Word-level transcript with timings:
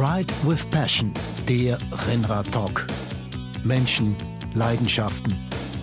Ride 0.00 0.32
with 0.44 0.64
Passion, 0.70 1.12
der 1.48 1.76
Rennrad-Talk. 2.06 2.86
Menschen, 3.64 4.14
Leidenschaften, 4.54 5.34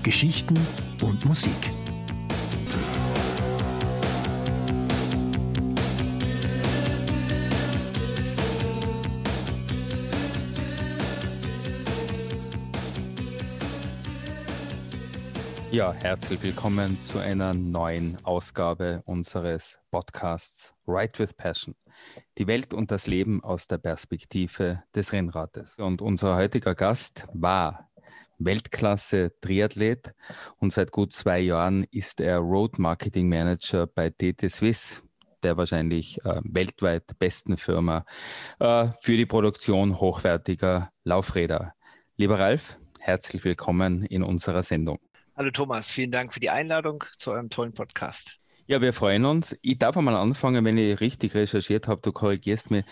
Geschichten 0.03 0.57
und 1.01 1.25
Musik. 1.25 1.51
Ja, 15.71 15.91
herzlich 15.91 16.41
willkommen 16.41 16.97
zu 17.01 17.19
einer 17.19 17.53
neuen 17.53 18.17
Ausgabe 18.23 19.03
unseres 19.05 19.77
Podcasts 19.91 20.73
Ride 20.87 21.19
with 21.19 21.33
Passion. 21.33 21.75
Die 22.37 22.47
Welt 22.47 22.73
und 22.73 22.91
das 22.91 23.07
Leben 23.07 23.43
aus 23.43 23.67
der 23.67 23.77
Perspektive 23.77 24.83
des 24.93 25.13
Rennrades. 25.13 25.75
Und 25.77 26.01
unser 26.01 26.35
heutiger 26.35 26.75
Gast 26.75 27.27
war 27.33 27.89
Weltklasse 28.37 29.33
Triathlet 29.39 30.13
und 30.57 30.73
seit 30.73 30.91
gut 30.91 31.13
zwei 31.13 31.39
Jahren 31.39 31.85
ist 31.91 32.19
er 32.19 32.39
Road 32.39 32.79
Marketing 32.79 33.29
Manager 33.29 33.87
bei 33.87 34.09
TT 34.09 34.49
Swiss, 34.51 35.03
der 35.43 35.57
wahrscheinlich 35.57 36.23
äh, 36.25 36.41
weltweit 36.43 37.17
besten 37.17 37.57
Firma 37.57 38.05
äh, 38.59 38.87
für 39.01 39.15
die 39.15 39.25
Produktion 39.25 39.99
hochwertiger 39.99 40.91
Laufräder. 41.03 41.73
Lieber 42.17 42.39
Ralf, 42.39 42.77
herzlich 42.99 43.43
willkommen 43.45 44.03
in 44.03 44.23
unserer 44.23 44.63
Sendung. 44.63 44.99
Hallo 45.37 45.51
Thomas, 45.51 45.89
vielen 45.89 46.11
Dank 46.11 46.33
für 46.33 46.39
die 46.39 46.49
Einladung 46.49 47.03
zu 47.17 47.31
eurem 47.31 47.49
tollen 47.49 47.73
Podcast. 47.73 48.39
Ja, 48.67 48.81
wir 48.81 48.93
freuen 48.93 49.25
uns. 49.25 49.55
Ich 49.61 49.77
darf 49.77 49.95
einmal 49.95 50.15
anfangen, 50.15 50.65
wenn 50.65 50.79
ich 50.79 50.99
richtig 50.99 51.35
recherchiert 51.35 51.87
habe, 51.87 52.01
du 52.01 52.11
korrigierst 52.11 52.71
mich. 52.71 52.83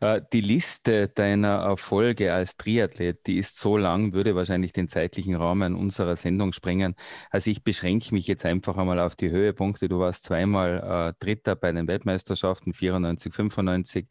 Äh, 0.00 0.20
die 0.30 0.42
Liste 0.42 1.08
deiner 1.08 1.54
Erfolge 1.54 2.34
als 2.34 2.58
Triathlet, 2.58 3.26
die 3.26 3.38
ist 3.38 3.56
so 3.56 3.78
lang, 3.78 4.12
würde 4.12 4.34
wahrscheinlich 4.34 4.74
den 4.74 4.88
zeitlichen 4.88 5.34
Rahmen 5.34 5.74
unserer 5.74 6.16
Sendung 6.16 6.52
sprengen. 6.52 6.96
Also 7.30 7.50
ich 7.50 7.64
beschränke 7.64 8.12
mich 8.12 8.26
jetzt 8.26 8.44
einfach 8.44 8.76
einmal 8.76 9.00
auf 9.00 9.16
die 9.16 9.30
Höhepunkte. 9.30 9.88
Du 9.88 10.00
warst 10.00 10.24
zweimal 10.24 11.14
äh, 11.18 11.24
Dritter 11.24 11.56
bei 11.56 11.72
den 11.72 11.88
Weltmeisterschaften, 11.88 12.74
94, 12.74 13.32
95. 13.32 14.08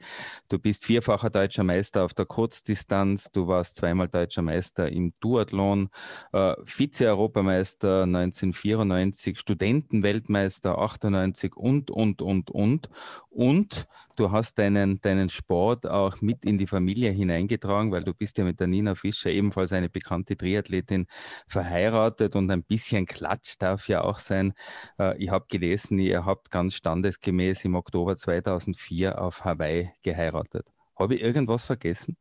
Du 0.49 0.58
bist 0.58 0.86
vierfacher 0.86 1.30
deutscher 1.30 1.64
Meister 1.64 2.03
auf 2.03 2.16
der 2.16 2.25
Kurzdistanz. 2.25 3.30
Du 3.31 3.45
warst 3.47 3.75
zweimal 3.75 4.08
deutscher 4.08 4.42
Meister 4.42 4.92
im 4.92 5.14
Duathlon, 5.19 5.89
äh, 6.33 6.55
Vize-Europameister 6.66 8.08
1994, 8.08 9.38
Studentenweltmeister 9.38 10.80
98 10.80 11.11
98 11.12 11.56
und, 11.56 11.92
und, 11.92 12.22
und, 12.22 12.52
und. 12.52 12.90
Und 13.30 13.88
du 14.16 14.31
hast 14.31 14.58
deinen, 14.58 15.00
deinen 15.02 15.30
Sport 15.30 15.88
auch 15.88 16.22
mit 16.22 16.44
in 16.45 16.58
die 16.58 16.67
Familie 16.67 17.12
hineingetragen, 17.12 17.92
weil 17.92 18.04
du 18.04 18.14
bist 18.14 18.38
ja 18.38 18.44
mit 18.44 18.59
der 18.59 18.67
Nina 18.67 18.95
Fischer, 18.95 19.30
ebenfalls 19.30 19.72
eine 19.73 19.89
bekannte 19.89 20.36
Triathletin, 20.36 21.08
verheiratet 21.48 22.36
und 22.36 22.50
ein 22.52 22.64
bisschen 22.64 23.06
Klatsch 23.06 23.56
darf 23.59 23.88
ja 23.88 24.04
auch 24.04 24.20
sein. 24.20 24.54
Äh, 25.00 25.17
ich 25.17 25.30
habe 25.30 25.45
gelesen, 25.50 26.00
ihr 26.00 26.26
habt 26.26 26.52
ganz 26.52 26.76
standesgemäß 26.76 27.66
im 27.66 27.76
Oktober 27.76 28.16
2004 28.16 29.22
auf 29.22 29.45
Hawaii 29.45 29.92
geheiratet. 30.04 30.80
Habe 31.02 31.16
ich 31.16 31.21
irgendwas 31.21 31.63
vergessen? 31.63 32.17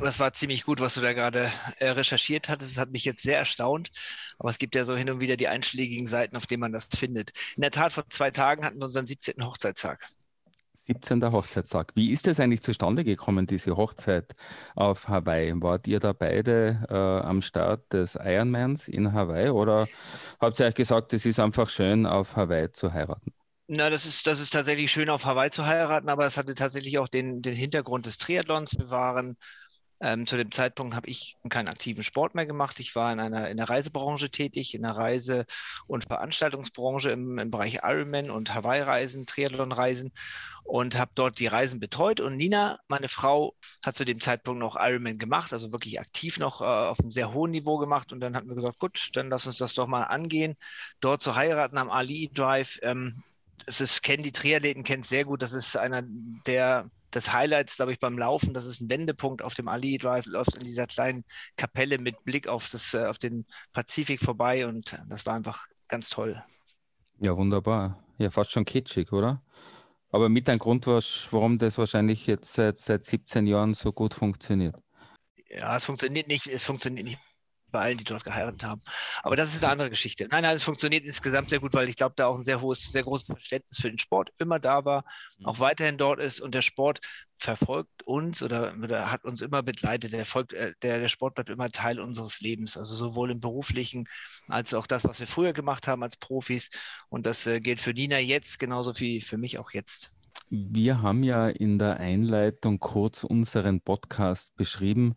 Das 0.00 0.18
war 0.18 0.32
ziemlich 0.32 0.64
gut, 0.64 0.80
was 0.80 0.94
du 0.94 1.00
da 1.00 1.12
gerade 1.12 1.50
äh, 1.78 1.90
recherchiert 1.90 2.48
hattest. 2.48 2.72
Das 2.72 2.80
hat 2.80 2.90
mich 2.90 3.04
jetzt 3.04 3.22
sehr 3.22 3.38
erstaunt. 3.38 3.90
Aber 4.38 4.50
es 4.50 4.58
gibt 4.58 4.74
ja 4.74 4.84
so 4.84 4.96
hin 4.96 5.08
und 5.10 5.20
wieder 5.20 5.36
die 5.36 5.48
einschlägigen 5.48 6.06
Seiten, 6.06 6.36
auf 6.36 6.46
denen 6.46 6.60
man 6.60 6.72
das 6.72 6.86
findet. 6.86 7.30
In 7.56 7.62
der 7.62 7.70
Tat, 7.70 7.92
vor 7.92 8.08
zwei 8.10 8.30
Tagen 8.30 8.64
hatten 8.64 8.78
wir 8.78 8.86
unseren 8.86 9.06
17. 9.06 9.44
Hochzeitstag. 9.44 10.00
17. 10.86 11.32
Hochzeitstag. 11.32 11.92
Wie 11.94 12.10
ist 12.10 12.26
es 12.26 12.40
eigentlich 12.40 12.62
zustande 12.62 13.04
gekommen, 13.04 13.46
diese 13.46 13.76
Hochzeit 13.76 14.34
auf 14.74 15.08
Hawaii? 15.08 15.54
Wart 15.62 15.86
ihr 15.86 15.98
da 15.98 16.12
beide 16.12 16.86
äh, 16.90 16.94
am 16.94 17.40
Start 17.40 17.92
des 17.92 18.16
Ironmans 18.16 18.88
in 18.88 19.12
Hawaii 19.12 19.48
oder 19.48 19.88
habt 20.40 20.60
ihr 20.60 20.66
euch 20.66 20.74
gesagt, 20.74 21.14
es 21.14 21.24
ist 21.24 21.40
einfach 21.40 21.70
schön, 21.70 22.04
auf 22.04 22.36
Hawaii 22.36 22.70
zu 22.72 22.92
heiraten? 22.92 23.32
Na, 23.66 23.88
das 23.88 24.04
ist, 24.04 24.26
das 24.26 24.40
ist 24.40 24.50
tatsächlich 24.52 24.90
schön, 24.92 25.08
auf 25.08 25.24
Hawaii 25.24 25.50
zu 25.50 25.64
heiraten, 25.64 26.10
aber 26.10 26.26
es 26.26 26.36
hatte 26.36 26.54
tatsächlich 26.54 26.98
auch 26.98 27.08
den, 27.08 27.40
den 27.40 27.54
Hintergrund 27.54 28.04
des 28.04 28.18
Triathlons. 28.18 28.76
Wir 28.78 28.90
waren 28.90 29.36
ähm, 30.00 30.26
zu 30.26 30.36
dem 30.36 30.52
Zeitpunkt 30.52 30.94
habe 30.94 31.08
ich 31.08 31.38
keinen 31.48 31.68
aktiven 31.68 32.02
Sport 32.02 32.34
mehr 32.34 32.46
gemacht. 32.46 32.80
Ich 32.80 32.94
war 32.96 33.12
in 33.12 33.20
einer 33.20 33.48
in 33.50 33.56
der 33.56 33.70
Reisebranche 33.70 34.30
tätig, 34.30 34.74
in 34.74 34.82
der 34.82 34.96
Reise- 34.96 35.46
und 35.86 36.04
Veranstaltungsbranche 36.04 37.10
im, 37.10 37.38
im 37.38 37.50
Bereich 37.50 37.78
Ironman 37.82 38.30
und 38.30 38.54
Hawaii-Reisen, 38.54 39.26
Triathlon-Reisen 39.26 40.12
und 40.64 40.98
habe 40.98 41.12
dort 41.14 41.38
die 41.38 41.46
Reisen 41.46 41.80
betreut. 41.80 42.20
Und 42.20 42.36
Nina, 42.36 42.78
meine 42.88 43.08
Frau, 43.08 43.54
hat 43.84 43.96
zu 43.96 44.04
dem 44.04 44.20
Zeitpunkt 44.20 44.60
noch 44.60 44.76
Ironman 44.76 45.18
gemacht, 45.18 45.52
also 45.54 45.72
wirklich 45.72 46.00
aktiv 46.00 46.38
noch 46.38 46.60
äh, 46.60 46.64
auf 46.64 47.00
einem 47.00 47.10
sehr 47.10 47.32
hohen 47.34 47.52
Niveau 47.52 47.78
gemacht. 47.78 48.12
Und 48.12 48.20
dann 48.20 48.36
hatten 48.36 48.48
wir 48.48 48.56
gesagt, 48.56 48.78
gut, 48.78 49.10
dann 49.14 49.30
lass 49.30 49.46
uns 49.46 49.58
das 49.58 49.74
doch 49.74 49.86
mal 49.86 50.04
angehen, 50.04 50.56
dort 51.00 51.22
zu 51.22 51.34
heiraten 51.36 51.78
am 51.78 51.90
Ali 51.90 52.30
Drive. 52.34 52.78
Ähm, 52.82 53.22
es 53.66 53.80
ist, 53.80 54.02
kennen 54.02 54.22
die 54.22 54.32
Triathleten 54.32 54.84
kennt 54.84 55.06
sehr 55.06 55.24
gut. 55.24 55.42
Das 55.42 55.52
ist 55.52 55.76
einer 55.76 56.02
der 56.46 56.90
das 57.10 57.32
Highlights, 57.32 57.76
glaube 57.76 57.92
ich, 57.92 58.00
beim 58.00 58.18
Laufen. 58.18 58.54
Das 58.54 58.66
ist 58.66 58.80
ein 58.80 58.90
Wendepunkt 58.90 59.40
auf 59.42 59.54
dem 59.54 59.68
Ali 59.68 59.98
Drive. 59.98 60.26
Läuft 60.26 60.56
in 60.56 60.64
dieser 60.64 60.86
kleinen 60.86 61.24
Kapelle 61.56 61.98
mit 61.98 62.24
Blick 62.24 62.48
auf 62.48 62.68
das, 62.70 62.92
äh, 62.92 63.06
auf 63.06 63.18
den 63.18 63.46
Pazifik 63.72 64.20
vorbei 64.20 64.66
und 64.66 64.98
das 65.08 65.24
war 65.24 65.34
einfach 65.34 65.66
ganz 65.86 66.08
toll. 66.08 66.42
Ja, 67.20 67.36
wunderbar. 67.36 68.04
Ja, 68.18 68.30
fast 68.30 68.50
schon 68.50 68.64
kitschig, 68.64 69.12
oder? 69.12 69.42
Aber 70.10 70.28
mit 70.28 70.48
ein 70.48 70.58
Grund, 70.58 70.86
warum 70.86 71.58
das 71.58 71.78
wahrscheinlich 71.78 72.26
jetzt 72.26 72.52
seit, 72.52 72.78
seit 72.78 73.04
17 73.04 73.46
Jahren 73.46 73.74
so 73.74 73.92
gut 73.92 74.14
funktioniert. 74.14 74.76
Ja, 75.48 75.76
es 75.76 75.84
funktioniert 75.84 76.28
nicht, 76.28 76.46
es 76.48 76.64
funktioniert 76.64 77.06
nicht 77.06 77.18
bei 77.74 77.80
allen, 77.80 77.98
die 77.98 78.04
dort 78.04 78.24
geheiratet 78.24 78.64
haben. 78.64 78.80
Aber 79.22 79.36
das 79.36 79.48
ist 79.48 79.62
eine 79.62 79.72
andere 79.72 79.90
Geschichte. 79.90 80.28
Nein, 80.30 80.44
nein, 80.44 80.56
es 80.56 80.62
funktioniert 80.62 81.04
insgesamt 81.04 81.50
sehr 81.50 81.58
gut, 81.58 81.74
weil 81.74 81.88
ich 81.88 81.96
glaube, 81.96 82.14
da 82.16 82.28
auch 82.28 82.38
ein 82.38 82.44
sehr 82.44 82.60
hohes, 82.60 82.92
sehr 82.92 83.02
großes 83.02 83.26
Verständnis 83.26 83.78
für 83.80 83.90
den 83.90 83.98
Sport 83.98 84.30
immer 84.38 84.60
da 84.60 84.84
war, 84.84 85.04
mhm. 85.38 85.46
auch 85.46 85.58
weiterhin 85.58 85.98
dort 85.98 86.20
ist 86.20 86.40
und 86.40 86.54
der 86.54 86.62
Sport 86.62 87.00
verfolgt 87.38 88.04
uns 88.04 88.42
oder, 88.42 88.74
oder 88.80 89.10
hat 89.10 89.24
uns 89.24 89.40
immer 89.40 89.62
begleitet. 89.62 90.12
Der, 90.12 90.24
folgt, 90.24 90.52
äh, 90.52 90.72
der, 90.82 91.00
der 91.00 91.08
Sport 91.08 91.34
bleibt 91.34 91.50
immer 91.50 91.68
Teil 91.68 91.98
unseres 92.00 92.40
Lebens, 92.40 92.76
also 92.76 92.94
sowohl 92.94 93.32
im 93.32 93.40
beruflichen 93.40 94.08
als 94.48 94.72
auch 94.72 94.86
das, 94.86 95.04
was 95.04 95.18
wir 95.18 95.26
früher 95.26 95.52
gemacht 95.52 95.88
haben 95.88 96.02
als 96.04 96.16
Profis. 96.16 96.70
Und 97.08 97.26
das 97.26 97.46
äh, 97.46 97.60
gilt 97.60 97.80
für 97.80 97.92
Nina 97.92 98.18
jetzt 98.18 98.60
genauso 98.60 98.98
wie 99.00 99.20
für 99.20 99.36
mich 99.36 99.58
auch 99.58 99.72
jetzt. 99.72 100.13
Wir 100.50 101.00
haben 101.00 101.22
ja 101.22 101.48
in 101.48 101.78
der 101.78 101.96
Einleitung 101.96 102.78
kurz 102.78 103.24
unseren 103.24 103.80
Podcast 103.80 104.54
beschrieben, 104.56 105.14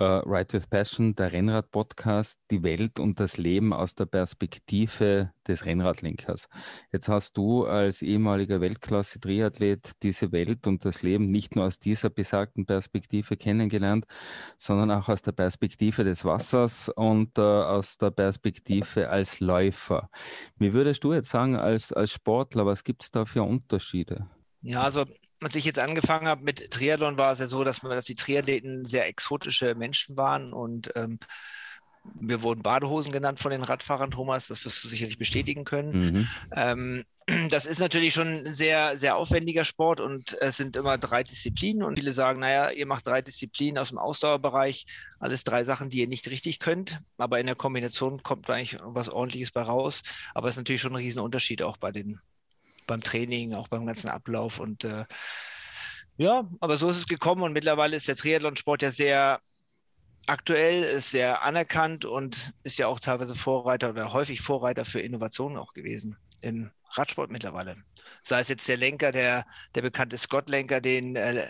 uh, 0.00 0.22
Ride 0.24 0.52
with 0.52 0.68
Passion, 0.68 1.12
der 1.12 1.32
Rennrad-Podcast, 1.32 2.38
die 2.52 2.62
Welt 2.62 3.00
und 3.00 3.18
das 3.18 3.36
Leben 3.36 3.72
aus 3.72 3.96
der 3.96 4.06
Perspektive 4.06 5.32
des 5.46 5.66
Rennradlenkers. 5.66 6.46
Jetzt 6.92 7.08
hast 7.08 7.36
du 7.36 7.64
als 7.64 8.00
ehemaliger 8.00 8.60
Weltklasse-Triathlet 8.60 9.90
diese 10.04 10.30
Welt 10.30 10.68
und 10.68 10.84
das 10.84 11.02
Leben 11.02 11.32
nicht 11.32 11.56
nur 11.56 11.66
aus 11.66 11.80
dieser 11.80 12.08
besagten 12.08 12.64
Perspektive 12.64 13.36
kennengelernt, 13.36 14.04
sondern 14.56 14.92
auch 14.92 15.08
aus 15.08 15.20
der 15.20 15.32
Perspektive 15.32 16.04
des 16.04 16.24
Wassers 16.24 16.88
und 16.94 17.36
uh, 17.38 17.42
aus 17.42 17.98
der 17.98 18.12
Perspektive 18.12 19.10
als 19.10 19.40
Läufer. 19.40 20.08
Wie 20.56 20.72
würdest 20.72 21.02
du 21.02 21.12
jetzt 21.12 21.30
sagen, 21.30 21.56
als, 21.56 21.92
als 21.92 22.12
Sportler, 22.12 22.66
was 22.66 22.84
gibt 22.84 23.02
es 23.02 23.10
da 23.10 23.24
für 23.24 23.42
Unterschiede? 23.42 24.28
Ja, 24.62 24.82
also 24.82 25.06
als 25.40 25.56
ich 25.56 25.64
jetzt 25.64 25.78
angefangen 25.78 26.28
habe 26.28 26.44
mit 26.44 26.70
Triathlon, 26.70 27.16
war 27.16 27.32
es 27.32 27.38
ja 27.38 27.46
so, 27.46 27.64
dass, 27.64 27.82
man, 27.82 27.92
dass 27.92 28.04
die 28.04 28.14
Triathleten 28.14 28.84
sehr 28.84 29.06
exotische 29.06 29.74
Menschen 29.74 30.16
waren 30.16 30.52
und 30.52 30.90
ähm, 30.94 31.18
wir 32.14 32.42
wurden 32.42 32.62
Badehosen 32.62 33.12
genannt 33.12 33.40
von 33.40 33.50
den 33.50 33.62
Radfahrern, 33.62 34.10
Thomas, 34.10 34.48
das 34.48 34.64
wirst 34.64 34.82
du 34.82 34.88
sicherlich 34.88 35.18
bestätigen 35.18 35.64
können. 35.64 35.92
Mhm. 35.92 36.28
Ähm, 36.56 37.04
das 37.50 37.66
ist 37.66 37.78
natürlich 37.78 38.14
schon 38.14 38.28
ein 38.28 38.54
sehr, 38.54 38.96
sehr 38.96 39.16
aufwendiger 39.16 39.64
Sport 39.64 40.00
und 40.00 40.36
es 40.40 40.56
sind 40.56 40.76
immer 40.76 40.98
drei 40.98 41.22
Disziplinen 41.22 41.82
und 41.82 41.98
viele 41.98 42.12
sagen, 42.12 42.40
naja, 42.40 42.70
ihr 42.70 42.86
macht 42.86 43.06
drei 43.06 43.22
Disziplinen 43.22 43.78
aus 43.78 43.88
dem 43.88 43.98
Ausdauerbereich, 43.98 44.86
alles 45.18 45.44
drei 45.44 45.64
Sachen, 45.64 45.90
die 45.90 46.00
ihr 46.00 46.08
nicht 46.08 46.28
richtig 46.28 46.58
könnt, 46.58 47.00
aber 47.18 47.38
in 47.38 47.46
der 47.46 47.54
Kombination 47.54 48.22
kommt 48.22 48.48
eigentlich 48.50 48.78
was 48.82 49.08
ordentliches 49.08 49.52
bei 49.52 49.62
raus. 49.62 50.02
Aber 50.34 50.48
es 50.48 50.54
ist 50.54 50.58
natürlich 50.58 50.80
schon 50.80 50.92
ein 50.92 50.96
Riesenunterschied 50.96 51.62
auch 51.62 51.76
bei 51.76 51.92
den, 51.92 52.20
beim 52.90 53.02
Training, 53.02 53.54
auch 53.54 53.68
beim 53.68 53.86
ganzen 53.86 54.08
Ablauf. 54.08 54.58
Und 54.58 54.84
äh, 54.84 55.04
ja, 56.16 56.44
aber 56.60 56.76
so 56.76 56.90
ist 56.90 56.98
es 56.98 57.06
gekommen 57.06 57.42
und 57.42 57.52
mittlerweile 57.52 57.96
ist 57.96 58.08
der 58.08 58.16
Triathlonsport 58.16 58.82
ja 58.82 58.90
sehr 58.90 59.40
aktuell, 60.26 60.84
ist 60.84 61.10
sehr 61.10 61.42
anerkannt 61.42 62.04
und 62.04 62.52
ist 62.62 62.78
ja 62.78 62.86
auch 62.88 63.00
teilweise 63.00 63.34
Vorreiter 63.34 63.90
oder 63.90 64.12
häufig 64.12 64.40
Vorreiter 64.42 64.84
für 64.84 65.00
Innovationen 65.00 65.56
auch 65.56 65.72
gewesen 65.72 66.18
im 66.42 66.70
Radsport 66.90 67.30
mittlerweile. 67.30 67.76
Sei 68.22 68.40
es 68.40 68.48
jetzt 68.48 68.68
der 68.68 68.76
Lenker, 68.76 69.12
der, 69.12 69.46
der 69.74 69.82
bekannte 69.82 70.18
Scott-Lenker, 70.18 70.80
den 70.80 71.16
äh, 71.16 71.48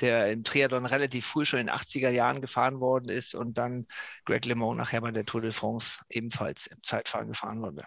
der 0.00 0.30
im 0.32 0.44
Triathlon 0.44 0.86
relativ 0.86 1.26
früh 1.26 1.44
schon 1.44 1.60
in 1.60 1.66
den 1.66 1.74
80er 1.74 2.10
Jahren 2.10 2.40
gefahren 2.40 2.80
worden 2.80 3.08
ist 3.08 3.34
und 3.34 3.58
dann 3.58 3.86
Greg 4.24 4.44
LeMond 4.44 4.78
nachher 4.78 5.00
bei 5.00 5.10
der 5.10 5.24
Tour 5.24 5.42
de 5.42 5.52
France 5.52 5.98
ebenfalls 6.08 6.66
im 6.66 6.82
Zeitfahren 6.82 7.28
gefahren 7.28 7.60
wurde. 7.62 7.84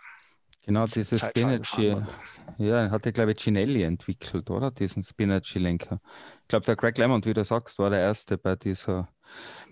Genau, 0.65 0.86
dieses 0.86 1.21
Spinach 1.21 1.77
Ja, 2.57 2.89
hat 2.89 3.06
er, 3.06 3.12
glaube 3.12 3.31
ich, 3.31 3.38
Ginelli 3.38 3.83
entwickelt, 3.83 4.50
oder? 4.50 4.71
Diesen 4.71 5.04
Spinacci-Lenker. 5.04 6.00
Ich 6.44 6.48
glaube, 6.48 6.65
der 6.65 6.77
Greg 6.77 6.98
LeMond, 6.98 7.25
wie 7.25 7.33
du 7.33 7.44
sagst, 7.44 7.80
war 7.80 7.89
der 7.89 8.00
Erste 8.00 8.38
bei 8.38 8.56
dieser, 8.56 9.10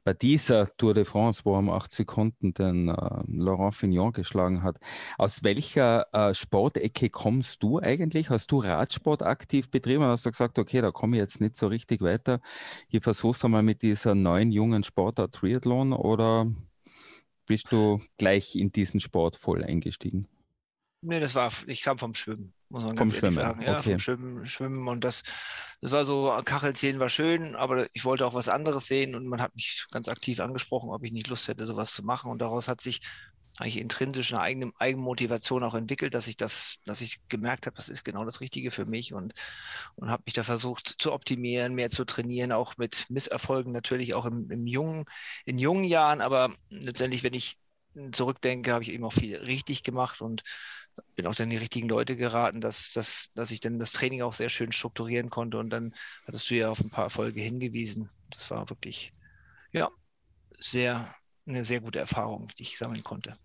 bei 0.04 0.14
dieser 0.14 0.68
Tour 0.76 0.94
de 0.94 1.06
France, 1.06 1.42
wo 1.46 1.54
er 1.54 1.60
um 1.60 1.70
acht 1.70 1.94
Sekunden 1.94 2.54
den 2.54 2.90
äh, 2.90 3.24
Laurent 3.28 3.74
Fignon 3.74 4.12
geschlagen 4.12 4.64
hat. 4.64 4.80
Aus 5.18 5.46
welcher 5.46 6.08
äh, 6.12 6.34
Sportecke 6.34 7.10
kommst 7.10 7.64
du 7.64 7.80
eigentlich? 7.80 8.30
Hast 8.30 8.52
du 8.52 8.60
Radsport 8.60 9.24
aktiv 9.24 9.70
betrieben? 9.70 10.04
Hast 10.04 10.26
du 10.26 10.32
gesagt, 10.32 10.60
okay, 10.60 10.82
da 10.82 10.92
komme 10.92 11.16
ich 11.16 11.22
jetzt 11.22 11.40
nicht 11.40 11.56
so 11.56 11.68
richtig 11.68 12.02
weiter. 12.02 12.42
Ich 12.90 13.02
versuche 13.02 13.38
es 13.38 13.46
einmal 13.46 13.64
mit 13.64 13.82
dieser 13.82 14.14
neuen 14.14 14.52
jungen 14.52 14.84
Sportart 14.84 15.36
Triathlon 15.36 15.94
oder 15.94 16.48
bist 17.46 17.68
du 17.72 18.02
gleich 18.18 18.56
in 18.56 18.72
diesen 18.72 19.00
Sport 19.00 19.38
voll 19.38 19.64
eingestiegen? 19.64 20.28
Nee, 21.04 21.20
das 21.20 21.34
war, 21.34 21.52
ich 21.66 21.82
kam 21.82 21.98
vom 21.98 22.14
Schwimmen, 22.14 22.54
muss 22.70 22.84
man 22.84 22.96
vom 22.96 23.10
ganz 23.10 23.18
Schwimmen. 23.18 23.32
sagen. 23.32 23.62
Ja, 23.64 23.80
okay. 23.80 23.92
vom 23.92 24.00
Schwimmen, 24.00 24.46
Schwimmen 24.46 24.88
und 24.88 25.04
das, 25.04 25.24
das 25.82 25.92
war 25.92 26.06
so, 26.06 26.40
Kachel 26.46 26.76
sehen 26.76 27.00
war 27.00 27.10
schön, 27.10 27.56
aber 27.56 27.88
ich 27.94 28.06
wollte 28.06 28.26
auch 28.26 28.36
was 28.36 28.50
anderes 28.50 28.86
sehen 28.86 29.16
und 29.16 29.26
man 29.26 29.42
hat 29.42 29.56
mich 29.56 29.88
ganz 29.90 30.08
aktiv 30.08 30.40
angesprochen, 30.40 30.92
ob 30.92 31.04
ich 31.04 31.12
nicht 31.12 31.28
Lust 31.28 31.48
hätte, 31.48 31.66
sowas 31.66 31.92
zu 31.92 32.04
machen. 32.04 32.30
Und 32.30 32.40
daraus 32.40 32.68
hat 32.68 32.82
sich 32.82 33.02
eigentlich 33.58 33.78
intrinsisch 33.78 34.32
eine 34.32 34.42
eigene 34.42 34.72
Eigenmotivation 34.78 35.64
auch 35.64 35.74
entwickelt, 35.74 36.14
dass 36.14 36.28
ich 36.28 36.38
das, 36.38 36.78
dass 36.86 37.02
ich 37.02 37.20
gemerkt 37.30 37.66
habe, 37.66 37.76
das 37.76 37.90
ist 37.90 38.06
genau 38.06 38.24
das 38.24 38.40
Richtige 38.40 38.70
für 38.72 38.86
mich 38.86 39.14
und, 39.14 39.34
und 39.96 40.10
habe 40.10 40.24
mich 40.26 40.34
da 40.34 40.44
versucht 40.44 40.96
zu 41.00 41.12
optimieren, 41.12 41.74
mehr 41.74 41.90
zu 41.90 42.06
trainieren, 42.06 42.52
auch 42.52 42.78
mit 42.78 43.08
Misserfolgen 43.10 43.72
natürlich 43.74 44.14
auch 44.14 44.26
im, 44.26 44.50
im 44.52 44.68
jungen, 44.68 45.06
in 45.46 45.58
jungen 45.58 45.84
Jahren, 45.84 46.22
aber 46.22 46.54
letztendlich, 46.70 47.24
wenn 47.24 47.34
ich 47.34 47.58
zurückdenke, 48.14 48.72
habe 48.72 48.84
ich 48.84 48.92
eben 48.92 49.04
auch 49.04 49.14
viel 49.14 49.36
richtig 49.36 49.84
gemacht 49.84 50.22
und 50.22 50.44
bin 51.16 51.28
auch 51.28 51.36
dann 51.36 51.50
die 51.50 51.58
richtigen 51.58 51.90
Leute 51.90 52.16
geraten, 52.16 52.62
dass, 52.62 52.92
dass, 52.94 53.30
dass 53.36 53.52
ich 53.52 53.60
dann 53.60 53.80
das 53.80 53.92
Training 53.92 54.22
auch 54.22 54.34
sehr 54.34 54.50
schön 54.50 54.72
strukturieren 54.72 55.30
konnte. 55.30 55.58
Und 55.60 55.70
dann 55.70 55.94
hattest 56.26 56.50
du 56.50 56.56
ja 56.56 56.70
auf 56.70 56.80
ein 56.82 56.90
paar 56.90 57.06
Erfolge 57.06 57.42
hingewiesen. 57.42 58.10
Das 58.32 58.50
war 58.52 58.70
wirklich, 58.70 59.12
ja, 59.72 59.90
sehr, 60.60 61.14
eine 61.48 61.66
sehr 61.66 61.82
gute 61.82 62.00
Erfahrung, 62.00 62.50
die 62.58 62.64
ich 62.64 62.78
sammeln 62.78 63.04
konnte. 63.04 63.38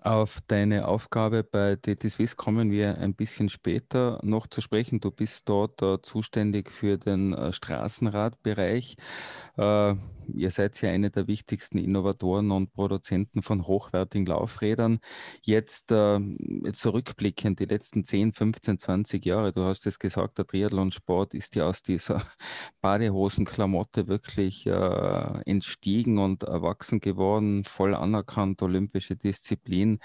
Auf 0.00 0.40
deine 0.46 0.86
Aufgabe 0.86 1.42
bei 1.42 1.74
DT 1.74 2.08
Swiss 2.08 2.36
kommen 2.36 2.70
wir 2.70 2.98
ein 2.98 3.14
bisschen 3.14 3.48
später 3.48 4.20
noch 4.22 4.46
zu 4.46 4.60
sprechen. 4.60 5.00
Du 5.00 5.10
bist 5.10 5.48
dort 5.48 5.82
äh, 5.82 6.00
zuständig 6.00 6.70
für 6.70 6.96
den 6.96 7.32
äh, 7.32 7.52
Straßenradbereich. 7.52 8.96
Äh, 9.56 9.94
ihr 10.34 10.50
seid 10.50 10.80
ja 10.82 10.90
eine 10.90 11.10
der 11.10 11.26
wichtigsten 11.26 11.78
Innovatoren 11.78 12.50
und 12.50 12.72
Produzenten 12.72 13.42
von 13.42 13.66
hochwertigen 13.66 14.26
Laufrädern. 14.26 14.98
Jetzt, 15.42 15.92
äh, 15.92 16.20
zurückblickend, 16.72 17.60
die 17.60 17.64
letzten 17.64 18.04
10, 18.04 18.32
15, 18.32 18.78
20 18.78 19.24
Jahre, 19.24 19.52
du 19.52 19.62
hast 19.62 19.86
es 19.86 19.98
gesagt, 19.98 20.38
der 20.38 20.46
Triathlonsport 20.46 21.34
ist 21.34 21.54
ja 21.54 21.66
aus 21.66 21.82
dieser 21.82 22.22
Badehosenklamotte 22.80 24.08
wirklich 24.08 24.66
äh, 24.66 25.40
entstiegen 25.46 26.18
und 26.18 26.42
erwachsen 26.42 27.00
geworden, 27.00 27.64
voll 27.64 27.94
anerkannt, 27.94 28.62
olympische 28.62 29.16
Disziplin. 29.16 29.98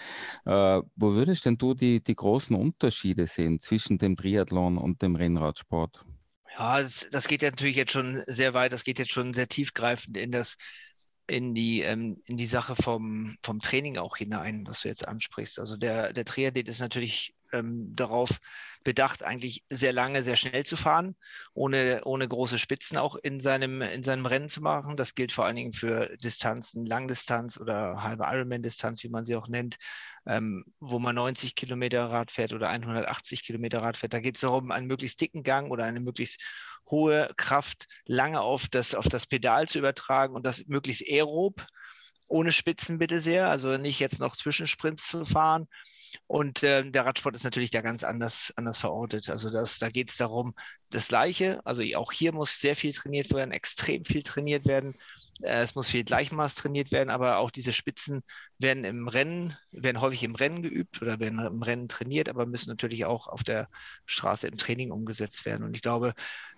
Äh, 0.46 0.82
wo 0.96 1.14
würdest 1.14 1.46
denn 1.46 1.58
du 1.58 1.74
die, 1.74 2.04
die 2.04 2.16
großen 2.16 2.56
Unterschiede 2.56 3.28
sehen 3.28 3.60
zwischen 3.60 3.98
dem 3.98 4.16
Triathlon 4.16 4.78
und 4.78 5.02
dem 5.02 5.16
Rennradsport? 5.16 6.06
Ja, 6.57 6.81
das, 6.81 7.07
das, 7.12 7.27
geht 7.27 7.42
ja 7.42 7.50
natürlich 7.50 7.75
jetzt 7.75 7.92
schon 7.92 8.24
sehr 8.27 8.53
weit, 8.53 8.74
das 8.74 8.83
geht 8.83 9.00
jetzt 9.00 9.12
schon 9.12 9.33
sehr 9.33 9.48
tiefgreifend 9.48 10.18
in 10.18 10.31
das, 10.31 10.57
in 11.27 11.56
die, 11.56 11.81
ähm, 11.81 12.21
in 12.25 12.38
die 12.38 12.45
Sache 12.45 12.75
vom, 12.75 13.38
vom 13.44 13.59
Training 13.59 13.98
auch 13.98 14.18
hinein, 14.18 14.63
was 14.68 14.81
du 14.81 14.89
jetzt 14.89 15.07
ansprichst. 15.07 15.59
Also 15.59 15.77
der, 15.77 16.13
der 16.13 16.25
Triathlet 16.25 16.68
ist 16.68 16.80
natürlich 16.80 17.33
ähm, 17.53 17.95
darauf 17.95 18.39
bedacht, 18.83 19.24
eigentlich 19.24 19.63
sehr 19.69 19.94
lange, 19.94 20.24
sehr 20.24 20.36
schnell 20.36 20.65
zu 20.65 20.75
fahren, 20.75 21.15
ohne, 21.53 22.01
ohne 22.06 22.27
große 22.27 22.57
Spitzen 22.57 22.98
auch 22.98 23.15
in 23.15 23.39
seinem, 23.39 23.81
in 23.81 24.03
seinem 24.03 24.25
Rennen 24.25 24.50
zu 24.50 24.62
machen. 24.62 24.98
Das 24.98 25.15
gilt 25.15 25.31
vor 25.31 25.45
allen 25.45 25.56
Dingen 25.56 25.74
für 25.74 26.18
Distanzen, 26.18 26.86
Langdistanz 26.86 27.59
oder 27.59 28.01
halbe 28.01 28.24
Ironman-Distanz, 28.25 29.03
wie 29.03 29.09
man 29.09 29.25
sie 29.25 29.36
auch 29.36 29.48
nennt, 29.48 29.77
ähm, 30.25 30.63
wo 30.80 31.00
man 31.00 31.15
90 31.15 31.56
Kilometer 31.56 32.06
Rad 32.06 32.31
fährt 32.31 32.53
oder 32.53 32.69
180 32.69 33.44
Kilometer 33.44 33.81
Rad 33.81 33.98
fährt. 33.98 34.13
Da 34.13 34.19
geht 34.19 34.36
es 34.36 34.42
darum, 34.42 34.71
einen 34.71 34.88
möglichst 34.88 35.21
dicken 35.21 35.44
Gang 35.44 35.71
oder 35.71 35.86
eine 35.86 36.00
möglichst 36.00 36.42
hohe 36.89 37.31
Kraft 37.38 37.88
lange 38.06 38.42
auf 38.42 38.68
das, 38.68 38.95
auf 38.95 39.07
das 39.07 39.27
Pedal 39.27 39.68
zu 39.68 39.80
übertragen 39.80 40.36
und 40.36 40.45
das 40.45 40.65
möglichst 40.68 41.07
aerob, 41.07 41.65
ohne 42.27 42.51
Spitzen 42.51 42.98
bitte 42.98 43.19
sehr, 43.19 43.50
also 43.50 43.77
nicht 43.77 44.00
jetzt 44.00 44.19
noch 44.19 44.36
Zwischensprints 44.36 45.07
zu 45.07 45.25
fahren. 45.25 45.68
Und 46.28 46.63
äh, 46.63 46.90
der 46.90 47.06
Radsport 47.06 47.36
ist 47.36 47.44
natürlich 47.44 47.72
da 47.72 47.81
ganz 47.81 48.04
anders, 48.04 48.54
anders 48.56 48.78
verortet. 48.78 49.30
Also 49.30 49.50
das, 49.50 49.80
da 49.80 49.90
geht 49.90 50.10
es 50.12 50.18
darum, 50.18 50.54
das 50.90 51.08
Gleiche. 51.08 51.60
Also 51.66 51.81
auch 51.96 52.12
hier 52.12 52.34
muss 52.34 52.60
sehr 52.60 52.75
viel 52.75 52.94
trainiert 52.94 53.31
werden, 53.34 53.52
extrem 53.52 54.06
viel 54.06 54.24
trainiert 54.24 54.66
werden. 54.68 54.96
Äh, 55.42 55.62
es 55.63 55.75
muss 55.75 55.90
viel 55.90 56.04
Gleichmaß 56.04 56.56
trainiert 56.56 56.92
werden, 56.92 57.10
aber 57.10 57.38
auch 57.38 57.52
diese 57.52 57.74
Spitzen 57.74 58.24
werden 58.60 58.84
im 58.84 59.08
Rennen, 59.08 59.56
werden 59.72 60.02
häufig 60.02 60.24
im 60.24 60.36
Rennen 60.36 60.62
geübt 60.62 61.02
oder 61.02 61.19
werden 61.19 61.40
im 61.40 61.63
Rennen 61.63 61.88
trainiert, 61.88 62.30
aber 62.30 62.46
müssen 62.46 62.69
natürlich 62.69 63.06
auch 63.06 63.28
auf 63.28 63.44
der 63.44 63.69
Straße 64.06 64.48
im 64.48 64.58
Training 64.58 64.92
umgesetzt 64.92 65.46
werden. 65.46 65.63
Und 65.63 65.75
ich 65.75 65.81
glaube, 65.81 66.13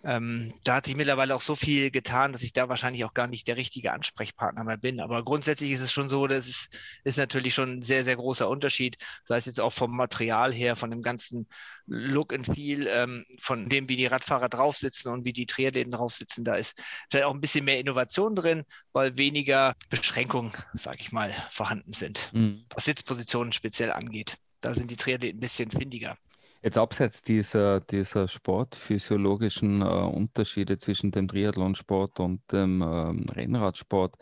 ähm, 0.06 0.54
da 0.66 0.76
hat 0.76 0.86
sich 0.86 0.96
mittlerweile 0.98 1.34
auch 1.34 1.42
so 1.42 1.56
viel 1.56 1.90
getan, 1.90 2.34
dass 2.34 2.44
ich 2.44 2.52
da 2.52 2.68
wahrscheinlich 2.68 3.06
auch 3.06 3.14
gar 3.14 3.28
nicht 3.28 3.48
der 3.48 3.56
richtige 3.56 3.94
Ansprechpartner 3.94 4.66
mehr 4.66 4.78
bin. 4.78 5.00
Aber 5.00 5.24
grundsätzlich 5.24 5.72
ist 5.72 5.80
es 5.80 5.94
schon 5.94 6.10
so, 6.10 6.28
dass 6.28 6.48
es 6.48 6.68
ist 7.06 7.18
natürlich 7.18 7.54
schon 7.54 7.78
ein 7.78 7.82
sehr, 7.84 8.04
sehr 8.04 8.18
großer 8.18 8.50
Unterschied, 8.50 8.98
sei 9.26 9.38
es 9.38 9.46
jetzt 9.46 9.62
auch 9.62 9.72
vom 9.72 9.96
Material 9.96 10.54
her, 10.54 10.76
von 10.76 10.92
dem 10.92 11.02
ganzen 11.02 11.48
Look 11.86 12.34
and 12.34 12.46
Feel, 12.46 12.88
ähm, 12.88 13.26
von 13.40 13.70
dem, 13.70 13.88
wie 13.88 13.96
die 13.96 14.06
Radfahrer 14.06 14.50
drauf 14.50 14.78
sitzen 14.78 15.08
und 15.08 15.24
wie 15.24 15.34
die 15.34 15.46
Triathleten 15.46 15.94
drauf 15.94 16.14
sitzen. 16.14 16.44
Da 16.44 16.56
ist 16.56 16.82
vielleicht 17.10 17.26
auch 17.26 17.34
ein 17.34 17.42
bisschen 17.42 17.64
mehr 17.64 17.80
Innovation 17.80 18.36
drin, 18.36 18.64
weil 18.92 19.18
weniger 19.18 19.74
Beschränkungen, 19.90 20.52
sage 20.74 20.98
ich 21.00 21.14
mal, 21.14 21.34
vorhanden 21.50 21.94
sind, 21.94 22.30
mhm. 22.34 22.66
was 22.76 22.86
Sitzpositionen 22.86 23.54
speziell 23.54 23.92
angeht. 23.92 24.36
Da 24.60 24.74
sind 24.74 24.92
die 24.92 24.98
Triathleten 24.98 25.38
ein 25.38 25.42
bisschen 25.42 25.72
findiger. 25.72 26.18
Jetzt 26.66 26.78
abseits 26.78 27.22
dieser, 27.24 27.82
dieser 27.82 28.30
sportphysiologischen 28.30 29.82
äh, 29.82 29.86
Unterschiede 29.86 30.78
zwischen 30.78 31.12
dem 31.12 31.28
Triathlonsport 31.28 32.22
und 32.22 32.40
dem 32.54 32.82
ähm, 32.82 33.26
Rennradsport, 33.30 34.16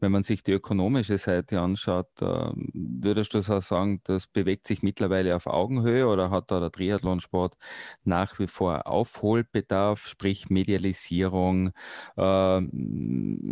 wenn 0.00 0.10
man 0.10 0.24
sich 0.24 0.42
die 0.42 0.50
ökonomische 0.52 1.18
Seite 1.18 1.60
anschaut, 1.60 2.08
äh, 2.20 2.50
würdest 2.74 3.34
du 3.34 3.40
so 3.42 3.60
sagen, 3.60 4.00
das 4.04 4.26
bewegt 4.26 4.66
sich 4.66 4.82
mittlerweile 4.82 5.36
auf 5.36 5.46
Augenhöhe 5.46 6.08
oder 6.08 6.30
hat 6.30 6.50
da 6.50 6.58
der 6.58 6.72
Triathlonsport 6.72 7.56
nach 8.02 8.40
wie 8.40 8.48
vor 8.48 8.88
Aufholbedarf, 8.88 10.08
sprich 10.08 10.50
Medialisierung, 10.50 11.70
äh, 12.16 12.60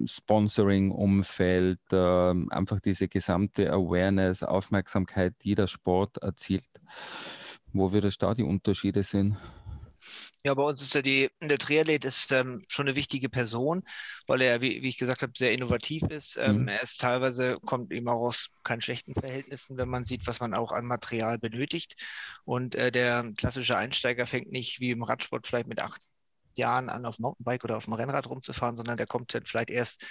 Sponsoring-Umfeld, 0.07 1.79
äh, 1.93 2.35
einfach 2.51 2.81
diese 2.81 3.07
gesamte 3.07 3.73
Awareness, 3.73 4.43
Aufmerksamkeit, 4.43 5.35
die 5.45 5.55
der 5.55 5.69
Sport 5.69 6.19
erzielt? 6.19 6.65
Wo 7.73 7.93
wir 7.93 8.01
da 8.03 8.35
die 8.35 8.43
Unterschiede 8.43 9.03
sehen? 9.03 9.39
Ja, 10.45 10.55
bei 10.55 10.65
uns 10.65 10.83
ist 10.83 10.95
ja 10.95 11.03
die, 11.03 11.31
der 11.41 11.59
Triathlet 11.59 12.05
ist 12.05 12.33
ähm, 12.33 12.65
schon 12.67 12.89
eine 12.89 12.97
wichtige 12.97 13.29
Person, 13.29 13.85
weil 14.27 14.43
er, 14.43 14.61
wie, 14.61 14.83
wie 14.83 14.89
ich 14.89 14.99
gesagt 14.99 15.23
habe, 15.23 15.33
sehr 15.37 15.53
innovativ 15.53 16.03
ist. 16.11 16.37
Ähm, 16.37 16.63
mhm. 16.63 16.69
Er 16.69 16.83
ist 16.83 17.01
teilweise, 17.01 17.59
kommt 17.65 17.93
immer 17.93 18.13
aus 18.13 18.49
keinen 18.65 18.81
schlechten 18.81 19.15
Verhältnissen, 19.15 19.77
wenn 19.77 19.89
man 19.89 20.05
sieht, 20.05 20.27
was 20.27 20.41
man 20.41 20.55
auch 20.55 20.73
an 20.73 20.87
Material 20.87 21.39
benötigt. 21.39 21.95
Und 22.45 22.75
äh, 22.75 22.91
der 22.91 23.33
klassische 23.37 23.77
Einsteiger 23.77 24.27
fängt 24.27 24.51
nicht 24.51 24.81
wie 24.81 24.91
im 24.91 25.05
Radsport 25.05 25.47
vielleicht 25.47 25.69
mit 25.69 25.81
acht 25.81 26.03
Jahren 26.55 26.89
an, 26.89 27.07
auf 27.07 27.21
Mountainbike 27.21 27.63
oder 27.65 27.77
auf 27.77 27.85
dem 27.85 27.95
Rennrad 27.95 28.29
rumzufahren, 28.29 28.77
sondern 28.77 28.97
der 28.97 29.07
kommt 29.07 29.33
dann 29.35 29.47
vielleicht 29.47 29.71
erst 29.71 30.05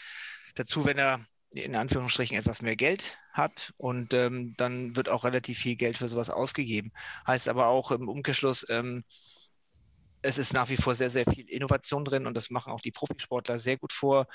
dazu, 0.55 0.85
wenn 0.85 0.97
er 0.97 1.25
in 1.51 1.75
Anführungsstrichen 1.75 2.37
etwas 2.37 2.61
mehr 2.61 2.75
Geld 2.75 3.17
hat 3.33 3.73
und 3.77 4.13
ähm, 4.13 4.53
dann 4.57 4.95
wird 4.95 5.09
auch 5.09 5.23
relativ 5.23 5.59
viel 5.59 5.75
Geld 5.75 5.97
für 5.97 6.07
sowas 6.07 6.29
ausgegeben. 6.29 6.91
Heißt 7.27 7.49
aber 7.49 7.67
auch 7.67 7.91
im 7.91 8.07
Umkehrschluss, 8.07 8.65
ähm, 8.69 9.03
es 10.21 10.37
ist 10.37 10.53
nach 10.53 10.69
wie 10.69 10.77
vor 10.77 10.95
sehr, 10.95 11.09
sehr 11.09 11.25
viel 11.25 11.49
Innovation 11.49 12.05
drin 12.05 12.27
und 12.27 12.35
das 12.35 12.51
machen 12.51 12.71
auch 12.71 12.81
die 12.81 12.91
Profisportler 12.91 13.59
sehr 13.59 13.77
gut 13.77 13.91
vor, 13.91 14.27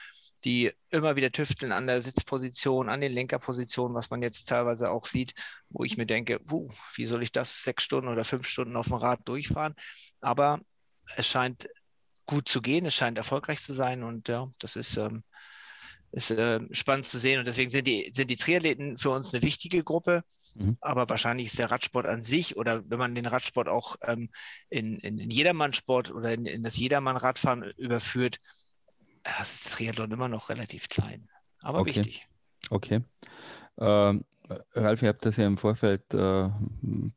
die 0.44 0.72
immer 0.90 1.16
wieder 1.16 1.30
tüfteln 1.30 1.72
an 1.72 1.86
der 1.86 2.02
Sitzposition, 2.02 2.88
an 2.88 3.00
den 3.00 3.12
Lenkerpositionen, 3.12 3.94
was 3.94 4.10
man 4.10 4.22
jetzt 4.22 4.48
teilweise 4.48 4.90
auch 4.90 5.06
sieht, 5.06 5.34
wo 5.70 5.84
ich 5.84 5.96
mir 5.96 6.06
denke, 6.06 6.40
puh, 6.40 6.68
wie 6.96 7.06
soll 7.06 7.22
ich 7.22 7.32
das 7.32 7.62
sechs 7.62 7.84
Stunden 7.84 8.08
oder 8.08 8.24
fünf 8.24 8.46
Stunden 8.48 8.76
auf 8.76 8.86
dem 8.86 8.94
Rad 8.94 9.20
durchfahren? 9.26 9.74
Aber 10.20 10.60
es 11.16 11.28
scheint 11.28 11.68
gut 12.26 12.48
zu 12.48 12.60
gehen, 12.60 12.86
es 12.86 12.94
scheint 12.94 13.18
erfolgreich 13.18 13.62
zu 13.62 13.72
sein 13.72 14.02
und 14.02 14.28
ja, 14.28 14.48
das 14.58 14.74
ist 14.74 14.96
ähm, 14.96 15.22
ist 16.12 16.30
äh, 16.30 16.60
spannend 16.72 17.06
zu 17.06 17.18
sehen. 17.18 17.38
Und 17.38 17.46
deswegen 17.46 17.70
sind 17.70 17.86
die, 17.86 18.10
sind 18.14 18.30
die 18.30 18.36
Triathleten 18.36 18.96
für 18.96 19.10
uns 19.10 19.32
eine 19.32 19.42
wichtige 19.42 19.82
Gruppe. 19.84 20.22
Mhm. 20.54 20.76
Aber 20.80 21.08
wahrscheinlich 21.08 21.48
ist 21.48 21.58
der 21.58 21.70
Radsport 21.70 22.06
an 22.06 22.22
sich 22.22 22.56
oder 22.56 22.82
wenn 22.88 22.98
man 22.98 23.14
den 23.14 23.26
Radsport 23.26 23.68
auch 23.68 23.96
ähm, 24.02 24.30
in, 24.70 24.98
in, 25.00 25.18
in 25.18 25.30
Jedermannsport 25.30 26.10
oder 26.10 26.32
in, 26.32 26.46
in 26.46 26.62
das 26.62 26.76
Jedermann-Radfahren 26.76 27.62
überführt, 27.76 28.40
ist 29.42 29.64
der 29.64 29.72
Triathlon 29.72 30.12
immer 30.12 30.28
noch 30.28 30.48
relativ 30.48 30.88
klein. 30.88 31.28
Aber 31.62 31.80
okay. 31.80 31.96
wichtig. 31.96 32.26
Okay. 32.70 33.02
Ähm, 33.78 34.24
Ralf, 34.74 35.02
ich 35.02 35.08
habe 35.08 35.18
das 35.20 35.36
ja 35.36 35.46
im 35.46 35.56
Vorfeld 35.56 36.14
äh, 36.14 36.48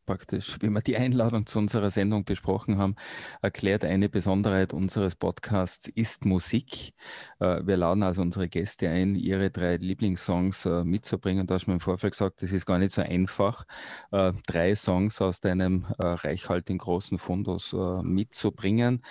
praktisch, 0.06 0.58
wie 0.62 0.70
wir 0.70 0.82
die 0.82 0.98
Einladung 0.98 1.46
zu 1.46 1.60
unserer 1.60 1.92
Sendung 1.92 2.26
besprochen 2.26 2.78
haben, 2.78 2.96
erklärt, 3.42 3.86
eine 3.86 4.10
Besonderheit 4.10 4.74
unseres 4.74 5.16
Podcasts 5.16 5.88
ist 5.88 6.26
Musik. 6.26 6.94
Äh, 7.40 7.62
wir 7.66 7.78
laden 7.78 8.02
also 8.04 8.22
unsere 8.22 8.50
Gäste 8.50 8.90
ein, 8.90 9.16
ihre 9.16 9.52
drei 9.52 9.76
Lieblingssongs 9.76 10.66
äh, 10.66 10.84
mitzubringen. 10.84 11.46
Da 11.46 11.56
hast 11.56 11.66
du 11.66 11.72
mir 11.72 11.76
im 11.76 11.82
Vorfeld 11.82 12.14
gesagt, 12.14 12.42
das 12.42 12.52
ist 12.52 12.66
gar 12.66 12.80
nicht 12.80 12.94
so 12.94 13.02
einfach, 13.02 13.66
äh, 14.12 14.32
drei 14.48 14.74
Songs 14.74 15.22
aus 15.22 15.40
deinem 15.40 15.86
äh, 16.00 16.06
reichhaltigen 16.06 16.80
großen 16.80 17.20
Fundus 17.20 17.74
äh, 17.74 18.02
mitzubringen. 18.02 19.04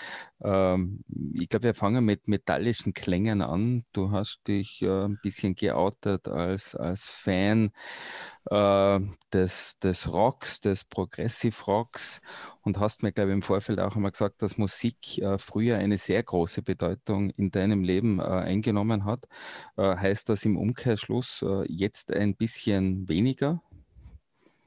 Ähm, 0.43 1.05
ich 1.35 1.49
glaube, 1.49 1.65
wir 1.65 1.75
fangen 1.75 2.05
mit 2.05 2.27
metallischen 2.27 2.95
Klängen 2.95 3.43
an. 3.43 3.85
Du 3.93 4.11
hast 4.11 4.47
dich 4.49 4.83
ein 4.83 5.19
bisschen 5.23 5.55
geoutet 5.55 6.29
als, 6.29 6.75
als 6.75 7.09
Fan 7.09 7.71
äh, 8.51 9.01
des, 9.33 9.79
des 9.79 10.13
Rocks, 10.13 10.61
des 10.61 10.85
Progressive 10.85 11.65
Rocks 11.67 12.21
und 12.63 12.79
hast 12.79 13.03
mir, 13.03 13.13
glaube 13.13 13.31
ich, 13.31 13.35
im 13.35 13.43
Vorfeld 13.43 13.81
auch 13.81 13.97
einmal 13.97 14.13
gesagt, 14.13 14.43
dass 14.43 14.59
Musik 14.59 15.19
äh, 15.19 15.39
früher 15.39 15.79
eine 15.79 15.99
sehr 15.99 16.23
große 16.23 16.63
Bedeutung 16.63 17.31
in 17.31 17.51
deinem 17.51 17.85
Leben 17.85 18.21
äh, 18.21 18.25
eingenommen 18.25 19.05
hat. 19.05 19.25
Äh, 19.77 19.97
heißt 19.97 20.29
das 20.29 20.45
im 20.45 20.57
Umkehrschluss 20.57 21.43
äh, 21.43 21.65
jetzt 21.69 22.13
ein 22.13 22.35
bisschen 22.35 23.09
weniger? 23.09 23.63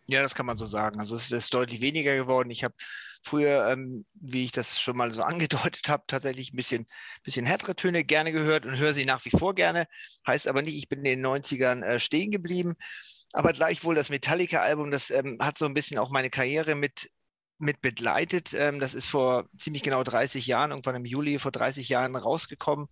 Ja, 0.07 0.21
das 0.21 0.35
kann 0.35 0.45
man 0.45 0.57
so 0.57 0.65
sagen. 0.65 0.99
Also 0.99 1.15
es 1.15 1.31
ist 1.31 1.53
deutlich 1.53 1.79
weniger 1.79 2.15
geworden. 2.15 2.49
Ich 2.49 2.65
habe 2.65 2.75
früher, 3.23 3.67
ähm, 3.69 4.05
wie 4.13 4.43
ich 4.43 4.51
das 4.51 4.79
schon 4.79 4.97
mal 4.97 5.13
so 5.13 5.23
angedeutet 5.23 5.87
habe, 5.87 6.03
tatsächlich 6.07 6.51
ein 6.51 6.57
bisschen, 6.57 6.85
bisschen 7.23 7.45
härtere 7.45 7.75
Töne 7.75 8.03
gerne 8.03 8.31
gehört 8.31 8.65
und 8.65 8.77
höre 8.77 8.93
sie 8.93 9.05
nach 9.05 9.23
wie 9.25 9.29
vor 9.29 9.55
gerne. 9.55 9.87
Heißt 10.27 10.47
aber 10.47 10.61
nicht, 10.61 10.77
ich 10.77 10.89
bin 10.89 10.99
in 10.99 11.05
den 11.05 11.25
90ern 11.25 11.83
äh, 11.83 11.99
stehen 11.99 12.31
geblieben. 12.31 12.75
Aber 13.33 13.53
gleichwohl 13.53 13.95
das 13.95 14.09
Metallica-Album, 14.09 14.91
das 14.91 15.09
ähm, 15.09 15.37
hat 15.41 15.57
so 15.57 15.65
ein 15.65 15.73
bisschen 15.73 15.97
auch 15.97 16.09
meine 16.09 16.29
Karriere 16.29 16.75
mit 16.75 17.09
mit 17.61 17.81
begleitet. 17.81 18.53
Ähm, 18.53 18.79
das 18.79 18.93
ist 18.95 19.05
vor 19.05 19.47
ziemlich 19.57 19.83
genau 19.83 20.03
30 20.03 20.47
Jahren, 20.47 20.71
irgendwann 20.71 20.95
im 20.95 21.05
Juli 21.05 21.39
vor 21.39 21.51
30 21.51 21.89
Jahren 21.89 22.15
rausgekommen. 22.15 22.87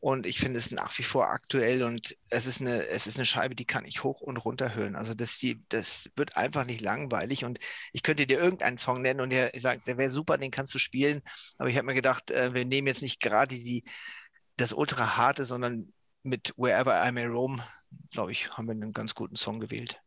Und 0.00 0.26
ich 0.26 0.38
finde 0.38 0.58
es 0.58 0.70
nach 0.72 0.96
wie 0.98 1.02
vor 1.04 1.28
aktuell 1.28 1.82
und 1.84 2.16
es 2.28 2.46
ist 2.46 2.60
eine, 2.60 2.86
es 2.88 3.06
ist 3.06 3.16
eine 3.16 3.26
Scheibe, 3.26 3.54
die 3.54 3.66
kann 3.66 3.84
ich 3.84 4.02
hoch 4.02 4.20
und 4.20 4.36
runter 4.38 4.74
hören. 4.74 4.96
Also 4.96 5.14
das, 5.14 5.38
die, 5.38 5.64
das 5.68 6.10
wird 6.16 6.36
einfach 6.36 6.64
nicht 6.64 6.80
langweilig. 6.80 7.44
Und 7.44 7.58
ich 7.92 8.02
könnte 8.02 8.26
dir 8.26 8.38
irgendeinen 8.40 8.78
Song 8.78 9.02
nennen 9.02 9.20
und 9.20 9.30
der 9.30 9.52
sagt, 9.56 9.86
der 9.86 9.98
wäre 9.98 10.10
super, 10.10 10.38
den 10.38 10.50
kannst 10.50 10.74
du 10.74 10.78
spielen. 10.78 11.22
Aber 11.58 11.68
ich 11.68 11.76
habe 11.76 11.86
mir 11.86 11.94
gedacht, 11.94 12.30
äh, 12.30 12.52
wir 12.54 12.64
nehmen 12.64 12.88
jetzt 12.88 13.02
nicht 13.02 13.20
gerade 13.20 13.54
die, 13.54 13.84
das 14.56 14.72
ultra 14.72 15.16
harte, 15.16 15.44
sondern 15.44 15.92
mit 16.22 16.54
Wherever 16.56 17.06
I 17.06 17.12
May 17.12 17.26
Roam, 17.26 17.62
glaube 18.10 18.32
ich, 18.32 18.50
haben 18.52 18.66
wir 18.66 18.72
einen 18.72 18.92
ganz 18.92 19.14
guten 19.14 19.36
Song 19.36 19.60
gewählt. 19.60 20.00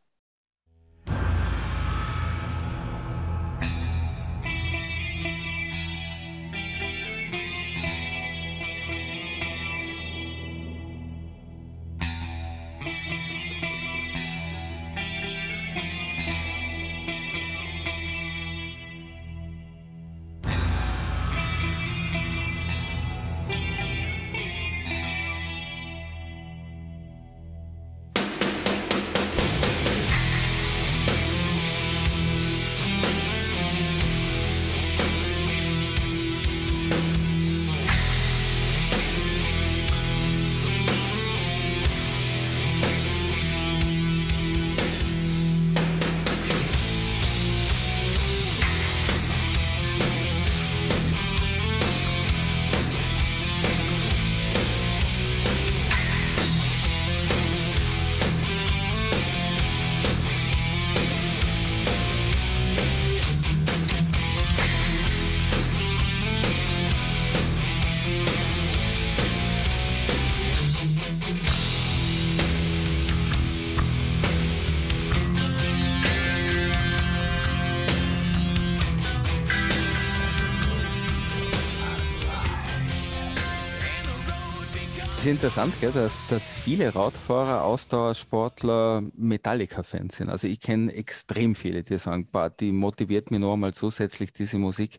Interessant, 85.35 85.73
gell, 85.81 85.91
dass, 85.91 86.25
dass 86.27 86.59
viele 86.59 86.95
Radfahrer, 86.95 87.65
Ausdauersportler 87.65 89.03
Metallica-Fans 89.17 90.15
sind. 90.15 90.29
Also 90.29 90.47
ich 90.47 90.61
kenne 90.61 90.93
extrem 90.93 91.55
viele, 91.55 91.83
die 91.83 91.97
sagen, 91.97 92.29
bah, 92.31 92.49
die 92.49 92.71
motiviert 92.71 93.31
mich 93.31 93.41
noch 93.41 93.53
einmal 93.53 93.73
zusätzlich 93.73 94.31
diese 94.31 94.57
Musik, 94.57 94.97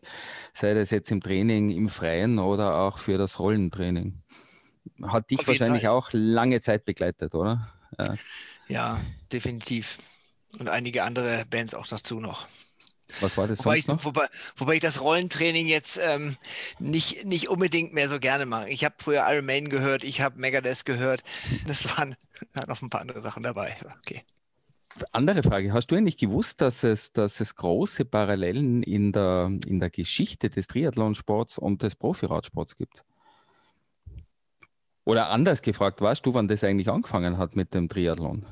sei 0.53 0.75
das 0.75 0.91
jetzt 0.91 1.09
im 1.09 1.21
Training, 1.21 1.71
im 1.71 1.89
Freien 1.89 2.37
oder 2.37 2.75
auch 2.81 2.99
für 2.99 3.17
das 3.17 3.39
Rollentraining. 3.39 4.21
Hat 5.07 5.31
dich 5.31 5.47
wahrscheinlich 5.47 5.83
Fall. 5.83 5.91
auch 5.91 6.09
lange 6.11 6.61
Zeit 6.61 6.85
begleitet, 6.85 7.33
oder? 7.33 7.73
Ja. 7.97 8.15
ja, 8.67 9.01
definitiv. 9.33 9.97
Und 10.59 10.69
einige 10.69 11.01
andere 11.01 11.45
Bands 11.49 11.73
auch 11.73 11.87
dazu 11.87 12.19
noch. 12.19 12.47
Was 13.21 13.37
war 13.37 13.47
das 13.47 13.59
wobei 13.59 13.71
sonst 13.71 13.79
ich, 13.79 13.87
noch? 13.87 14.05
Wobei, 14.05 14.27
wobei, 14.57 14.75
ich 14.75 14.81
das 14.81 15.01
Rollentraining 15.01 15.67
jetzt 15.67 15.99
ähm, 16.01 16.37
nicht, 16.79 17.25
nicht 17.25 17.49
unbedingt 17.49 17.93
mehr 17.93 18.09
so 18.09 18.19
gerne 18.19 18.45
mache. 18.45 18.69
Ich 18.69 18.83
habe 18.83 18.95
früher 18.97 19.25
Iron 19.29 19.45
Maiden 19.45 19.69
gehört, 19.69 20.03
ich 20.03 20.21
habe 20.21 20.39
Megadeth 20.39 20.85
gehört. 20.85 21.23
Das 21.67 21.97
waren 21.97 22.15
noch 22.67 22.81
ein 22.81 22.89
paar 22.89 23.01
andere 23.01 23.21
Sachen 23.21 23.43
dabei. 23.43 23.75
Okay. 23.99 24.23
Andere 25.11 25.43
Frage. 25.43 25.73
Hast 25.73 25.87
du 25.87 25.95
eigentlich 25.95 26.17
gewusst, 26.17 26.61
dass 26.61 26.83
es, 26.83 27.11
dass 27.11 27.39
es 27.39 27.55
große 27.55 28.05
Parallelen 28.05 28.83
in 28.83 29.11
der, 29.11 29.51
in 29.65 29.79
der 29.79 29.89
Geschichte 29.89 30.49
des 30.49 30.67
Triathlonsports 30.67 31.57
und 31.57 31.83
des 31.83 31.95
Profiradsports 31.95 32.77
gibt? 32.77 33.03
Oder 35.03 35.29
anders 35.29 35.61
gefragt, 35.61 36.01
weißt 36.01 36.25
du, 36.25 36.33
wann 36.33 36.47
das 36.47 36.63
eigentlich 36.63 36.89
angefangen 36.89 37.37
hat 37.37 37.55
mit 37.55 37.73
dem 37.73 37.87
Triathlon? 37.87 38.45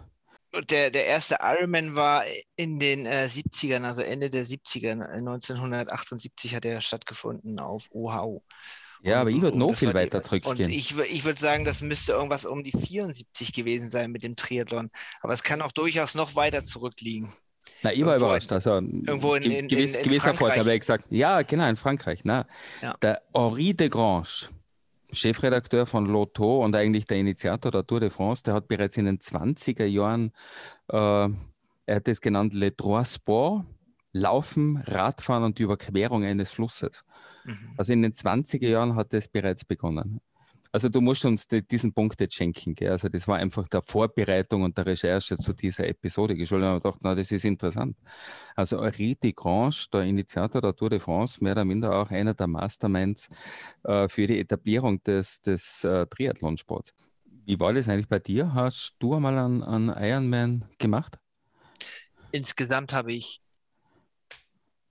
Der, 0.61 0.91
der 0.91 1.05
erste 1.05 1.37
Ironman 1.41 1.95
war 1.95 2.23
in 2.55 2.79
den 2.79 3.05
äh, 3.05 3.29
70ern, 3.31 3.83
also 3.83 4.01
Ende 4.01 4.29
der 4.29 4.45
70er, 4.45 4.91
1978 4.91 6.55
hat 6.55 6.65
er 6.65 6.81
stattgefunden 6.81 7.59
auf 7.59 7.89
Oahu. 7.91 8.41
Ja, 9.01 9.21
aber 9.21 9.29
ich 9.29 9.41
würde 9.41 9.57
noch 9.57 9.73
viel 9.73 9.93
weiter 9.93 10.23
zurückgehen. 10.23 10.65
Und 10.65 10.69
ich, 10.69 10.97
ich 10.97 11.25
würde 11.25 11.39
sagen, 11.39 11.63
das 11.63 11.81
müsste 11.81 12.13
irgendwas 12.13 12.45
um 12.45 12.63
die 12.63 12.71
74 12.71 13.53
gewesen 13.53 13.89
sein 13.89 14.11
mit 14.11 14.23
dem 14.23 14.35
Triathlon. 14.35 14.89
Aber 15.21 15.33
es 15.33 15.43
kann 15.43 15.61
auch 15.61 15.71
durchaus 15.71 16.15
noch 16.15 16.35
weiter 16.35 16.65
zurückliegen. 16.65 17.31
Na, 17.83 17.93
ich 17.93 18.03
war 18.03 18.15
überrascht. 18.15 18.51
Also, 18.51 18.71
irgendwo 18.71 19.35
in, 19.35 19.43
in, 19.51 19.67
gewiss, 19.67 19.91
in, 19.91 19.97
in 19.97 20.03
gewisser 20.03 20.33
Vorteil, 20.33 20.59
habe 20.59 20.73
ich 20.73 20.79
gesagt, 20.79 21.05
ja, 21.09 21.41
genau, 21.43 21.67
in 21.69 21.77
Frankreich. 21.77 22.21
Na, 22.23 22.47
ja. 22.81 22.95
Der 23.01 23.21
Henri 23.33 23.73
de 23.73 23.89
Grange, 23.89 24.49
Chefredakteur 25.15 25.85
von 25.85 26.05
Lotto 26.05 26.63
und 26.63 26.75
eigentlich 26.75 27.05
der 27.05 27.17
Initiator 27.17 27.71
der 27.71 27.85
Tour 27.85 27.99
de 27.99 28.09
France, 28.09 28.43
der 28.43 28.53
hat 28.53 28.67
bereits 28.67 28.97
in 28.97 29.05
den 29.05 29.19
20er 29.19 29.85
Jahren, 29.85 30.31
äh, 30.89 31.29
er 31.87 31.95
hat 31.95 32.07
es 32.07 32.21
genannt 32.21 32.53
Le 32.53 32.75
Trois 32.75 33.05
Sport, 33.05 33.65
Laufen, 34.11 34.77
Radfahren 34.77 35.43
und 35.43 35.59
die 35.59 35.63
Überquerung 35.63 36.23
eines 36.23 36.51
Flusses. 36.51 37.03
Mhm. 37.43 37.73
Also 37.77 37.93
in 37.93 38.01
den 38.01 38.13
20er 38.13 38.67
Jahren 38.67 38.95
hat 38.95 39.13
es 39.13 39.27
bereits 39.27 39.65
begonnen. 39.65 40.21
Also 40.75 40.89
du 40.89 40.99
musst 40.99 41.23
uns 41.23 41.47
die, 41.47 41.65
diesen 41.65 41.93
Punkt 41.93 42.19
jetzt 42.19 42.35
schenken. 42.35 42.75
Gell? 42.75 42.91
Also 42.91 43.07
das 43.07 43.29
war 43.29 43.37
einfach 43.37 43.65
der 43.69 43.81
Vorbereitung 43.81 44.63
und 44.63 44.77
der 44.77 44.85
Recherche 44.85 45.37
zu 45.37 45.53
dieser 45.53 45.87
Episode 45.87 46.35
geschuldet. 46.35 46.69
Und 46.69 46.75
ich 46.75 46.83
dachte, 46.83 46.99
na, 47.01 47.15
das 47.15 47.31
ist 47.31 47.45
interessant. 47.45 47.95
Also 48.57 48.83
Henri 48.83 49.15
de 49.15 49.31
Grange, 49.31 49.85
der 49.93 50.01
Initiator 50.01 50.59
der 50.59 50.75
Tour 50.75 50.89
de 50.89 50.99
France, 50.99 51.41
mehr 51.41 51.53
oder 51.53 51.63
minder 51.63 51.95
auch 51.95 52.11
einer 52.11 52.33
der 52.33 52.47
Masterminds 52.47 53.29
äh, 53.83 54.09
für 54.09 54.27
die 54.27 54.37
Etablierung 54.37 55.01
des, 55.03 55.41
des 55.41 55.85
äh, 55.85 56.07
Triathlonsports. 56.07 56.93
Wie 57.45 57.57
war 57.57 57.71
das 57.71 57.87
eigentlich 57.87 58.09
bei 58.09 58.19
dir? 58.19 58.53
Hast 58.53 58.97
du 58.99 59.15
einmal 59.15 59.37
einen, 59.37 59.63
einen 59.63 59.95
Ironman 59.95 60.65
gemacht? 60.77 61.17
Insgesamt 62.33 62.91
habe 62.91 63.13
ich 63.13 63.41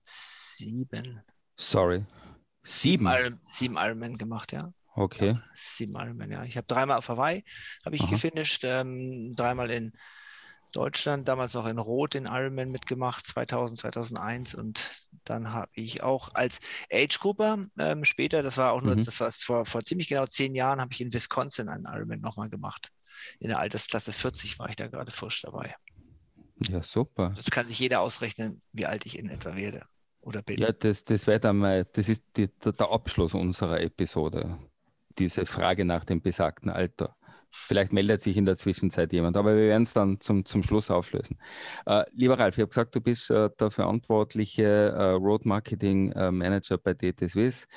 sieben. 0.01 1.21
Sorry. 1.55 2.03
Sieben? 2.63 3.07
Sieben, 3.07 3.39
sieben 3.51 3.77
Ironman 3.77 4.17
gemacht, 4.17 4.51
ja. 4.51 4.73
Okay. 4.95 5.31
Ja, 5.31 5.43
sieben 5.55 5.93
Ironman, 5.93 6.31
ja. 6.31 6.43
Ich 6.43 6.55
habe 6.55 6.67
dreimal 6.67 6.97
auf 6.97 7.09
Hawaii 7.09 7.43
habe 7.85 7.95
ich 7.95 8.01
Aha. 8.03 8.11
gefinisht, 8.11 8.63
ähm, 8.63 9.33
dreimal 9.35 9.69
in 9.69 9.91
Deutschland, 10.71 11.27
damals 11.27 11.53
noch 11.53 11.67
in 11.67 11.79
Rot 11.79 12.13
den 12.13 12.25
Ironman 12.25 12.69
mitgemacht, 12.69 13.25
2000, 13.27 13.79
2001 13.79 14.55
und 14.55 14.89
dann 15.23 15.53
habe 15.53 15.71
ich 15.73 16.03
auch 16.03 16.33
als 16.33 16.59
Age 16.91 17.19
Grouper 17.19 17.65
ähm, 17.79 18.03
später, 18.03 18.43
das 18.43 18.57
war 18.57 18.73
auch 18.73 18.81
nur, 18.81 18.95
mhm. 18.95 19.05
das 19.05 19.19
war 19.19 19.31
vor, 19.31 19.65
vor 19.65 19.83
ziemlich 19.83 20.09
genau 20.09 20.25
zehn 20.25 20.53
Jahren, 20.55 20.81
habe 20.81 20.91
ich 20.91 21.01
in 21.01 21.13
Wisconsin 21.13 21.69
einen 21.69 21.85
Ironman 21.85 22.19
nochmal 22.19 22.49
gemacht. 22.49 22.91
In 23.39 23.49
der 23.49 23.59
Altersklasse 23.59 24.11
40 24.11 24.59
war 24.59 24.69
ich 24.69 24.75
da 24.75 24.87
gerade 24.87 25.11
frisch 25.11 25.41
dabei. 25.41 25.75
Ja, 26.67 26.83
super. 26.83 27.33
Das 27.35 27.45
kann 27.51 27.67
sich 27.67 27.79
jeder 27.79 28.01
ausrechnen, 28.01 28.61
wie 28.73 28.85
alt 28.85 29.05
ich 29.05 29.17
in 29.17 29.29
etwa 29.29 29.55
werde 29.55 29.85
oder 30.19 30.41
bin. 30.41 30.59
Ja, 30.59 30.71
das, 30.71 31.05
das 31.05 31.27
wäre 31.27 31.39
dann 31.39 31.57
mal, 31.57 31.85
das 31.85 32.09
ist 32.09 32.23
die, 32.35 32.47
der 32.47 32.91
Abschluss 32.91 33.33
unserer 33.33 33.79
Episode. 33.79 34.59
Diese 35.17 35.45
Frage 35.45 35.85
nach 35.85 36.05
dem 36.05 36.21
besagten 36.21 36.69
Alter. 36.69 37.15
Vielleicht 37.67 37.93
meldet 37.93 38.21
sich 38.21 38.37
in 38.37 38.45
der 38.45 38.57
Zwischenzeit 38.57 39.11
jemand, 39.13 39.37
aber 39.37 39.55
wir 39.55 39.63
werden 39.69 39.83
es 39.83 39.93
dann 39.93 40.19
zum, 40.19 40.45
zum 40.45 40.61
Schluss 40.61 40.91
auflösen. 40.91 41.37
Äh, 41.85 42.03
lieber 42.11 42.37
Ralf, 42.37 42.57
ich 42.57 42.61
habe 42.61 42.69
gesagt, 42.69 42.93
du 42.95 43.01
bist 43.01 43.31
äh, 43.31 43.49
der 43.59 43.71
verantwortliche 43.71 44.63
äh, 44.63 45.11
Road 45.11 45.45
Marketing 45.45 46.11
äh, 46.11 46.31
Manager 46.31 46.77
bei 46.77 46.93
DT 46.93 47.29
Swiss. 47.29 47.67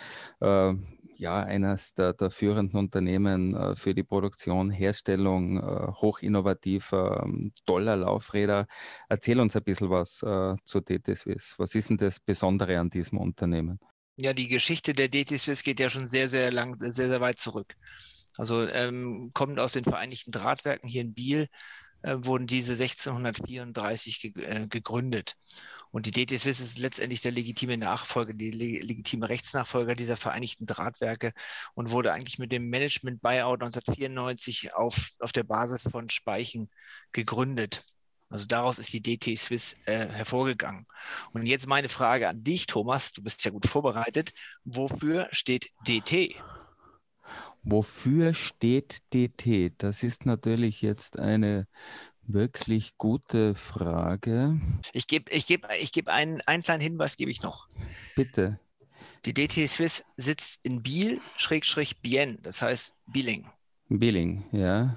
Äh, 0.40 0.74
ja, 1.16 1.42
eines 1.42 1.94
der, 1.94 2.12
der 2.12 2.30
führenden 2.30 2.78
Unternehmen 2.78 3.54
äh, 3.54 3.76
für 3.76 3.94
die 3.94 4.04
Produktion, 4.04 4.70
Herstellung 4.70 5.60
hochinnovativer, 6.00 7.22
ähm, 7.24 7.52
toller 7.66 7.96
Laufräder. 7.96 8.66
Erzähl 9.08 9.40
uns 9.40 9.56
ein 9.56 9.64
bisschen 9.64 9.90
was 9.90 10.18
zu 10.64 10.80
DT 10.80 11.16
Swiss. 11.16 11.54
Was 11.58 11.74
ist 11.74 11.90
denn 11.90 11.96
das 11.96 12.20
Besondere 12.20 12.78
an 12.78 12.90
diesem 12.90 13.18
Unternehmen? 13.18 13.80
Ja, 14.20 14.32
die 14.34 14.48
Geschichte 14.48 14.94
der 14.94 15.08
DT 15.08 15.38
Swiss 15.38 15.62
geht 15.62 15.78
ja 15.78 15.88
schon 15.88 16.08
sehr, 16.08 16.28
sehr 16.28 16.50
lang, 16.50 16.76
sehr, 16.80 17.08
sehr 17.08 17.20
weit 17.20 17.38
zurück. 17.38 17.76
Also 18.36 18.66
ähm, 18.68 19.30
kommend 19.32 19.60
aus 19.60 19.74
den 19.74 19.84
Vereinigten 19.84 20.32
Drahtwerken 20.32 20.88
hier 20.88 21.02
in 21.02 21.14
Biel 21.14 21.48
äh, 22.02 22.16
wurden 22.18 22.48
diese 22.48 22.72
1634 22.72 24.20
ge 24.20 24.32
äh, 24.44 24.66
gegründet. 24.66 25.36
Und 25.92 26.06
die 26.06 26.10
DT 26.10 26.40
Swiss 26.40 26.58
ist 26.58 26.78
letztendlich 26.78 27.20
der 27.20 27.30
legitime 27.30 27.78
Nachfolger, 27.78 28.34
die 28.34 28.50
le 28.50 28.80
legitime 28.80 29.28
Rechtsnachfolger 29.28 29.94
dieser 29.94 30.16
Vereinigten 30.16 30.66
Drahtwerke 30.66 31.32
und 31.74 31.90
wurde 31.90 32.12
eigentlich 32.12 32.38
mit 32.40 32.50
dem 32.50 32.68
Management 32.68 33.22
Buyout 33.22 33.62
1994 33.62 34.74
auf, 34.74 35.10
auf 35.20 35.32
der 35.32 35.44
Basis 35.44 35.82
von 35.82 36.10
Speichen 36.10 36.70
gegründet. 37.12 37.84
Also 38.30 38.46
daraus 38.46 38.78
ist 38.78 38.92
die 38.92 39.02
DT 39.02 39.38
Swiss 39.38 39.76
äh, 39.86 40.06
hervorgegangen. 40.08 40.86
Und 41.32 41.46
jetzt 41.46 41.66
meine 41.66 41.88
Frage 41.88 42.28
an 42.28 42.44
dich, 42.44 42.66
Thomas. 42.66 43.12
Du 43.12 43.22
bist 43.22 43.44
ja 43.44 43.50
gut 43.50 43.66
vorbereitet. 43.66 44.32
Wofür 44.64 45.28
steht 45.32 45.70
DT? 45.86 46.34
Wofür 47.62 48.34
steht 48.34 49.02
DT? 49.12 49.72
Das 49.78 50.02
ist 50.02 50.26
natürlich 50.26 50.82
jetzt 50.82 51.18
eine 51.18 51.66
wirklich 52.22 52.96
gute 52.98 53.54
Frage. 53.54 54.60
Ich 54.92 55.06
gebe 55.06 55.30
ich 55.32 55.46
geb, 55.46 55.66
ich 55.80 55.92
geb 55.92 56.08
einen, 56.08 56.40
einen 56.42 56.62
kleinen 56.62 56.82
Hinweis, 56.82 57.16
gebe 57.16 57.30
ich 57.30 57.42
noch. 57.42 57.68
Bitte. 58.14 58.60
Die 59.24 59.32
DT 59.32 59.66
Swiss 59.68 60.04
sitzt 60.16 60.60
in 60.62 60.82
Biel, 60.82 61.20
Schrägstrich 61.36 62.00
Bien, 62.00 62.38
das 62.42 62.62
heißt 62.62 62.94
Bieling. 63.06 63.48
Bieling, 63.88 64.44
ja. 64.52 64.96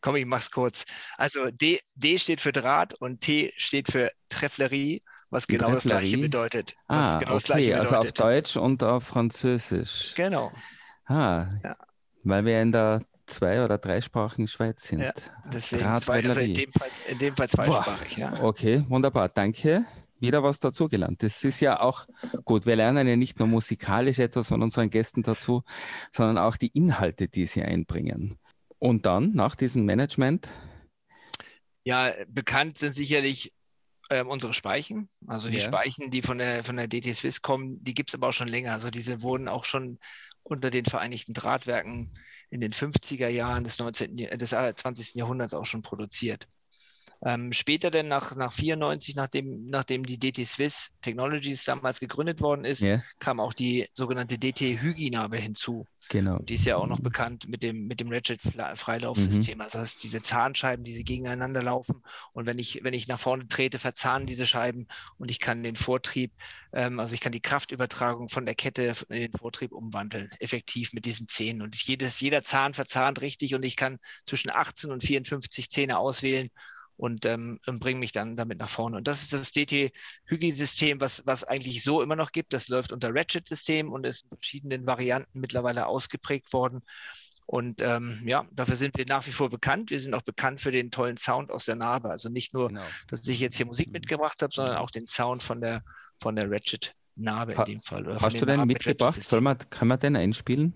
Komm, 0.00 0.16
ich 0.16 0.26
mach's 0.26 0.50
kurz. 0.50 0.84
Also 1.16 1.50
D, 1.50 1.80
D 1.94 2.18
steht 2.18 2.40
für 2.40 2.52
Draht 2.52 2.94
und 2.94 3.20
T 3.20 3.52
steht 3.56 3.90
für 3.90 4.10
Trefflerie, 4.28 5.00
was 5.30 5.46
genau 5.46 5.72
das 5.72 5.82
gleiche 5.82 6.18
bedeutet. 6.18 6.74
Ah, 6.88 7.18
genau 7.18 7.36
okay, 7.36 7.74
also 7.74 7.96
auf 7.96 8.12
Deutsch 8.12 8.56
und 8.56 8.82
auf 8.82 9.04
Französisch. 9.04 10.14
Genau. 10.14 10.52
Ah, 11.06 11.46
ja. 11.62 11.76
weil 12.24 12.44
wir 12.44 12.60
in 12.60 12.72
der 12.72 13.02
zwei- 13.26 13.64
oder 13.64 13.78
dreisprachigen 13.78 14.48
Schweiz 14.48 14.88
sind. 14.88 15.00
Ja, 15.00 15.12
deswegen 15.52 15.82
zwei, 16.00 16.24
also 16.24 16.40
in, 16.40 16.54
dem 16.54 16.72
Fall, 16.72 16.88
in 17.08 17.18
dem 17.18 17.36
Fall 17.36 17.48
zweisprachig, 17.48 18.16
ja. 18.16 18.42
Okay, 18.42 18.84
wunderbar, 18.88 19.28
danke. 19.28 19.84
Wieder 20.18 20.42
was 20.42 20.60
dazugelernt. 20.60 21.22
Das 21.22 21.44
ist 21.44 21.60
ja 21.60 21.80
auch 21.80 22.06
gut. 22.44 22.64
Wir 22.64 22.76
lernen 22.76 23.06
ja 23.06 23.16
nicht 23.16 23.38
nur 23.38 23.48
musikalisch 23.48 24.18
etwas 24.18 24.48
von 24.48 24.62
unseren 24.62 24.88
Gästen 24.88 25.22
dazu, 25.22 25.62
sondern 26.10 26.38
auch 26.38 26.56
die 26.56 26.68
Inhalte, 26.68 27.28
die 27.28 27.46
sie 27.46 27.62
einbringen. 27.62 28.38
Und 28.78 29.06
dann, 29.06 29.32
nach 29.32 29.56
diesem 29.56 29.84
Management? 29.84 30.48
Ja, 31.84 32.12
bekannt 32.28 32.78
sind 32.78 32.94
sicherlich 32.94 33.54
äh, 34.08 34.22
unsere 34.22 34.54
Speichen. 34.54 35.08
Also 35.26 35.48
die 35.48 35.58
ja. 35.58 35.62
Speichen, 35.62 36.10
die 36.10 36.22
von 36.22 36.38
der, 36.38 36.62
von 36.64 36.76
der 36.76 36.88
DT 36.88 37.14
Swiss 37.14 37.42
kommen, 37.42 37.82
die 37.82 37.94
gibt 37.94 38.10
es 38.10 38.14
aber 38.14 38.28
auch 38.28 38.32
schon 38.32 38.48
länger. 38.48 38.72
Also 38.72 38.90
diese 38.90 39.22
wurden 39.22 39.48
auch 39.48 39.64
schon 39.64 39.98
unter 40.42 40.70
den 40.70 40.84
Vereinigten 40.84 41.32
Drahtwerken 41.32 42.12
in 42.50 42.60
den 42.60 42.72
50er 42.72 43.28
Jahren 43.28 43.64
des, 43.64 43.78
19, 43.78 44.16
des 44.16 44.50
20. 44.50 45.14
Jahrhunderts 45.14 45.54
auch 45.54 45.66
schon 45.66 45.82
produziert. 45.82 46.46
Ähm, 47.24 47.52
später 47.52 47.90
denn 47.90 48.08
nach, 48.08 48.36
nach 48.36 48.52
94, 48.52 49.16
nachdem, 49.16 49.66
nachdem 49.68 50.04
die 50.04 50.18
DT 50.18 50.46
Swiss 50.46 50.90
Technologies 51.00 51.64
damals 51.64 52.00
gegründet 52.00 52.40
worden 52.40 52.64
ist, 52.64 52.82
yeah. 52.82 53.02
kam 53.18 53.40
auch 53.40 53.52
die 53.52 53.88
sogenannte 53.94 54.38
DT 54.38 54.80
Hygienabel 54.80 55.40
hinzu. 55.40 55.86
Genau. 56.08 56.38
Die 56.38 56.54
ist 56.54 56.64
ja 56.64 56.76
auch 56.76 56.86
noch 56.86 57.00
bekannt 57.00 57.48
mit 57.48 57.62
dem, 57.62 57.86
mit 57.86 58.00
dem 58.00 58.10
Ratchet-Freilaufsystem. 58.10 59.58
Mhm. 59.58 59.60
Also 59.60 59.78
das 59.78 59.88
heißt, 59.88 60.02
diese 60.04 60.22
Zahnscheiben, 60.22 60.84
die 60.84 61.02
gegeneinander 61.02 61.62
laufen. 61.62 62.02
Und 62.32 62.46
wenn 62.46 62.58
ich, 62.58 62.80
wenn 62.84 62.94
ich 62.94 63.08
nach 63.08 63.18
vorne 63.18 63.48
trete, 63.48 63.78
verzahnen 63.78 64.26
diese 64.26 64.46
Scheiben 64.46 64.86
und 65.18 65.30
ich 65.30 65.40
kann 65.40 65.62
den 65.62 65.76
Vortrieb, 65.76 66.32
ähm, 66.72 67.00
also 67.00 67.14
ich 67.14 67.20
kann 67.20 67.32
die 67.32 67.40
Kraftübertragung 67.40 68.28
von 68.28 68.46
der 68.46 68.54
Kette 68.54 68.94
in 69.08 69.20
den 69.20 69.32
Vortrieb 69.32 69.72
umwandeln, 69.72 70.30
effektiv 70.38 70.92
mit 70.92 71.04
diesen 71.06 71.28
Zähnen. 71.28 71.62
Und 71.62 71.74
jedes, 71.76 72.20
jeder 72.20 72.42
Zahn 72.42 72.74
verzahnt 72.74 73.20
richtig 73.20 73.54
und 73.54 73.64
ich 73.64 73.76
kann 73.76 73.98
zwischen 74.26 74.50
18 74.50 74.92
und 74.92 75.02
54 75.02 75.70
Zähne 75.70 75.98
auswählen 75.98 76.50
und 76.96 77.26
ähm, 77.26 77.60
bringe 77.66 78.00
mich 78.00 78.12
dann 78.12 78.36
damit 78.36 78.58
nach 78.58 78.68
vorne. 78.68 78.96
Und 78.96 79.06
das 79.06 79.22
ist 79.22 79.32
das 79.32 79.52
DT-Hygi-System, 79.52 81.00
was, 81.00 81.22
was 81.26 81.44
eigentlich 81.44 81.82
so 81.82 82.02
immer 82.02 82.16
noch 82.16 82.32
gibt. 82.32 82.52
Das 82.52 82.68
läuft 82.68 82.92
unter 82.92 83.14
Ratchet-System 83.14 83.92
und 83.92 84.04
ist 84.06 84.22
in 84.22 84.28
verschiedenen 84.30 84.86
Varianten 84.86 85.40
mittlerweile 85.40 85.86
ausgeprägt 85.86 86.52
worden. 86.52 86.80
Und 87.46 87.80
ähm, 87.80 88.22
ja, 88.24 88.44
dafür 88.50 88.74
sind 88.74 88.96
wir 88.98 89.06
nach 89.06 89.26
wie 89.26 89.32
vor 89.32 89.50
bekannt. 89.50 89.90
Wir 89.90 90.00
sind 90.00 90.14
auch 90.14 90.22
bekannt 90.22 90.60
für 90.60 90.72
den 90.72 90.90
tollen 90.90 91.16
Sound 91.16 91.52
aus 91.52 91.66
der 91.66 91.76
Narbe. 91.76 92.10
Also 92.10 92.28
nicht 92.28 92.52
nur, 92.52 92.68
genau. 92.68 92.82
dass 93.08 93.26
ich 93.26 93.38
jetzt 93.38 93.56
hier 93.56 93.66
Musik 93.66 93.86
mhm. 93.86 93.92
mitgebracht 93.92 94.42
habe, 94.42 94.52
sondern 94.52 94.76
auch 94.78 94.90
den 94.90 95.06
Sound 95.06 95.42
von 95.42 95.60
der, 95.60 95.84
von 96.20 96.34
der 96.34 96.50
Ratchet-Narbe 96.50 97.52
in 97.52 97.64
dem 97.64 97.80
Fall. 97.82 98.20
Hast 98.20 98.40
du 98.40 98.46
den 98.46 98.66
mitgebracht? 98.66 99.22
Soll 99.22 99.42
man, 99.42 99.58
kann 99.70 99.86
man 99.86 100.00
den 100.00 100.16
einspielen? 100.16 100.74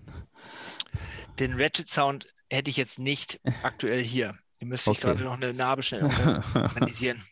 Den 1.39 1.59
Ratchet-Sound 1.59 2.27
hätte 2.49 2.69
ich 2.69 2.77
jetzt 2.77 2.99
nicht 2.99 3.41
aktuell 3.63 4.01
hier. 4.01 4.33
Ihr 4.61 4.67
müsst 4.67 4.87
okay. 4.87 5.01
gerade 5.01 5.23
noch 5.23 5.35
eine 5.35 5.53
Narbe 5.53 5.81
schnell 5.81 6.03
organisieren. 6.53 7.25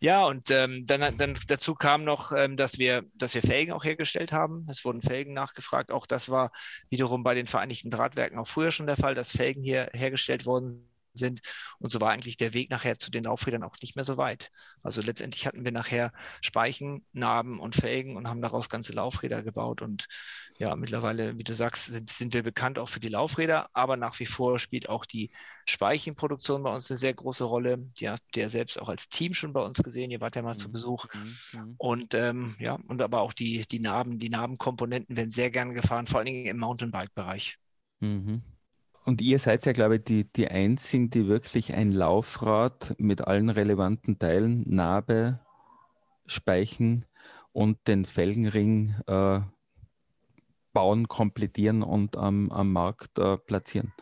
Ja, 0.00 0.24
und 0.24 0.50
ähm, 0.50 0.86
dann, 0.86 1.16
dann 1.18 1.38
dazu 1.46 1.74
kam 1.74 2.04
noch, 2.04 2.32
ähm, 2.32 2.56
dass, 2.56 2.78
wir, 2.78 3.04
dass 3.14 3.34
wir 3.34 3.42
Felgen 3.42 3.72
auch 3.72 3.84
hergestellt 3.84 4.32
haben. 4.32 4.66
Es 4.70 4.84
wurden 4.84 5.02
Felgen 5.02 5.32
nachgefragt. 5.34 5.92
Auch 5.92 6.06
das 6.06 6.30
war 6.30 6.50
wiederum 6.88 7.22
bei 7.22 7.34
den 7.34 7.46
Vereinigten 7.46 7.90
Drahtwerken 7.90 8.38
auch 8.38 8.48
früher 8.48 8.72
schon 8.72 8.86
der 8.86 8.96
Fall, 8.96 9.14
dass 9.14 9.30
Felgen 9.30 9.62
hier 9.62 9.88
hergestellt 9.92 10.46
worden 10.46 10.89
sind. 11.14 11.40
Und 11.78 11.90
so 11.90 12.00
war 12.00 12.10
eigentlich 12.10 12.36
der 12.36 12.54
Weg 12.54 12.70
nachher 12.70 12.98
zu 12.98 13.10
den 13.10 13.24
Laufrädern 13.24 13.62
auch 13.62 13.76
nicht 13.82 13.96
mehr 13.96 14.04
so 14.04 14.16
weit. 14.16 14.50
Also 14.82 15.02
letztendlich 15.02 15.46
hatten 15.46 15.64
wir 15.64 15.72
nachher 15.72 16.12
Speichen, 16.40 17.04
Narben 17.12 17.60
und 17.60 17.74
Felgen 17.74 18.16
und 18.16 18.28
haben 18.28 18.42
daraus 18.42 18.68
ganze 18.68 18.92
Laufräder 18.92 19.42
gebaut. 19.42 19.82
Und 19.82 20.06
ja, 20.58 20.76
mittlerweile, 20.76 21.38
wie 21.38 21.44
du 21.44 21.54
sagst, 21.54 21.86
sind, 21.86 22.10
sind 22.10 22.34
wir 22.34 22.42
bekannt 22.42 22.78
auch 22.78 22.88
für 22.88 23.00
die 23.00 23.08
Laufräder, 23.08 23.68
aber 23.72 23.96
nach 23.96 24.18
wie 24.20 24.26
vor 24.26 24.58
spielt 24.58 24.88
auch 24.88 25.04
die 25.04 25.30
Speichenproduktion 25.64 26.62
bei 26.62 26.70
uns 26.70 26.90
eine 26.90 26.98
sehr 26.98 27.14
große 27.14 27.44
Rolle. 27.44 27.78
Die 27.98 28.08
habt 28.08 28.36
ihr 28.36 28.50
selbst 28.50 28.80
auch 28.80 28.88
als 28.88 29.08
Team 29.08 29.34
schon 29.34 29.52
bei 29.52 29.62
uns 29.62 29.82
gesehen. 29.82 30.10
Ihr 30.10 30.20
wart 30.20 30.36
ja 30.36 30.42
mal 30.42 30.54
mhm. 30.54 30.58
zu 30.58 30.70
Besuch. 30.70 31.06
Mhm. 31.14 31.74
Und 31.78 32.14
ähm, 32.14 32.56
ja, 32.58 32.78
und 32.88 33.02
aber 33.02 33.20
auch 33.20 33.32
die, 33.32 33.64
die 33.70 33.80
Narben, 33.80 34.18
die 34.18 34.28
Narbenkomponenten 34.28 35.16
werden 35.16 35.32
sehr 35.32 35.50
gerne 35.50 35.74
gefahren, 35.74 36.06
vor 36.06 36.18
allen 36.18 36.26
Dingen 36.26 36.46
im 36.46 36.58
Mountainbike-Bereich. 36.58 37.56
Mhm. 38.00 38.42
Und 39.04 39.22
ihr 39.22 39.38
seid 39.38 39.64
ja, 39.64 39.72
glaube 39.72 39.96
ich, 39.96 40.04
die, 40.04 40.24
die 40.32 40.48
Einzigen, 40.48 41.10
die 41.10 41.26
wirklich 41.26 41.74
ein 41.74 41.92
Laufrad 41.92 42.94
mit 42.98 43.22
allen 43.22 43.48
relevanten 43.48 44.18
Teilen, 44.18 44.62
Narbe, 44.66 45.40
Speichen 46.26 47.06
und 47.52 47.78
den 47.88 48.04
Felgenring 48.04 48.94
äh, 49.06 49.40
bauen, 50.72 51.08
komplettieren 51.08 51.82
und 51.82 52.16
am, 52.16 52.50
am 52.50 52.72
Markt 52.72 53.18
äh, 53.18 53.38
platzieren. 53.38 53.92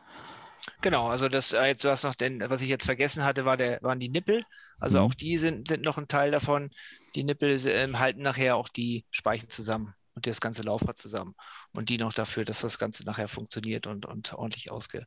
Genau, 0.82 1.06
also 1.06 1.28
das 1.28 1.52
äh, 1.52 1.66
jetzt 1.66 1.84
was 1.84 2.02
noch 2.02 2.14
denn, 2.14 2.42
was 2.48 2.60
ich 2.60 2.68
jetzt 2.68 2.84
vergessen 2.84 3.24
hatte, 3.24 3.44
war 3.44 3.56
der, 3.56 3.78
waren 3.82 4.00
die 4.00 4.10
Nippel. 4.10 4.44
Also 4.78 4.98
mhm. 4.98 5.04
auch 5.04 5.14
die 5.14 5.38
sind, 5.38 5.68
sind 5.68 5.84
noch 5.84 5.96
ein 5.96 6.08
Teil 6.08 6.30
davon. 6.30 6.70
Die 7.14 7.24
Nippel 7.24 7.54
äh, 7.66 7.92
halten 7.94 8.22
nachher 8.22 8.56
auch 8.56 8.68
die 8.68 9.06
Speichen 9.10 9.48
zusammen 9.48 9.94
und 10.18 10.26
das 10.26 10.40
ganze 10.40 10.62
Laufrad 10.62 10.98
zusammen. 10.98 11.34
Und 11.74 11.88
die 11.88 11.98
noch 11.98 12.12
dafür, 12.12 12.44
dass 12.44 12.60
das 12.60 12.78
Ganze 12.78 13.04
nachher 13.04 13.28
funktioniert 13.28 13.86
und, 13.86 14.06
und 14.06 14.34
ordentlich 14.34 14.70
ausge, 14.70 15.06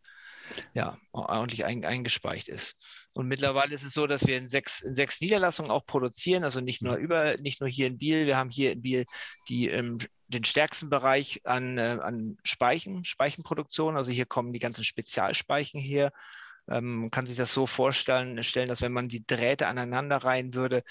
ja, 0.74 0.98
ordentlich 1.12 1.66
ein, 1.66 1.86
eingespeicht 1.86 2.50
ist. 2.50 2.76
Und 3.14 3.28
mittlerweile 3.28 3.76
ist 3.76 3.84
es 3.84 3.94
so, 3.94 4.08
dass 4.08 4.26
wir 4.28 4.38
in 4.38 4.48
sechs, 4.50 4.82
in 4.82 4.96
sechs 4.96 5.22
Niederlassungen 5.22 5.72
auch 5.72 5.86
produzieren, 5.86 6.44
also 6.44 6.62
nicht 6.62 6.82
nur 6.82 6.96
über, 6.96 7.38
nicht 7.38 7.62
nur 7.62 7.70
hier 7.70 7.88
in 7.88 7.98
Biel. 7.98 8.26
Wir 8.26 8.38
haben 8.38 8.50
hier 8.50 8.72
in 8.72 8.82
Biel 8.82 9.06
die, 9.50 9.70
ähm, 9.70 10.00
den 10.28 10.46
stärksten 10.46 10.90
Bereich 10.90 11.42
an, 11.46 11.78
äh, 11.78 12.00
an 12.02 12.38
Speichen, 12.44 13.06
Speichenproduktion. 13.06 13.98
Also 13.98 14.12
hier 14.12 14.26
kommen 14.26 14.54
die 14.54 14.60
ganzen 14.60 14.84
Spezialspeichen 14.86 15.80
her 15.80 16.12
Ähm, 16.70 17.02
man 17.02 17.12
kann 17.12 17.26
sich 17.26 17.38
das 17.38 17.54
so 17.54 17.66
vorstellen, 17.68 18.44
stellen, 18.44 18.70
dass 18.70 18.82
wenn 18.82 18.94
man 18.94 19.08
die 19.10 19.26
Drähte 19.26 19.68
aneinander 19.68 20.18
reihen 20.18 20.54
würde, 20.54 20.84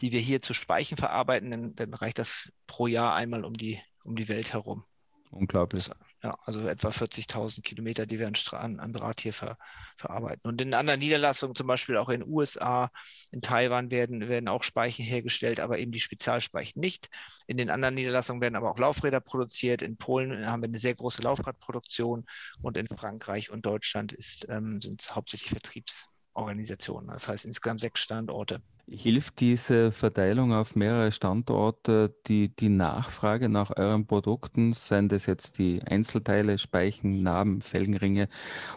die 0.00 0.12
wir 0.12 0.20
hier 0.20 0.40
zu 0.40 0.54
Speichen 0.54 0.96
verarbeiten, 0.96 1.50
dann, 1.50 1.74
dann 1.74 1.94
reicht 1.94 2.18
das 2.18 2.52
pro 2.66 2.86
Jahr 2.86 3.14
einmal 3.14 3.44
um 3.44 3.54
die, 3.54 3.80
um 4.04 4.16
die 4.16 4.28
Welt 4.28 4.52
herum. 4.52 4.84
Unglaublich. 5.30 5.88
Das, 5.88 5.96
ja, 6.22 6.36
also 6.44 6.66
etwa 6.66 6.88
40.000 6.88 7.62
Kilometer, 7.62 8.06
die 8.06 8.18
wir 8.18 8.26
an, 8.26 8.80
an 8.80 8.92
Draht 8.92 9.20
hier 9.20 9.32
ver, 9.32 9.58
verarbeiten. 9.96 10.48
Und 10.48 10.60
in 10.60 10.74
anderen 10.74 11.00
Niederlassungen, 11.00 11.54
zum 11.54 11.66
Beispiel 11.66 11.96
auch 11.96 12.08
in 12.08 12.20
den 12.20 12.30
USA, 12.30 12.90
in 13.30 13.42
Taiwan, 13.42 13.90
werden, 13.90 14.28
werden 14.28 14.48
auch 14.48 14.62
Speichen 14.62 15.04
hergestellt, 15.04 15.60
aber 15.60 15.78
eben 15.78 15.92
die 15.92 16.00
Spezialspeichen 16.00 16.80
nicht. 16.80 17.10
In 17.46 17.56
den 17.56 17.70
anderen 17.70 17.94
Niederlassungen 17.94 18.40
werden 18.40 18.56
aber 18.56 18.70
auch 18.70 18.78
Laufräder 18.78 19.20
produziert. 19.20 19.82
In 19.82 19.96
Polen 19.96 20.46
haben 20.46 20.62
wir 20.62 20.68
eine 20.68 20.78
sehr 20.78 20.94
große 20.94 21.22
Laufradproduktion 21.22 22.24
und 22.62 22.76
in 22.76 22.86
Frankreich 22.86 23.50
und 23.50 23.66
Deutschland 23.66 24.12
ist, 24.12 24.46
ähm, 24.48 24.80
sind 24.80 25.02
es 25.02 25.14
hauptsächlich 25.14 25.50
Vertriebsorganisationen. 25.50 27.10
Das 27.10 27.28
heißt 27.28 27.44
insgesamt 27.44 27.80
sechs 27.80 28.00
Standorte. 28.00 28.62
Hilft 28.88 29.40
diese 29.40 29.90
Verteilung 29.90 30.52
auf 30.52 30.76
mehrere 30.76 31.10
Standorte 31.10 32.14
die, 32.28 32.54
die 32.54 32.68
Nachfrage 32.68 33.48
nach 33.48 33.76
euren 33.76 34.06
Produkten, 34.06 34.74
seien 34.74 35.08
das 35.08 35.26
jetzt 35.26 35.58
die 35.58 35.82
Einzelteile, 35.82 36.56
Speichen, 36.56 37.20
Narben, 37.20 37.62
Felgenringe 37.62 38.28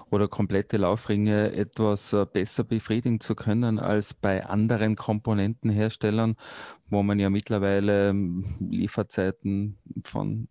oder 0.09 0.27
komplette 0.27 0.77
Laufringe, 0.77 1.53
etwas 1.53 2.11
äh, 2.13 2.25
besser 2.25 2.63
befriedigen 2.63 3.19
zu 3.19 3.35
können 3.35 3.77
als 3.77 4.15
bei 4.15 4.43
anderen 4.47 4.95
Komponentenherstellern, 4.95 6.37
wo 6.89 7.03
man 7.03 7.19
ja 7.19 7.29
mittlerweile 7.29 8.09
ähm, 8.09 8.55
Lieferzeiten 8.59 9.77
von 10.03 10.47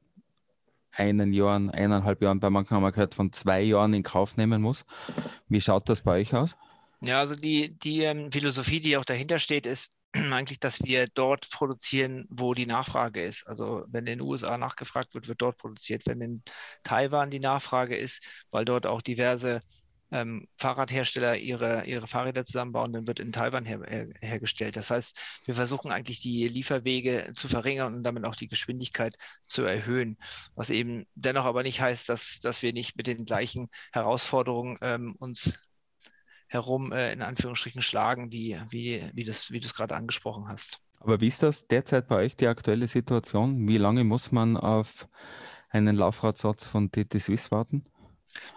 einen 0.93 1.33
Jahren, 1.33 1.71
eineinhalb 1.71 2.23
Jahren, 2.23 2.39
bei 2.39 2.49
manchen 2.49 2.77
haben 2.77 2.85
wir 2.85 2.93
gehört, 2.93 3.17
von 3.17 3.33
zwei 3.33 3.63
Jahren 3.63 3.93
in 3.93 4.05
Kauf 4.05 4.37
nehmen 4.37 4.63
muss. 4.63 4.85
Wie 5.49 5.61
schaut 5.61 5.89
das 5.89 6.03
bei 6.03 6.21
euch 6.21 6.33
aus? 6.37 6.57
Ja, 7.01 7.21
also 7.21 7.37
die, 7.37 7.79
die 7.79 8.03
ähm, 8.03 8.33
Philosophie, 8.33 8.81
die 8.81 8.97
auch 8.97 9.05
dahinter 9.05 9.39
steht, 9.39 9.67
ist 9.67 9.93
eigentlich, 10.13 10.59
dass 10.59 10.83
wir 10.83 11.07
dort 11.09 11.49
produzieren, 11.51 12.27
wo 12.29 12.55
die 12.55 12.67
Nachfrage 12.67 13.23
ist. 13.23 13.47
Also 13.47 13.85
wenn 13.89 14.07
in 14.07 14.19
den 14.19 14.23
USA 14.27 14.59
nachgefragt 14.59 15.15
wird, 15.15 15.29
wird 15.29 15.41
dort 15.41 15.59
produziert. 15.59 16.03
Wenn 16.07 16.21
in 16.21 16.43
Taiwan 16.83 17.31
die 17.31 17.39
Nachfrage 17.41 17.97
ist, 17.97 18.23
weil 18.51 18.65
dort 18.65 18.87
auch 18.87 19.01
diverse 19.03 19.63
ähm, 20.11 20.49
Fahrradhersteller 20.57 21.37
ihre, 21.37 21.85
ihre 21.85 22.07
Fahrräder 22.09 22.45
zusammenbauen, 22.45 22.93
dann 22.95 23.07
wird 23.07 23.21
in 23.21 23.31
Taiwan 23.31 23.65
her, 23.67 23.81
her, 23.87 24.09
hergestellt. 24.21 24.75
Das 24.77 24.91
heißt, 24.91 25.17
wir 25.45 25.55
versuchen 25.55 25.93
eigentlich 25.93 26.21
die 26.21 26.49
Lieferwege 26.49 27.33
zu 27.35 27.47
verringern 27.47 27.95
und 27.95 28.03
damit 28.05 28.25
auch 28.25 28.35
die 28.35 28.49
Geschwindigkeit 28.49 29.15
zu 29.43 29.65
erhöhen. 29.65 30.17
Was 30.55 30.71
eben 30.71 31.05
dennoch 31.15 31.45
aber 31.45 31.63
nicht 31.63 31.81
heißt, 31.81 32.09
dass, 32.09 32.41
dass 32.41 32.63
wir 32.63 32.73
nicht 32.73 32.97
mit 32.97 33.07
den 33.07 33.25
gleichen 33.27 33.69
Herausforderungen 33.93 34.79
ähm, 34.81 35.15
uns 35.19 35.59
herum 36.49 36.93
äh, 36.93 37.13
in 37.13 37.23
Anführungsstrichen 37.23 37.83
schlagen, 37.83 38.33
wie, 38.33 38.61
wie, 38.71 39.09
wie, 39.13 39.25
das, 39.25 39.51
wie 39.51 39.61
du 39.61 39.67
es 39.67 39.75
gerade 39.75 39.95
angesprochen 39.95 40.49
hast. 40.49 40.81
Aber 41.01 41.21
wie 41.21 41.29
ist 41.29 41.43
das 41.43 41.67
derzeit 41.69 42.09
bei 42.09 42.17
euch 42.17 42.37
die 42.37 42.49
aktuelle 42.49 42.87
Situation? 42.87 43.69
Wie 43.69 43.79
lange 43.79 44.05
muss 44.05 44.33
man 44.33 44.57
auf 44.57 45.09
einen 45.71 45.97
Laufradsatz 45.97 46.67
von 46.67 46.91
TT 46.91 47.21
Swiss 47.21 47.51
warten? 47.51 47.85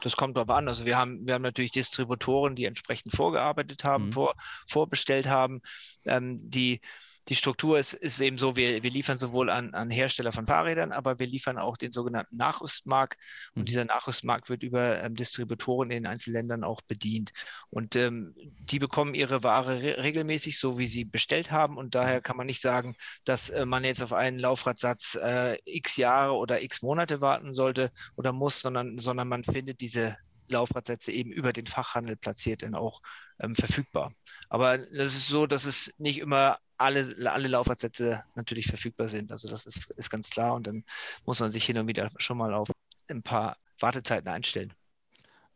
Das 0.02 0.16
kommt 0.16 0.38
darauf 0.38 0.50
an. 0.50 0.68
Also 0.68 0.86
wir 0.86 0.98
haben, 0.98 1.26
wir 1.26 1.36
haben 1.36 1.42
natürlich 1.42 1.72
Distributoren, 1.72 2.56
die 2.56 2.66
entsprechend 2.66 3.14
vorgearbeitet 3.14 3.84
haben, 3.84 4.08
mhm. 4.08 4.14
vor, 4.14 4.36
vorbestellt 4.68 5.28
haben, 5.28 5.62
ähm, 6.06 6.40
die 6.50 6.82
die 7.28 7.36
Struktur 7.36 7.78
ist, 7.78 7.94
ist 7.94 8.20
eben 8.20 8.38
so, 8.38 8.56
wir, 8.56 8.82
wir 8.84 8.90
liefern 8.90 9.20
sowohl 9.20 9.50
an, 9.50 9.74
an 9.74 9.90
Hersteller 9.90 10.32
von 10.32 10.48
Fahrrädern, 10.48 10.92
aber 10.92 11.20
wir 11.20 11.28
liefern 11.28 11.58
auch 11.58 11.78
den 11.78 11.92
sogenannten 11.92 12.36
Nachrüstmarkt. 12.36 13.20
Und 13.56 13.62
mhm. 13.62 13.66
dieser 13.66 13.86
Nachrüstmarkt 13.86 14.50
wird 14.50 14.64
über 14.64 15.02
ähm, 15.04 15.16
Distributoren 15.16 15.92
in 15.92 16.04
den 16.04 16.12
einzelnen 16.12 16.34
Ländern 16.36 16.64
auch 16.64 16.82
bedient. 16.82 17.32
Und 17.70 17.96
ähm, 17.96 18.34
die 18.38 18.80
bekommen 18.80 19.14
ihre 19.14 19.44
Ware 19.44 19.82
re 19.82 20.04
regelmäßig, 20.04 20.58
so 20.58 20.80
wie 20.80 20.88
sie 20.88 21.06
bestellt 21.06 21.52
haben. 21.52 21.78
Und 21.78 21.96
daher 21.96 22.22
kann 22.22 22.38
man 22.38 22.48
nicht 22.48 22.62
sagen, 22.62 22.96
dass 23.24 23.50
äh, 23.50 23.66
man 23.66 23.84
jetzt 23.84 24.02
auf 24.02 24.14
einen 24.14 24.40
Laufradsatz 24.40 25.18
äh, 25.22 25.58
x 25.66 25.98
Jahre 25.98 26.34
oder 26.34 26.62
x 26.62 26.82
Monate 26.82 27.22
warten 27.22 27.54
sollte 27.54 27.92
oder 28.16 28.34
muss, 28.34 28.60
sondern, 28.62 28.98
sondern 29.00 29.28
man 29.28 29.44
findet 29.44 29.82
diese 29.82 30.18
Laufradsätze 30.52 31.12
eben 31.12 31.32
über 31.32 31.54
den 31.54 31.66
Fachhandel 31.66 32.16
platziert 32.16 32.62
dann 32.62 32.76
auch 32.76 33.02
ähm, 33.40 33.56
verfügbar. 33.56 34.14
Aber 34.50 34.78
das 34.78 35.16
ist 35.16 35.28
so, 35.28 35.48
dass 35.48 35.66
es 35.66 35.94
nicht 35.98 36.20
immer 36.20 36.60
alle, 36.82 37.32
alle 37.32 37.48
Laufradsätze 37.48 38.24
natürlich 38.36 38.68
verfügbar 38.68 39.08
sind. 39.08 39.32
Also 39.32 39.48
das 39.50 39.66
ist, 39.66 39.92
ist 39.92 40.10
ganz 40.10 40.30
klar 40.30 40.56
und 40.56 40.68
dann 40.68 40.84
muss 41.26 41.40
man 41.40 41.52
sich 41.52 41.66
hin 41.66 41.78
und 41.78 41.88
wieder 41.88 42.10
schon 42.18 42.38
mal 42.38 42.54
auf 42.54 42.70
ein 43.10 43.24
paar 43.24 43.58
Wartezeiten 43.80 44.30
einstellen. 44.30 44.74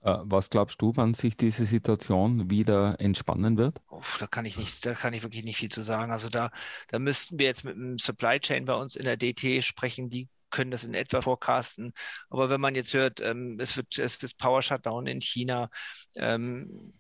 Äh, 0.02 0.18
was 0.22 0.50
glaubst 0.50 0.82
du, 0.82 0.92
wann 0.96 1.14
sich 1.14 1.36
diese 1.36 1.66
Situation 1.66 2.50
wieder 2.50 3.00
entspannen 3.00 3.58
wird? 3.58 3.82
Uff, 3.90 4.18
da 4.20 4.28
kann 4.28 4.46
ich 4.46 4.58
nicht, 4.58 4.86
da 4.86 4.94
kann 4.94 5.14
ich 5.14 5.24
wirklich 5.24 5.44
nicht 5.44 5.58
viel 5.58 5.72
zu 5.72 5.82
sagen. 5.82 6.12
Also 6.12 6.30
da, 6.30 6.52
da 6.90 7.00
müssten 7.00 7.40
wir 7.40 7.48
jetzt 7.48 7.66
mit 7.66 7.76
dem 7.76 7.98
Supply 7.98 8.40
Chain 8.40 8.66
bei 8.66 8.76
uns 8.76 8.96
in 8.96 9.06
der 9.06 9.18
DT 9.18 9.64
sprechen, 9.64 10.10
die 10.10 10.30
können 10.52 10.72
das 10.72 10.84
in 10.84 10.94
etwa 10.94 11.22
forecasten. 11.22 11.92
Aber 12.30 12.50
wenn 12.50 12.62
man 12.62 12.76
jetzt 12.76 12.94
hört, 12.94 13.20
ähm, 13.20 13.58
es 13.60 13.76
wird 13.78 13.98
es 13.98 14.24
ist 14.24 14.38
Power 14.38 14.62
Shutdown 14.62 15.08
in 15.08 15.22
China, 15.22 15.70
ähm, 16.16 16.94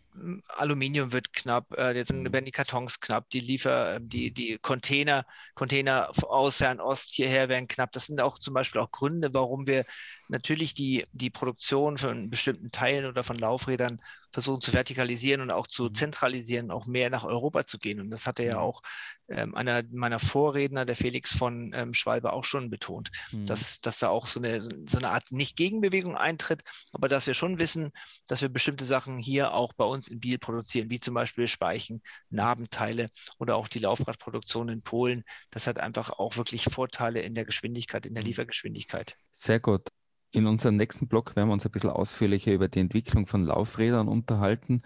Aluminium 0.47 1.11
wird 1.11 1.33
knapp, 1.33 1.71
äh, 1.77 1.95
jetzt 1.95 2.13
mhm. 2.13 2.31
werden 2.31 2.45
die 2.45 2.51
Kartons 2.51 2.99
knapp, 2.99 3.29
die 3.29 3.39
Liefer, 3.39 3.95
ähm, 3.95 4.09
die, 4.09 4.31
die 4.31 4.57
Container, 4.59 5.25
Container 5.55 6.11
aus 6.23 6.57
Fernost 6.57 7.13
hierher 7.13 7.49
werden 7.49 7.67
knapp. 7.67 7.91
Das 7.91 8.05
sind 8.05 8.21
auch 8.21 8.39
zum 8.39 8.53
Beispiel 8.53 8.81
auch 8.81 8.91
Gründe, 8.91 9.33
warum 9.33 9.67
wir 9.67 9.85
natürlich 10.27 10.73
die, 10.73 11.05
die 11.11 11.29
Produktion 11.29 11.97
von 11.97 12.29
bestimmten 12.29 12.71
Teilen 12.71 13.05
oder 13.05 13.23
von 13.23 13.37
Laufrädern 13.37 14.01
versuchen 14.35 14.59
zu 14.59 14.71
vertikalisieren 14.71 15.39
und 15.39 15.49
auch 15.49 15.65
zu 15.65 15.85
mhm. 15.85 15.95
zentralisieren, 15.95 16.69
auch 16.69 16.85
mehr 16.85 17.09
nach 17.09 17.23
Europa 17.23 17.65
zu 17.65 17.77
gehen. 17.77 18.01
Und 18.01 18.09
das 18.09 18.27
hatte 18.27 18.43
ja 18.43 18.55
mhm. 18.55 18.61
auch 18.61 18.81
ähm, 19.29 19.55
einer 19.55 19.81
meiner 19.91 20.19
Vorredner, 20.19 20.85
der 20.85 20.97
Felix 20.97 21.35
von 21.35 21.71
ähm, 21.73 21.93
Schwalbe, 21.93 22.33
auch 22.33 22.43
schon 22.43 22.69
betont, 22.69 23.11
mhm. 23.31 23.45
dass, 23.45 23.79
dass 23.79 23.99
da 23.99 24.09
auch 24.09 24.27
so 24.27 24.41
eine, 24.41 24.61
so 24.61 24.97
eine 24.97 25.09
Art 25.09 25.31
Nicht-Gegenbewegung 25.31 26.17
eintritt, 26.17 26.63
aber 26.91 27.07
dass 27.07 27.27
wir 27.27 27.33
schon 27.33 27.59
wissen, 27.59 27.91
dass 28.27 28.41
wir 28.41 28.49
bestimmte 28.49 28.83
Sachen 28.83 29.17
hier 29.17 29.53
auch 29.53 29.71
bei 29.71 29.85
uns 29.85 30.09
in 30.09 30.19
Biel 30.19 30.37
produzieren, 30.37 30.89
wie 30.89 30.99
zum 30.99 31.13
Beispiel 31.13 31.47
Speichen, 31.47 32.01
Narbenteile 32.29 33.09
oder 33.39 33.55
auch 33.55 33.69
die 33.69 33.79
Laufradproduktion 33.79 34.67
in 34.67 34.81
Polen. 34.81 35.23
Das 35.49 35.65
hat 35.65 35.79
einfach 35.79 36.09
auch 36.09 36.35
wirklich 36.35 36.65
Vorteile 36.65 37.21
in 37.21 37.35
der 37.35 37.45
Geschwindigkeit, 37.45 38.05
in 38.05 38.15
der 38.15 38.23
Liefergeschwindigkeit. 38.23 39.15
Sehr 39.31 39.61
gut. 39.61 39.87
In 40.35 40.47
unserem 40.47 40.75
nächsten 40.75 41.07
Blog 41.07 41.37
werden 41.37 41.47
wir 41.47 41.53
uns 41.53 41.65
ein 41.65 41.71
bisschen 41.71 41.91
ausführlicher 41.91 42.51
über 42.51 42.67
die 42.67 42.81
Entwicklung 42.81 43.25
von 43.25 43.45
Laufrädern 43.45 44.09
unterhalten, 44.09 44.81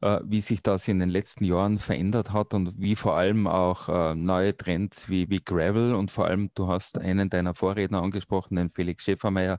äh, 0.00 0.20
wie 0.22 0.40
sich 0.40 0.62
das 0.62 0.86
in 0.86 1.00
den 1.00 1.08
letzten 1.08 1.44
Jahren 1.44 1.80
verändert 1.80 2.32
hat 2.32 2.54
und 2.54 2.80
wie 2.80 2.94
vor 2.94 3.16
allem 3.16 3.48
auch 3.48 3.88
äh, 3.88 4.14
neue 4.14 4.56
Trends 4.56 5.08
wie, 5.08 5.28
wie 5.28 5.40
Gravel 5.44 5.96
und 5.96 6.12
vor 6.12 6.26
allem, 6.26 6.50
du 6.54 6.68
hast 6.68 6.98
einen 6.98 7.30
deiner 7.30 7.56
Vorredner 7.56 8.00
angesprochen, 8.00 8.54
den 8.54 8.70
Felix 8.70 9.02
Schäfermeier 9.02 9.58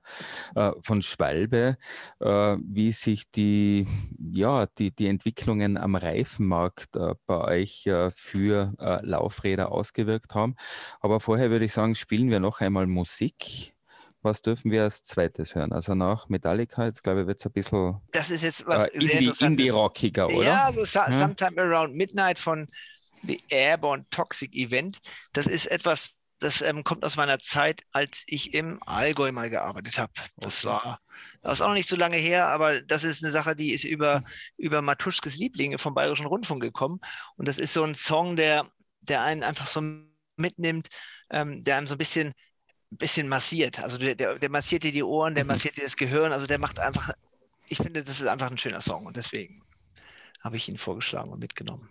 äh, 0.56 0.72
von 0.82 1.02
Schwalbe, 1.02 1.76
äh, 2.22 2.26
wie 2.26 2.94
sich 2.94 3.30
die, 3.30 3.86
ja, 4.18 4.68
die, 4.78 4.96
die 4.96 5.08
Entwicklungen 5.08 5.76
am 5.76 5.96
Reifenmarkt 5.96 6.96
äh, 6.96 7.16
bei 7.26 7.60
euch 7.60 7.86
äh, 7.86 8.12
für 8.16 8.74
Laufräder 9.02 9.74
ausgewirkt 9.74 10.36
haben. 10.36 10.56
Aber 11.02 11.20
vorher 11.20 11.50
würde 11.52 11.66
ich 11.66 11.74
sagen, 11.74 11.96
spielen 11.96 12.30
wir 12.30 12.40
noch 12.40 12.62
einmal 12.62 12.88
Musik 12.88 13.74
was 14.24 14.42
dürfen 14.42 14.72
wir 14.72 14.84
als 14.84 15.04
zweites 15.04 15.56
hören? 15.56 15.74
Also 15.74 15.96
nach 15.96 16.30
Metallica, 16.30 16.86
jetzt 16.86 17.04
glaube 17.04 17.22
ich, 17.22 17.28
wird 17.28 17.40
es 17.40 17.46
ein 17.46 17.52
bisschen 17.52 18.02
das 18.12 18.30
ist 18.30 18.44
jetzt 18.44 18.66
was 18.66 18.88
äh, 18.88 19.00
Indie, 19.00 19.32
Indie-rockiger, 19.40 20.28
oder? 20.28 20.44
Ja, 20.44 20.72
so 20.72 20.82
ja? 20.84 21.12
Sometime 21.12 21.62
Around 21.62 21.96
Midnight 21.96 22.40
von 22.40 22.68
The 23.24 23.42
Airborne 23.50 24.06
Toxic 24.10 24.54
Event. 24.54 25.00
Das 25.34 25.48
ist 25.48 25.68
etwas, 25.68 26.16
das 26.40 26.62
ähm, 26.62 26.84
kommt 26.84 27.06
aus 27.06 27.16
meiner 27.16 27.40
Zeit, 27.40 27.84
als 27.92 28.24
ich 28.28 28.54
im 28.54 28.82
Allgäu 28.86 29.32
mal 29.32 29.50
gearbeitet 29.50 29.98
habe. 29.98 30.14
Das 30.38 30.66
war 30.66 31.00
das 31.42 31.54
ist 31.54 31.62
auch 31.62 31.68
noch 31.68 31.74
nicht 31.74 31.90
so 31.90 31.96
lange 31.96 32.18
her, 32.18 32.48
aber 32.48 32.82
das 32.82 33.04
ist 33.04 33.24
eine 33.24 33.32
Sache, 33.32 33.56
die 33.56 33.74
ist 33.74 33.84
über, 33.84 34.20
mhm. 34.20 34.26
über 34.58 34.82
Matuschkes 34.82 35.36
Lieblinge 35.36 35.78
vom 35.78 35.94
Bayerischen 35.94 36.26
Rundfunk 36.26 36.62
gekommen. 36.62 37.00
Und 37.36 37.48
das 37.48 37.58
ist 37.58 37.74
so 37.74 37.84
ein 37.84 37.96
Song, 37.96 38.36
der, 38.36 38.68
der 39.02 39.22
einen 39.22 39.44
einfach 39.44 39.68
so 39.68 39.82
mitnimmt, 40.38 40.88
ähm, 41.30 41.64
der 41.64 41.78
einem 41.78 41.88
so 41.88 41.96
ein 41.96 41.98
bisschen 41.98 42.34
bisschen 42.98 43.28
massiert. 43.28 43.80
Also 43.82 43.98
der, 43.98 44.16
der, 44.16 44.40
der 44.40 44.50
massiert 44.50 44.84
dir 44.84 44.92
die 44.92 45.04
Ohren, 45.04 45.36
der 45.36 45.44
mhm. 45.44 45.50
massiert 45.50 45.78
dir 45.78 45.84
das 45.84 45.98
Gehirn. 45.98 46.32
Also 46.32 46.48
der 46.48 46.60
macht 46.60 46.80
einfach, 46.80 47.12
ich 47.70 47.78
finde, 47.78 48.04
das 48.04 48.20
ist 48.20 48.28
einfach 48.28 48.52
ein 48.52 48.58
schöner 48.58 48.82
Song 48.82 49.06
und 49.06 49.18
deswegen 49.18 49.62
habe 50.42 50.58
ich 50.58 50.68
ihn 50.68 50.78
vorgeschlagen 50.78 51.32
und 51.32 51.40
mitgenommen. 51.40 51.90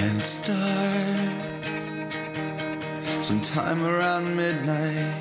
And 0.00 0.26
stars 0.26 0.77
sometime 3.28 3.84
around 3.84 4.34
midnight. 4.34 5.12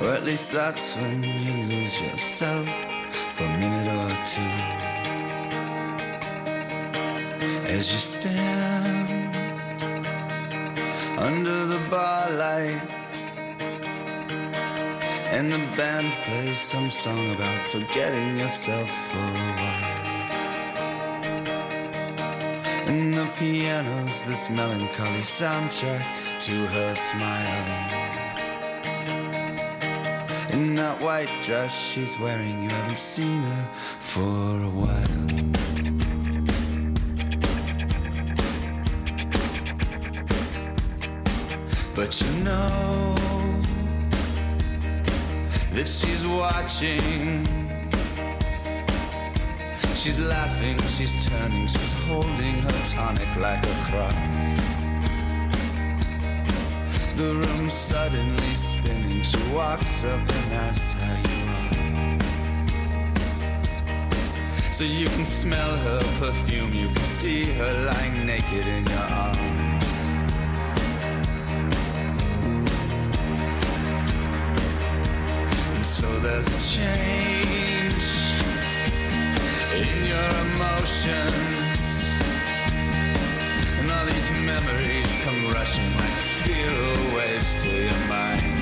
Or 0.00 0.10
at 0.12 0.22
least 0.22 0.52
that's 0.52 0.94
when 0.94 1.20
you 1.24 1.52
lose 1.66 2.00
yourself. 2.00 2.68
for 3.34 3.42
a 3.42 3.58
minute 3.58 3.88
or 4.02 4.12
two. 4.32 4.54
As 7.76 7.92
you 7.92 7.98
stand 7.98 9.36
under 11.18 11.58
the 11.72 11.80
bar 11.90 12.30
lights 12.30 13.36
and 15.34 15.50
the 15.50 15.62
band 15.76 16.14
plays 16.24 16.60
some 16.60 16.88
song 16.88 17.32
about 17.32 17.60
forgetting 17.64 18.38
yourself 18.38 18.88
for 19.08 19.18
a 19.18 19.56
while. 19.58 19.93
Piano's 23.44 24.22
this 24.22 24.48
melancholy 24.48 25.20
soundtrack 25.20 26.06
to 26.40 26.66
her 26.74 26.94
smile. 26.94 27.66
In 30.50 30.74
that 30.76 30.98
white 30.98 31.42
dress 31.42 31.72
she's 31.78 32.18
wearing, 32.18 32.62
you 32.62 32.70
haven't 32.70 32.98
seen 32.98 33.42
her 33.42 33.64
for 34.00 34.22
a 34.30 34.72
while. 34.80 35.26
But 41.94 42.12
you 42.22 42.32
know 42.44 43.14
that 45.74 45.86
she's 45.86 46.24
watching. 46.26 47.63
She's 50.04 50.18
laughing, 50.18 50.78
she's 50.86 51.24
turning, 51.24 51.66
she's 51.66 51.92
holding 51.92 52.58
her 52.60 52.84
tonic 52.84 53.34
like 53.36 53.64
a 53.64 53.74
cross. 53.84 54.12
The 57.14 57.32
room 57.32 57.70
suddenly 57.70 58.54
spinning. 58.54 59.22
She 59.22 59.38
walks 59.54 60.04
up 60.04 60.20
and 60.20 60.52
asks 60.52 60.92
how 60.92 61.16
you 61.30 61.48
are. 61.56 62.18
So 64.74 64.84
you 64.84 65.08
can 65.08 65.24
smell 65.24 65.74
her 65.74 66.02
perfume, 66.18 66.74
you 66.74 66.90
can 66.90 67.04
see 67.04 67.46
her 67.54 67.72
lying 67.86 68.26
naked 68.26 68.66
in 68.66 68.86
your 68.86 69.08
arms. 69.24 70.04
And 75.74 75.86
so 75.86 76.18
there's 76.18 76.48
a 76.48 76.60
change 76.76 77.73
your 80.14 80.34
emotions. 80.46 81.80
And 83.78 83.86
all 83.94 84.06
these 84.06 84.30
memories 84.52 85.10
come 85.24 85.40
rushing 85.58 85.90
like 86.02 86.18
fear 86.40 86.76
waves 87.16 87.52
to 87.64 87.70
your 87.88 88.02
mind. 88.16 88.54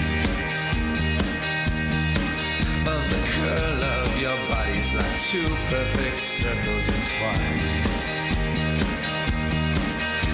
Of 2.94 3.02
the 3.14 3.22
curl 3.34 3.78
of 3.98 4.08
your 4.24 4.38
bodies 4.52 4.94
like 4.94 5.16
two 5.30 5.50
perfect 5.72 6.20
circles 6.20 6.84
entwined. 6.96 8.00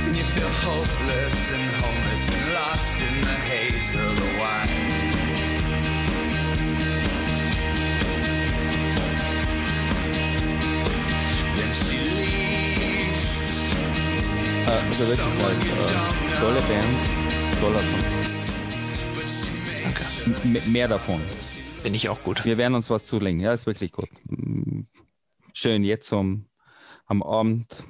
And 0.06 0.14
you 0.16 0.26
feel 0.36 0.52
hopeless 0.68 1.38
and 1.56 1.68
homeless 1.82 2.24
and 2.34 2.44
lost 2.54 3.02
in 3.08 3.20
the 3.28 3.38
haze 3.50 3.94
of 3.94 4.12
the 4.22 4.30
wine. 4.40 5.37
Also 14.68 15.08
wirklich 15.08 15.18
halt, 15.42 15.90
äh, 15.90 16.40
tolle 16.40 16.60
Band, 16.60 17.58
toller 17.58 17.78
Song. 17.78 18.04
Danke. 19.82 20.70
Mehr 20.70 20.88
davon. 20.88 21.22
Bin 21.82 21.94
ich 21.94 22.08
auch 22.10 22.22
gut. 22.22 22.44
Wir 22.44 22.58
werden 22.58 22.74
uns 22.74 22.90
was 22.90 23.06
zulegen. 23.06 23.40
Ja, 23.40 23.54
ist 23.54 23.64
wirklich 23.64 23.92
gut. 23.92 24.10
Schön 25.54 25.84
jetzt 25.84 26.12
um, 26.12 26.44
am 27.06 27.22
Abend, 27.22 27.82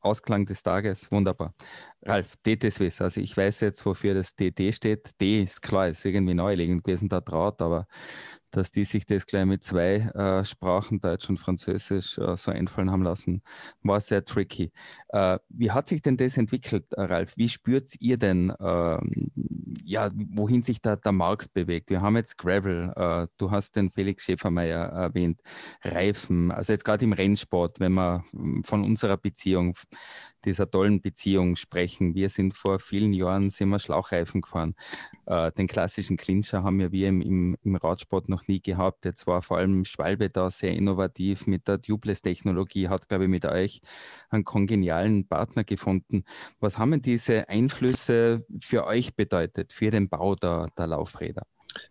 Ausklang 0.00 0.46
des 0.46 0.62
Tages, 0.62 1.10
wunderbar. 1.10 1.54
Ralf, 2.02 2.36
DT 2.46 2.70
Swiss, 2.70 3.00
also 3.00 3.20
ich 3.20 3.36
weiß 3.36 3.58
jetzt, 3.60 3.84
wofür 3.84 4.14
das 4.14 4.36
DT 4.36 4.72
steht. 4.72 5.20
D 5.20 5.42
ist 5.42 5.60
klar, 5.60 5.88
ist 5.88 6.04
irgendwie 6.04 6.34
naheliegend 6.34 6.84
gewesen, 6.84 7.08
da 7.08 7.20
traut, 7.20 7.60
aber 7.60 7.88
dass 8.52 8.70
die 8.70 8.84
sich 8.84 9.06
das 9.06 9.26
gleich 9.26 9.46
mit 9.46 9.64
zwei 9.64 9.96
äh, 10.14 10.44
Sprachen, 10.44 11.00
Deutsch 11.00 11.28
und 11.28 11.38
Französisch, 11.38 12.18
äh, 12.18 12.36
so 12.36 12.50
einfallen 12.50 12.90
haben 12.90 13.02
lassen, 13.02 13.42
war 13.82 14.00
sehr 14.00 14.24
tricky. 14.24 14.70
Äh, 15.08 15.38
wie 15.48 15.70
hat 15.70 15.88
sich 15.88 16.02
denn 16.02 16.16
das 16.16 16.36
entwickelt, 16.36 16.92
äh, 16.92 17.02
Ralf? 17.02 17.32
Wie 17.36 17.48
spürt 17.48 17.94
ihr 18.00 18.18
denn, 18.18 18.52
ähm, 18.60 19.10
ja, 19.84 20.10
wohin 20.14 20.62
sich 20.62 20.80
da 20.80 20.96
der 20.96 21.12
Markt 21.12 21.52
bewegt? 21.52 21.90
Wir 21.90 22.02
haben 22.02 22.16
jetzt 22.16 22.38
Gravel, 22.38 22.92
äh, 22.94 23.26
du 23.38 23.50
hast 23.50 23.76
den 23.76 23.90
Felix 23.90 24.24
Schäfermeier 24.24 24.84
erwähnt, 24.86 25.40
Reifen, 25.82 26.52
also 26.52 26.72
jetzt 26.72 26.84
gerade 26.84 27.04
im 27.04 27.12
Rennsport, 27.12 27.80
wenn 27.80 27.94
wir 27.94 28.22
mm, 28.32 28.62
von 28.62 28.84
unserer 28.84 29.16
Beziehung, 29.16 29.74
dieser 30.44 30.70
tollen 30.70 31.00
Beziehung 31.00 31.56
sprechen. 31.56 32.14
Wir 32.14 32.28
sind 32.28 32.54
vor 32.54 32.78
vielen 32.78 33.12
Jahren 33.12 33.50
sind 33.50 33.68
wir 33.68 33.78
Schlauchreifen 33.78 34.40
gefahren. 34.40 34.74
Äh, 35.26 35.52
den 35.52 35.66
klassischen 35.66 36.16
Clincher 36.16 36.62
haben 36.62 36.80
ja 36.80 36.92
wir 36.92 37.08
im, 37.08 37.20
im, 37.20 37.56
im 37.62 37.76
Radsport 37.76 38.28
noch 38.28 38.48
nie 38.48 38.60
gehabt. 38.60 39.04
Jetzt 39.04 39.26
war 39.26 39.42
vor 39.42 39.58
allem 39.58 39.84
Schwalbe 39.84 40.30
da 40.30 40.50
sehr 40.50 40.72
innovativ 40.72 41.46
mit 41.46 41.68
der 41.68 41.80
Tubeless-Technologie, 41.80 42.88
hat, 42.88 43.08
glaube 43.08 43.24
ich, 43.24 43.30
mit 43.30 43.44
euch 43.44 43.80
einen 44.30 44.44
kongenialen 44.44 45.26
Partner 45.28 45.64
gefunden. 45.64 46.24
Was 46.60 46.78
haben 46.78 47.02
diese 47.02 47.48
Einflüsse 47.48 48.46
für 48.58 48.86
euch 48.86 49.14
bedeutet, 49.16 49.72
für 49.72 49.90
den 49.90 50.08
Bau 50.08 50.34
der, 50.34 50.68
der 50.76 50.86
Laufräder? 50.86 51.42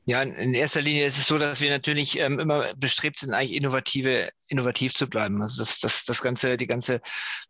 Ja, 0.06 0.22
in 0.24 0.54
erster 0.54 0.82
Linie 0.82 1.06
ist 1.06 1.17
es 1.17 1.28
so, 1.28 1.38
dass 1.38 1.62
wir 1.62 1.70
natürlich 1.70 2.17
ähm, 2.20 2.39
immer 2.39 2.74
bestrebt 2.76 3.20
sind, 3.20 3.34
eigentlich 3.34 3.56
innovative, 3.56 4.30
innovativ 4.48 4.94
zu 4.94 5.08
bleiben. 5.08 5.41
Also 5.41 5.62
das, 5.62 5.80
das, 5.80 6.06
das 6.06 6.22
ganze, 6.22 6.58
die 6.58 6.67
ganze 6.67 7.02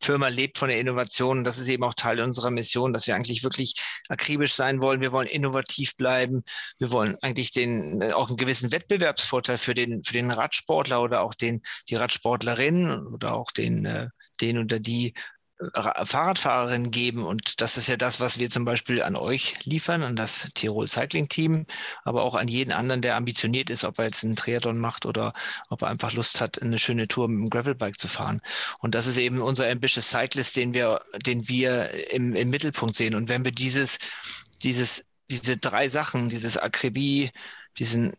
Firma 0.01 0.27
lebt 0.27 0.57
von 0.57 0.69
der 0.69 0.79
Innovation. 0.79 1.43
Das 1.43 1.57
ist 1.57 1.69
eben 1.69 1.83
auch 1.83 1.93
Teil 1.93 2.21
unserer 2.21 2.51
Mission, 2.51 2.93
dass 2.93 3.07
wir 3.07 3.15
eigentlich 3.15 3.43
wirklich 3.43 3.75
akribisch 4.09 4.53
sein 4.53 4.81
wollen. 4.81 5.01
Wir 5.01 5.11
wollen 5.11 5.27
innovativ 5.27 5.95
bleiben. 5.95 6.43
Wir 6.77 6.91
wollen 6.91 7.15
eigentlich 7.21 7.51
den, 7.51 8.03
auch 8.13 8.27
einen 8.27 8.37
gewissen 8.37 8.71
Wettbewerbsvorteil 8.71 9.57
für 9.57 9.73
den, 9.73 10.03
für 10.03 10.13
den 10.13 10.31
Radsportler 10.31 11.01
oder 11.01 11.21
auch 11.21 11.33
den, 11.33 11.61
die 11.89 11.95
Radsportlerin 11.95 13.07
oder 13.07 13.33
auch 13.33 13.51
den, 13.51 13.85
äh, 13.85 14.07
den 14.41 14.57
oder 14.57 14.79
die 14.79 15.13
Fahrradfahrerin 15.73 16.91
geben. 16.91 17.25
Und 17.25 17.61
das 17.61 17.77
ist 17.77 17.87
ja 17.87 17.97
das, 17.97 18.19
was 18.19 18.39
wir 18.39 18.49
zum 18.49 18.65
Beispiel 18.65 19.01
an 19.01 19.15
euch 19.15 19.55
liefern, 19.65 20.03
an 20.03 20.15
das 20.15 20.49
Tirol 20.55 20.87
Cycling 20.87 21.29
Team, 21.29 21.65
aber 22.03 22.23
auch 22.23 22.35
an 22.35 22.47
jeden 22.47 22.71
anderen, 22.71 23.01
der 23.01 23.15
ambitioniert 23.15 23.69
ist, 23.69 23.83
ob 23.83 23.99
er 23.99 24.05
jetzt 24.05 24.23
einen 24.23 24.35
Triathlon 24.35 24.79
macht 24.79 25.05
oder 25.05 25.33
ob 25.69 25.83
er 25.83 25.89
einfach 25.89 26.13
Lust 26.13 26.41
hat, 26.41 26.61
eine 26.61 26.79
schöne 26.79 27.07
Tour 27.07 27.27
mit 27.27 27.37
dem 27.39 27.49
Gravelbike 27.49 27.99
zu 27.99 28.07
fahren. 28.07 28.41
Und 28.79 28.95
das 28.95 29.07
ist 29.07 29.17
eben 29.17 29.41
unser 29.41 29.69
Ambitious 29.69 30.09
Cyclist, 30.09 30.55
den 30.55 30.73
wir, 30.73 31.01
den 31.25 31.47
wir 31.47 32.11
im, 32.11 32.33
im 32.33 32.49
Mittelpunkt 32.49 32.95
sehen. 32.95 33.15
Und 33.15 33.29
wenn 33.29 33.45
wir 33.45 33.51
dieses, 33.51 33.99
dieses, 34.63 35.05
diese 35.29 35.57
drei 35.57 35.87
Sachen, 35.87 36.29
dieses 36.29 36.57
Akribie, 36.57 37.31
diesen 37.77 38.13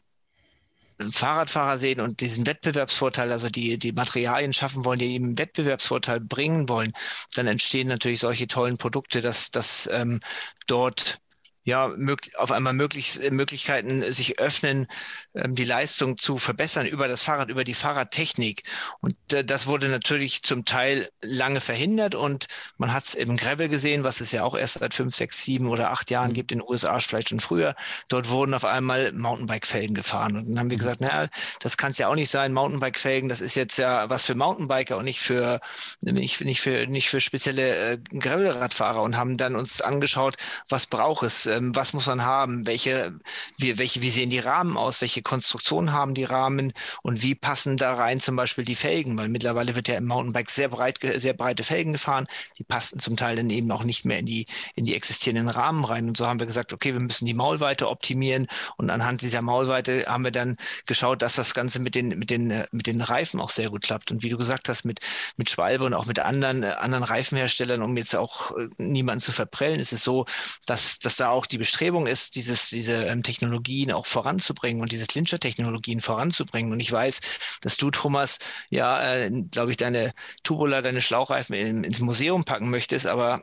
Fahrradfahrer 1.10 1.78
sehen 1.78 2.00
und 2.00 2.20
diesen 2.20 2.46
Wettbewerbsvorteil, 2.46 3.32
also 3.32 3.48
die, 3.48 3.78
die 3.78 3.92
Materialien 3.92 4.52
schaffen 4.52 4.84
wollen, 4.84 4.98
die 4.98 5.14
eben 5.14 5.38
Wettbewerbsvorteil 5.38 6.20
bringen 6.20 6.68
wollen, 6.68 6.92
dann 7.34 7.46
entstehen 7.46 7.88
natürlich 7.88 8.20
solche 8.20 8.46
tollen 8.46 8.78
Produkte, 8.78 9.20
dass, 9.20 9.50
dass 9.50 9.88
ähm, 9.92 10.20
dort 10.66 11.20
ja, 11.64 11.92
auf 12.36 12.50
einmal 12.50 12.72
möglich, 12.72 13.20
Möglichkeiten 13.30 14.12
sich 14.12 14.40
öffnen, 14.40 14.88
ähm, 15.34 15.54
die 15.54 15.64
Leistung 15.64 16.18
zu 16.18 16.38
verbessern 16.38 16.86
über 16.86 17.08
das 17.08 17.22
Fahrrad, 17.22 17.50
über 17.50 17.64
die 17.64 17.74
Fahrradtechnik. 17.74 18.64
Und 19.00 19.14
äh, 19.32 19.44
das 19.44 19.66
wurde 19.66 19.88
natürlich 19.88 20.42
zum 20.42 20.64
Teil 20.64 21.08
lange 21.20 21.60
verhindert 21.60 22.14
und 22.14 22.46
man 22.78 22.92
hat 22.92 23.04
es 23.04 23.14
im 23.14 23.36
Gravel 23.36 23.68
gesehen, 23.68 24.02
was 24.02 24.20
es 24.20 24.32
ja 24.32 24.42
auch 24.42 24.56
erst 24.56 24.80
seit 24.80 24.94
fünf, 24.94 25.14
sechs, 25.14 25.44
sieben 25.44 25.68
oder 25.68 25.90
acht 25.90 26.10
Jahren 26.10 26.32
gibt, 26.32 26.50
in 26.52 26.58
den 26.58 26.68
USA 26.68 26.98
vielleicht 26.98 27.28
schon 27.28 27.40
früher. 27.40 27.74
Dort 28.08 28.28
wurden 28.28 28.54
auf 28.54 28.64
einmal 28.64 29.12
Mountainbike-Felgen 29.12 29.94
gefahren. 29.94 30.36
Und 30.36 30.48
dann 30.48 30.58
haben 30.58 30.70
wir 30.70 30.78
gesagt, 30.78 31.00
naja, 31.00 31.28
das 31.60 31.76
kann 31.76 31.92
es 31.92 31.98
ja 31.98 32.08
auch 32.08 32.14
nicht 32.14 32.30
sein. 32.30 32.52
Mountainbike-Felgen, 32.52 33.28
das 33.28 33.40
ist 33.40 33.54
jetzt 33.54 33.78
ja 33.78 34.10
was 34.10 34.26
für 34.26 34.34
Mountainbiker 34.34 34.96
und 34.96 35.04
nicht 35.04 35.20
für, 35.20 35.60
nicht, 36.00 36.40
nicht 36.40 36.60
für, 36.60 36.86
nicht 36.86 37.08
für 37.08 37.20
spezielle 37.20 37.92
äh, 37.92 37.98
Gravelradfahrer 37.98 39.02
und 39.02 39.16
haben 39.16 39.36
dann 39.36 39.54
uns 39.56 39.80
angeschaut, 39.80 40.36
was 40.68 40.86
braucht 40.86 41.22
es, 41.22 41.46
ähm, 41.52 41.74
was 41.74 41.92
muss 41.92 42.06
man 42.06 42.24
haben, 42.24 42.66
welche, 42.66 43.14
wie, 43.58 43.78
welche, 43.78 44.02
wie 44.02 44.10
sehen 44.10 44.30
die 44.30 44.38
Rahmen 44.38 44.76
aus, 44.76 45.00
welche 45.00 45.22
Konstruktion 45.22 45.92
haben 45.92 46.14
die 46.14 46.24
Rahmen? 46.24 46.72
Und 47.02 47.22
wie 47.22 47.34
passen 47.34 47.76
da 47.76 47.94
rein 47.94 48.20
zum 48.20 48.36
Beispiel 48.36 48.64
die 48.64 48.74
Felgen, 48.74 49.16
weil 49.18 49.28
mittlerweile 49.28 49.74
wird 49.74 49.88
ja 49.88 49.96
im 49.96 50.06
Mountainbike 50.06 50.50
sehr 50.50 50.68
breit, 50.68 50.98
sehr 51.16 51.34
breite 51.34 51.64
Felgen 51.64 51.92
gefahren, 51.92 52.26
die 52.58 52.64
passten 52.64 52.98
zum 52.98 53.16
Teil 53.16 53.36
dann 53.36 53.50
eben 53.50 53.70
auch 53.70 53.84
nicht 53.84 54.04
mehr 54.04 54.18
in 54.18 54.26
die, 54.26 54.46
in 54.74 54.84
die 54.84 54.94
existierenden 54.94 55.48
Rahmen 55.48 55.84
rein. 55.84 56.08
Und 56.08 56.16
so 56.16 56.26
haben 56.26 56.40
wir 56.40 56.46
gesagt, 56.46 56.72
okay, 56.72 56.92
wir 56.92 57.00
müssen 57.00 57.26
die 57.26 57.34
Maulweite 57.34 57.88
optimieren. 57.88 58.46
Und 58.76 58.90
anhand 58.90 59.22
dieser 59.22 59.42
Maulweite 59.42 60.04
haben 60.06 60.24
wir 60.24 60.30
dann 60.30 60.56
geschaut, 60.86 61.22
dass 61.22 61.36
das 61.36 61.54
Ganze 61.54 61.78
mit 61.80 61.94
den, 61.94 62.08
mit 62.18 62.30
den, 62.30 62.50
äh, 62.50 62.66
mit 62.72 62.86
den 62.86 63.00
Reifen 63.00 63.40
auch 63.40 63.50
sehr 63.50 63.70
gut 63.70 63.82
klappt. 63.82 64.10
Und 64.10 64.22
wie 64.22 64.28
du 64.28 64.38
gesagt 64.38 64.68
hast, 64.68 64.84
mit, 64.84 65.00
mit 65.36 65.50
Schwalbe 65.50 65.84
und 65.84 65.94
auch 65.94 66.06
mit 66.06 66.18
anderen, 66.18 66.62
äh, 66.62 66.68
anderen 66.68 67.04
Reifenherstellern, 67.04 67.82
um 67.82 67.96
jetzt 67.96 68.16
auch 68.16 68.56
äh, 68.56 68.68
niemanden 68.78 69.22
zu 69.22 69.32
verprellen, 69.32 69.80
ist 69.80 69.92
es 69.92 70.04
so, 70.04 70.26
dass, 70.66 70.98
dass 70.98 71.16
da 71.16 71.30
auch 71.30 71.41
auch 71.42 71.46
die 71.46 71.58
Bestrebung 71.58 72.06
ist, 72.06 72.36
dieses, 72.36 72.70
diese 72.70 73.06
ähm, 73.06 73.24
Technologien 73.24 73.90
auch 73.90 74.06
voranzubringen 74.06 74.80
und 74.80 74.92
diese 74.92 75.06
Clincher-Technologien 75.06 76.00
voranzubringen. 76.00 76.72
Und 76.72 76.80
ich 76.80 76.92
weiß, 76.92 77.20
dass 77.62 77.76
du, 77.76 77.90
Thomas, 77.90 78.38
ja, 78.70 79.02
äh, 79.14 79.30
glaube 79.50 79.72
ich, 79.72 79.76
deine 79.76 80.12
Tubular, 80.44 80.82
deine 80.82 81.00
Schlauchreifen 81.00 81.56
in, 81.56 81.82
ins 81.82 81.98
Museum 81.98 82.44
packen 82.44 82.70
möchtest, 82.70 83.08
aber 83.08 83.42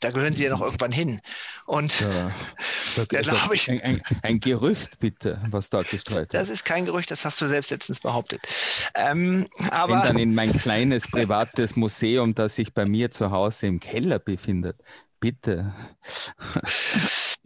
da 0.00 0.10
gehören 0.10 0.34
sie 0.34 0.44
ja 0.44 0.50
noch 0.50 0.60
irgendwann 0.60 0.90
hin. 0.90 1.20
Und 1.66 2.00
ja, 2.00 2.32
da 2.96 3.04
glaube 3.04 3.54
ich. 3.54 3.70
Ein, 3.70 3.80
ein, 3.80 4.02
ein, 4.22 4.40
Gerücht, 4.40 4.98
bitte, 4.98 5.40
was 5.50 5.70
da 5.70 5.82
gestreut 5.82 6.34
Das 6.34 6.48
ist 6.48 6.64
kein 6.64 6.84
Gerücht, 6.84 7.12
das 7.12 7.24
hast 7.24 7.40
du 7.40 7.46
selbst 7.46 7.70
letztens 7.70 8.00
behauptet. 8.00 8.40
Ähm, 8.96 9.46
aber, 9.70 9.94
Wenn 9.94 10.02
dann 10.02 10.18
in 10.18 10.34
mein 10.34 10.52
kleines 10.52 11.08
privates 11.08 11.76
Museum, 11.76 12.34
das 12.34 12.56
sich 12.56 12.74
bei 12.74 12.86
mir 12.86 13.12
zu 13.12 13.30
Hause 13.30 13.68
im 13.68 13.78
Keller 13.78 14.18
befindet, 14.18 14.76
bitte. 15.20 15.74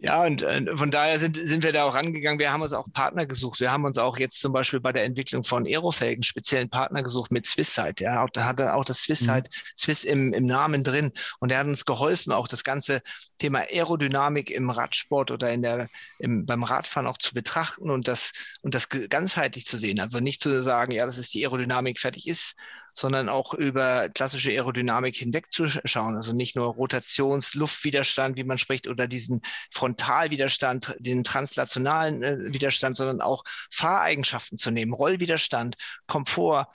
Ja, 0.03 0.23
und 0.23 0.41
äh, 0.41 0.75
von 0.75 0.89
daher 0.89 1.19
sind, 1.19 1.37
sind 1.37 1.63
wir 1.63 1.71
da 1.73 1.83
auch 1.83 1.93
rangegangen. 1.93 2.39
Wir 2.39 2.51
haben 2.51 2.63
uns 2.63 2.73
auch 2.73 2.91
Partner 2.91 3.27
gesucht. 3.27 3.59
Wir 3.59 3.71
haben 3.71 3.85
uns 3.85 3.99
auch 3.99 4.17
jetzt 4.17 4.39
zum 4.39 4.51
Beispiel 4.51 4.79
bei 4.79 4.91
der 4.91 5.03
Entwicklung 5.03 5.43
von 5.43 5.67
Aerofelgen 5.67 6.23
speziellen 6.23 6.71
Partner 6.71 7.03
gesucht 7.03 7.29
mit 7.29 7.45
Swisside. 7.45 7.93
Ja, 7.99 8.25
da 8.33 8.45
hat 8.45 8.59
er 8.59 8.75
auch 8.75 8.83
das 8.83 9.03
Swisside, 9.03 9.43
mhm. 9.43 9.77
Swiss 9.77 10.03
im, 10.03 10.33
im 10.33 10.47
Namen 10.47 10.83
drin. 10.83 11.11
Und 11.39 11.51
er 11.51 11.59
hat 11.59 11.67
uns 11.67 11.85
geholfen, 11.85 12.33
auch 12.33 12.47
das 12.47 12.63
ganze 12.63 13.01
Thema 13.37 13.59
Aerodynamik 13.59 14.49
im 14.49 14.71
Radsport 14.71 15.29
oder 15.29 15.53
in 15.53 15.61
der, 15.61 15.87
im, 16.17 16.47
beim 16.47 16.63
Radfahren 16.63 17.05
auch 17.05 17.19
zu 17.19 17.35
betrachten 17.35 17.91
und 17.91 18.07
das, 18.07 18.31
und 18.61 18.73
das 18.73 18.89
ganzheitlich 18.89 19.67
zu 19.67 19.77
sehen. 19.77 19.99
Also 19.99 20.19
nicht 20.19 20.41
zu 20.41 20.63
sagen, 20.63 20.93
ja, 20.93 21.05
das 21.05 21.19
ist 21.19 21.31
die 21.35 21.45
Aerodynamik, 21.45 21.99
fertig 21.99 22.27
ist, 22.27 22.55
sondern 22.93 23.29
auch 23.29 23.53
über 23.53 24.09
klassische 24.09 24.51
Aerodynamik 24.51 25.15
hinwegzuschauen. 25.15 26.15
Also 26.15 26.33
nicht 26.33 26.55
nur 26.55 26.67
Rotations-, 26.75 27.55
Luftwiderstand, 27.55 28.37
wie 28.37 28.43
man 28.43 28.57
spricht, 28.57 28.87
oder 28.87 29.07
diesen 29.07 29.41
Frontalwiderstand, 29.71 30.95
den 30.99 31.23
translationalen 31.23 32.23
äh, 32.23 32.53
Widerstand, 32.53 32.95
sondern 32.95 33.21
auch 33.21 33.43
Fahreigenschaften 33.71 34.57
zu 34.57 34.71
nehmen, 34.71 34.93
Rollwiderstand, 34.93 35.75
Komfort, 36.07 36.67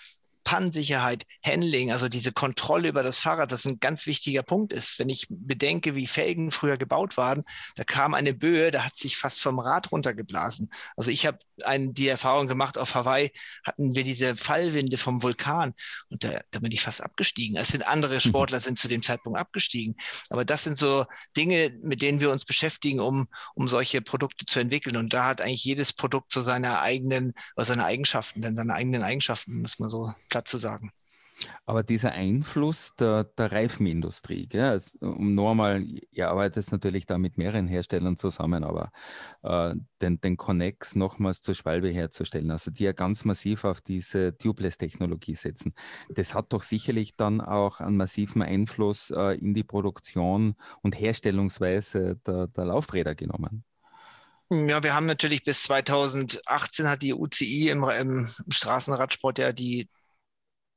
Pannensicherheit, 0.47 1.25
Handling, 1.45 1.91
also 1.91 2.09
diese 2.09 2.31
Kontrolle 2.31 2.89
über 2.89 3.03
das 3.03 3.19
Fahrrad, 3.19 3.51
das 3.51 3.67
ein 3.67 3.81
ganz 3.81 4.07
wichtiger 4.07 4.45
Punkt 4.45 4.73
ist. 4.73 5.01
Wenn 5.01 5.09
ich 5.09 5.27
bedenke, 5.29 5.97
wie 5.97 6.07
Felgen 6.07 6.53
früher 6.53 6.77
gebaut 6.77 7.17
waren, 7.17 7.43
da 7.75 7.83
kam 7.83 8.15
eine 8.15 8.33
Böe, 8.33 8.71
da 8.71 8.85
hat 8.85 8.97
sich 8.97 9.17
fast 9.17 9.41
vom 9.41 9.59
Rad 9.59 9.91
runtergeblasen. 9.91 10.71
Also 10.97 11.11
ich 11.11 11.27
habe 11.27 11.41
die 11.59 12.07
Erfahrung 12.07 12.47
gemacht, 12.47 12.79
auf 12.79 12.95
Hawaii 12.95 13.33
hatten 13.65 13.97
wir 13.97 14.05
diese 14.05 14.37
Fallwinde 14.37 14.99
vom 14.99 15.25
Vulkan 15.25 15.75
und 16.11 16.23
da, 16.23 16.41
da 16.53 16.61
bin 16.61 16.71
ich 16.71 16.83
fast 16.83 17.03
abgestiegen. 17.03 17.57
Es 17.57 17.69
sind 17.69 17.85
andere 17.85 18.15
mhm. 18.15 18.21
Sportler 18.21 18.61
sind 18.61 18.79
zu 18.79 18.87
dem 18.87 19.03
Zeitpunkt 19.03 19.41
abgestiegen. 19.41 19.97
Aber 20.31 20.45
das 20.45 20.63
sind 20.63 20.79
so 20.79 21.07
Dinge, 21.37 21.77
mit 21.83 22.03
denen 22.03 22.21
wir 22.21 22.31
uns 22.31 22.45
beschäftigen, 22.45 23.01
um, 23.01 23.27
um 23.57 23.67
solche 23.67 24.01
Produkte 24.01 24.47
zu 24.47 24.61
entwickeln. 24.61 24.97
Und 24.97 25.13
da 25.13 25.25
hat 25.25 25.41
eigentlich 25.41 25.65
jedes 25.65 25.93
Produkt 25.93 26.31
so 26.31 26.41
seine 26.41 26.79
eigenen, 26.79 27.35
seine 27.57 27.85
Eigenschaften, 27.85 28.43
denn 28.43 28.55
seine 28.55 28.75
eigenen 28.75 29.03
Eigenschaften, 29.03 29.63
muss 29.63 29.81
man 29.81 29.91
so 29.91 30.15
platt 30.37 30.49
zu 30.49 30.59
sagen. 30.59 30.93
Aber 31.67 31.83
dieser 31.83 32.13
Einfluss 32.13 32.95
der, 32.97 33.25
der 33.25 33.53
Reifenindustrie, 33.53 34.47
gell, 34.47 34.71
also, 34.71 34.99
um 35.01 35.35
normal, 35.35 35.85
ihr 36.11 36.31
arbeitet 36.31 36.73
natürlich 36.73 37.05
da 37.05 37.19
mit 37.19 37.37
mehreren 37.37 37.69
Herstellern 37.69 38.17
zusammen, 38.17 38.65
aber 38.65 38.91
äh, 39.43 39.75
den, 40.01 40.19
den 40.21 40.39
Connex 40.39 40.95
nochmals 40.95 41.43
zur 41.43 41.55
Schwalbe 41.55 41.89
herzustellen, 41.91 42.51
also 42.51 42.71
die 42.71 42.85
ja 42.85 42.93
ganz 42.93 43.27
massiv 43.27 43.65
auf 43.65 43.83
diese 43.83 44.37
Tubeless-Technologie 44.39 45.35
setzen, 45.35 45.75
das 46.09 46.35
hat 46.35 46.55
doch 46.55 46.63
sicherlich 46.63 47.17
dann 47.17 47.43
auch 47.43 47.81
einen 47.81 47.99
massiven 47.99 48.43
Einfluss 48.43 49.11
äh, 49.11 49.39
in 49.39 49.53
die 49.53 49.65
Produktion 49.65 50.55
und 50.83 50.99
Herstellungsweise 50.99 52.17
der, 52.27 52.47
der 52.47 52.65
Laufräder 52.65 53.15
genommen. 53.15 53.63
Ja, 54.51 54.83
wir 54.83 54.95
haben 54.95 55.07
natürlich 55.07 55.43
bis 55.45 55.65
2018 55.65 56.89
hat 56.89 57.03
die 57.03 57.13
UCI 57.13 57.69
im, 57.69 57.83
im 57.83 58.29
Straßenradsport 58.49 59.39
ja 59.39 59.53
die 59.53 59.89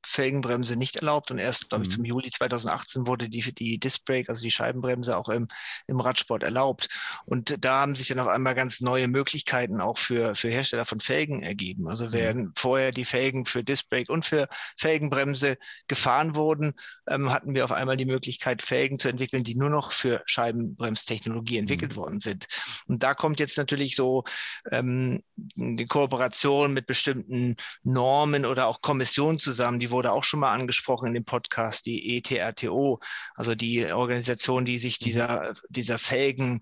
Felgenbremse 0.05 0.75
nicht 0.75 0.97
erlaubt 0.97 1.31
und 1.31 1.39
erst, 1.39 1.69
glaube 1.69 1.85
ich, 1.85 1.91
zum 1.91 2.01
mhm. 2.01 2.05
Juli 2.05 2.31
2018 2.31 3.05
wurde 3.05 3.29
die, 3.29 3.53
die 3.53 3.79
Disc 3.79 4.05
Brake, 4.05 4.29
also 4.29 4.41
die 4.41 4.51
Scheibenbremse, 4.51 5.17
auch 5.17 5.29
im, 5.29 5.47
im 5.87 5.99
Radsport 5.99 6.43
erlaubt. 6.43 6.87
Und 7.25 7.63
da 7.63 7.81
haben 7.81 7.95
sich 7.95 8.07
dann 8.07 8.19
auf 8.19 8.27
einmal 8.27 8.55
ganz 8.55 8.81
neue 8.81 9.07
Möglichkeiten 9.07 9.81
auch 9.81 9.97
für, 9.97 10.35
für 10.35 10.49
Hersteller 10.49 10.85
von 10.85 10.99
Felgen 10.99 11.43
ergeben. 11.43 11.87
Also 11.87 12.07
mhm. 12.07 12.11
während 12.13 12.59
vorher 12.59 12.91
die 12.91 13.05
Felgen 13.05 13.45
für 13.45 13.63
Disc 13.63 13.89
Brake 13.89 14.11
und 14.11 14.25
für 14.25 14.47
Felgenbremse 14.77 15.57
gefahren 15.87 16.35
wurden, 16.35 16.73
ähm, 17.07 17.31
hatten 17.31 17.53
wir 17.53 17.63
auf 17.63 17.71
einmal 17.71 17.97
die 17.97 18.05
Möglichkeit, 18.05 18.61
Felgen 18.61 18.99
zu 18.99 19.09
entwickeln, 19.09 19.43
die 19.43 19.55
nur 19.55 19.69
noch 19.69 19.91
für 19.91 20.21
Scheibenbremstechnologie 20.25 21.57
entwickelt 21.57 21.93
mhm. 21.93 21.97
worden 21.97 22.19
sind. 22.19 22.47
Und 22.87 23.03
da 23.03 23.13
kommt 23.13 23.39
jetzt 23.39 23.57
natürlich 23.57 23.95
so 23.95 24.23
ähm, 24.71 25.23
die 25.35 25.85
Kooperation 25.85 26.73
mit 26.73 26.87
bestimmten 26.87 27.55
Normen 27.83 28.45
oder 28.45 28.67
auch 28.67 28.81
Kommissionen 28.81 29.39
zusammen, 29.39 29.79
die 29.79 29.88
die 29.89 29.91
wurde 29.91 30.11
auch 30.11 30.23
schon 30.23 30.39
mal 30.39 30.53
angesprochen 30.53 31.07
in 31.07 31.13
dem 31.15 31.25
Podcast, 31.25 31.85
die 31.85 32.17
ETRTO, 32.17 32.99
also 33.33 33.55
die 33.55 33.91
Organisation, 33.91 34.65
die 34.65 34.77
sich 34.77 35.01
mhm. 35.01 35.05
dieser, 35.05 35.53
dieser 35.69 35.97
Felgen 35.97 36.61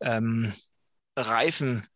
ähm, 0.00 0.52
Reifen 1.16 1.86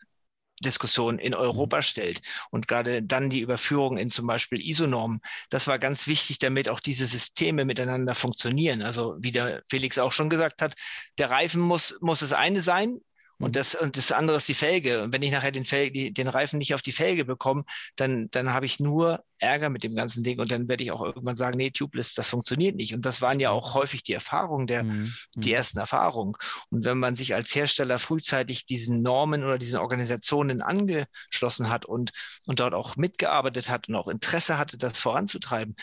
Diskussion 0.64 1.18
in 1.18 1.34
Europa 1.34 1.78
mhm. 1.78 1.82
stellt 1.82 2.22
und 2.50 2.68
gerade 2.68 3.02
dann 3.02 3.28
die 3.28 3.40
Überführung 3.40 3.98
in 3.98 4.08
zum 4.08 4.26
Beispiel 4.26 4.60
ISO-Normen, 4.60 5.20
das 5.50 5.66
war 5.66 5.78
ganz 5.78 6.06
wichtig, 6.06 6.38
damit 6.38 6.68
auch 6.68 6.80
diese 6.80 7.06
Systeme 7.06 7.64
miteinander 7.64 8.14
funktionieren. 8.14 8.82
Also 8.82 9.16
wie 9.18 9.32
der 9.32 9.62
Felix 9.68 9.98
auch 9.98 10.12
schon 10.12 10.30
gesagt 10.30 10.62
hat, 10.62 10.74
der 11.18 11.30
Reifen 11.30 11.60
muss, 11.60 11.96
muss 12.00 12.20
das 12.20 12.32
eine 12.32 12.62
sein, 12.62 13.00
und 13.38 13.48
mhm. 13.48 13.52
das, 13.52 13.74
und 13.74 13.96
das 13.96 14.12
andere 14.12 14.38
ist 14.38 14.48
die 14.48 14.54
Felge. 14.54 15.02
Und 15.02 15.12
wenn 15.12 15.22
ich 15.22 15.30
nachher 15.30 15.52
den, 15.52 15.64
Felge, 15.64 16.12
den 16.12 16.28
Reifen 16.28 16.58
nicht 16.58 16.74
auf 16.74 16.82
die 16.82 16.92
Felge 16.92 17.24
bekomme, 17.24 17.64
dann, 17.96 18.28
dann 18.30 18.52
habe 18.52 18.66
ich 18.66 18.80
nur 18.80 19.24
Ärger 19.38 19.68
mit 19.68 19.84
dem 19.84 19.94
ganzen 19.94 20.24
Ding. 20.24 20.40
Und 20.40 20.50
dann 20.50 20.68
werde 20.68 20.82
ich 20.82 20.90
auch 20.90 21.02
irgendwann 21.02 21.36
sagen, 21.36 21.58
nee, 21.58 21.70
Tubeless, 21.70 22.14
das 22.14 22.28
funktioniert 22.28 22.76
nicht. 22.76 22.94
Und 22.94 23.04
das 23.04 23.20
waren 23.20 23.38
ja 23.38 23.50
auch 23.50 23.74
häufig 23.74 24.02
die 24.02 24.14
Erfahrungen, 24.14 24.66
der, 24.66 24.84
mhm. 24.84 25.12
die 25.34 25.50
mhm. 25.50 25.54
ersten 25.54 25.78
Erfahrungen. 25.78 26.34
Und 26.70 26.84
wenn 26.84 26.98
man 26.98 27.16
sich 27.16 27.34
als 27.34 27.54
Hersteller 27.54 27.98
frühzeitig 27.98 28.64
diesen 28.64 29.02
Normen 29.02 29.44
oder 29.44 29.58
diesen 29.58 29.78
Organisationen 29.78 30.62
angeschlossen 30.62 31.68
hat 31.68 31.84
und, 31.84 32.12
und 32.46 32.60
dort 32.60 32.72
auch 32.72 32.96
mitgearbeitet 32.96 33.68
hat 33.68 33.88
und 33.88 33.96
auch 33.96 34.08
Interesse 34.08 34.56
hatte, 34.56 34.78
das 34.78 34.98
voranzutreiben, 34.98 35.76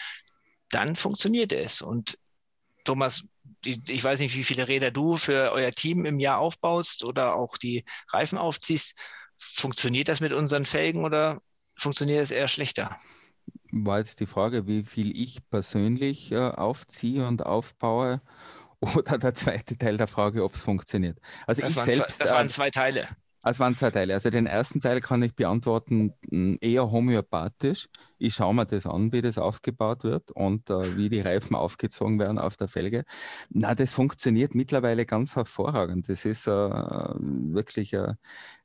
dann 0.71 0.95
funktionierte 0.95 1.57
es. 1.57 1.83
Und 1.83 2.17
Thomas, 2.83 3.23
ich 3.65 4.03
weiß 4.03 4.19
nicht, 4.19 4.35
wie 4.35 4.43
viele 4.43 4.67
Räder 4.67 4.91
du 4.91 5.17
für 5.17 5.51
euer 5.51 5.71
Team 5.71 6.05
im 6.05 6.19
Jahr 6.19 6.39
aufbaust 6.39 7.03
oder 7.03 7.35
auch 7.35 7.57
die 7.57 7.83
Reifen 8.11 8.37
aufziehst. 8.37 8.97
Funktioniert 9.37 10.07
das 10.07 10.21
mit 10.21 10.33
unseren 10.33 10.65
Felgen 10.65 11.03
oder 11.03 11.41
funktioniert 11.75 12.23
es 12.23 12.31
eher 12.31 12.47
schlechter? 12.47 12.99
War 13.71 13.97
jetzt 13.97 14.19
die 14.19 14.25
Frage, 14.25 14.67
wie 14.67 14.83
viel 14.83 15.15
ich 15.15 15.39
persönlich 15.49 16.31
äh, 16.31 16.37
aufziehe 16.37 17.27
und 17.27 17.45
aufbaue 17.45 18.21
oder 18.79 19.17
der 19.17 19.33
zweite 19.33 19.77
Teil 19.77 19.97
der 19.97 20.07
Frage, 20.07 20.43
ob 20.43 20.53
es 20.53 20.61
funktioniert. 20.61 21.19
Also 21.47 21.61
das 21.61 21.71
ich 21.71 21.77
selbst. 21.77 22.17
Zwei, 22.17 22.23
das 22.25 22.33
waren 22.33 22.47
äh, 22.47 22.49
zwei 22.49 22.69
Teile. 22.69 23.07
Es 23.45 23.59
waren 23.59 23.75
zwei 23.75 23.91
Teile. 23.91 24.13
Also 24.13 24.29
den 24.29 24.45
ersten 24.47 24.79
Teil 24.79 25.01
kann 25.01 25.21
ich 25.21 25.35
beantworten 25.35 26.13
eher 26.61 26.91
homöopathisch. 26.91 27.89
Ich 28.17 28.35
schaue 28.35 28.53
mir 28.55 28.65
das 28.65 28.85
an, 28.85 29.11
wie 29.11 29.19
das 29.19 29.37
aufgebaut 29.37 30.05
wird 30.05 30.31
und 30.31 30.69
äh, 30.69 30.95
wie 30.95 31.09
die 31.09 31.19
Reifen 31.19 31.53
aufgezogen 31.55 32.19
werden 32.19 32.39
auf 32.39 32.55
der 32.55 32.69
Felge. 32.69 33.03
Na, 33.49 33.75
das 33.75 33.93
funktioniert 33.93 34.55
mittlerweile 34.55 35.05
ganz 35.05 35.35
hervorragend. 35.35 36.07
Das 36.07 36.23
ist 36.23 36.47
äh, 36.47 36.51
wirklich 36.51 37.91
äh, 37.93 38.13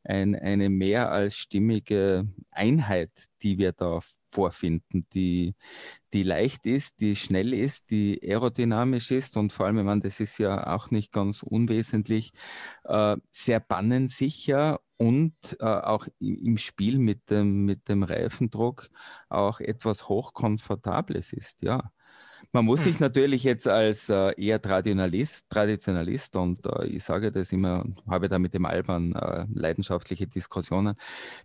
ein, 0.08 0.34
eine 0.34 0.70
mehr 0.70 1.12
als 1.12 1.36
stimmige 1.36 2.26
Einheit, 2.50 3.10
die 3.42 3.58
wir 3.58 3.72
da 3.72 4.00
vorfinden, 4.30 5.06
die, 5.14 5.54
die 6.14 6.22
leicht 6.22 6.66
ist, 6.66 7.00
die 7.00 7.16
schnell 7.16 7.54
ist, 7.54 7.90
die 7.90 8.20
aerodynamisch 8.22 9.10
ist 9.10 9.36
und 9.36 9.52
vor 9.52 9.66
allem, 9.66 9.78
ich 9.78 9.84
meine, 9.84 10.00
das 10.02 10.20
ist 10.20 10.38
ja 10.38 10.74
auch 10.74 10.90
nicht 10.90 11.12
ganz 11.12 11.42
unwesentlich, 11.42 12.32
äh, 12.84 13.16
sehr 13.32 13.60
bannensicher 13.60 14.80
und 14.96 15.34
äh, 15.60 15.64
auch 15.66 16.08
im 16.18 16.58
Spiel 16.58 16.98
mit 16.98 17.30
dem, 17.30 17.64
mit 17.64 17.88
dem 17.88 18.02
Reifendruck 18.02 18.88
auch 19.28 19.60
etwas 19.60 20.08
Hochkomfortables 20.08 21.32
ist, 21.32 21.62
ja. 21.62 21.90
Man 22.52 22.64
muss 22.64 22.84
sich 22.84 22.98
natürlich 22.98 23.44
jetzt 23.44 23.68
als 23.68 24.08
äh, 24.08 24.32
eher 24.40 24.60
Traditionalist, 24.60 25.50
Traditionalist 25.50 26.34
und 26.34 26.64
äh, 26.64 26.86
ich 26.86 27.04
sage 27.04 27.30
das 27.30 27.52
immer, 27.52 27.84
habe 28.08 28.28
da 28.28 28.38
mit 28.38 28.54
dem 28.54 28.64
Alban 28.64 29.14
äh, 29.14 29.44
leidenschaftliche 29.52 30.26
Diskussionen, 30.26 30.94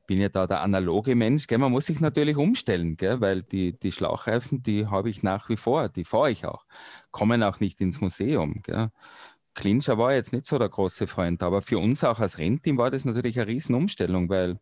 bin 0.08 0.22
ja 0.22 0.30
da 0.30 0.48
der 0.48 0.62
analoge 0.62 1.16
Mensch, 1.16 1.48
gell? 1.48 1.58
man 1.58 1.72
muss 1.74 1.88
sich 1.88 2.00
natürlich 2.00 2.38
umstellen, 2.38 2.96
gell? 2.96 3.20
weil 3.20 3.44
die, 3.44 3.78
die 3.78 3.92
Schlauchreifen, 3.92 4.64
die 4.64 4.88
habe 4.88 5.10
ich 5.10 5.24
nach 5.24 5.50
wie 5.50 5.58
vor, 5.58 5.90
die 5.90 6.06
fahre 6.06 6.32
ich 6.32 6.46
auch, 6.46 6.66
kommen 7.12 7.44
auch 7.44 7.60
nicht 7.60 7.82
ins 7.82 8.00
Museum. 8.00 8.62
Gell? 8.64 8.90
Clincher 9.56 9.98
war 9.98 10.14
jetzt 10.14 10.34
nicht 10.34 10.46
so 10.46 10.58
der 10.58 10.70
große 10.70 11.08
Freund, 11.08 11.44
aber 11.44 11.62
für 11.62 11.78
uns 11.78 12.04
auch 12.04 12.20
als 12.20 12.38
Rennteam 12.38 12.78
war 12.78 12.90
das 12.90 13.06
natürlich 13.06 13.40
eine 13.40 13.48
Riesenumstellung, 13.48 14.30
weil 14.30 14.60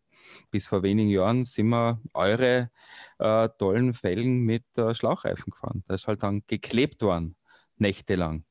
bis 0.50 0.66
vor 0.66 0.82
wenigen 0.82 1.10
Jahren 1.10 1.44
sind 1.44 1.68
wir 1.68 2.00
eure 2.12 2.70
äh, 3.18 3.48
tollen 3.58 3.94
Felgen 3.94 4.42
mit 4.42 4.64
äh, 4.76 4.94
Schlauchreifen 4.94 5.50
gefahren. 5.50 5.82
Da 5.86 5.94
ist 5.94 6.06
halt 6.06 6.22
dann 6.22 6.42
geklebt 6.46 7.02
worden, 7.02 7.36
nächtelang. 7.76 8.44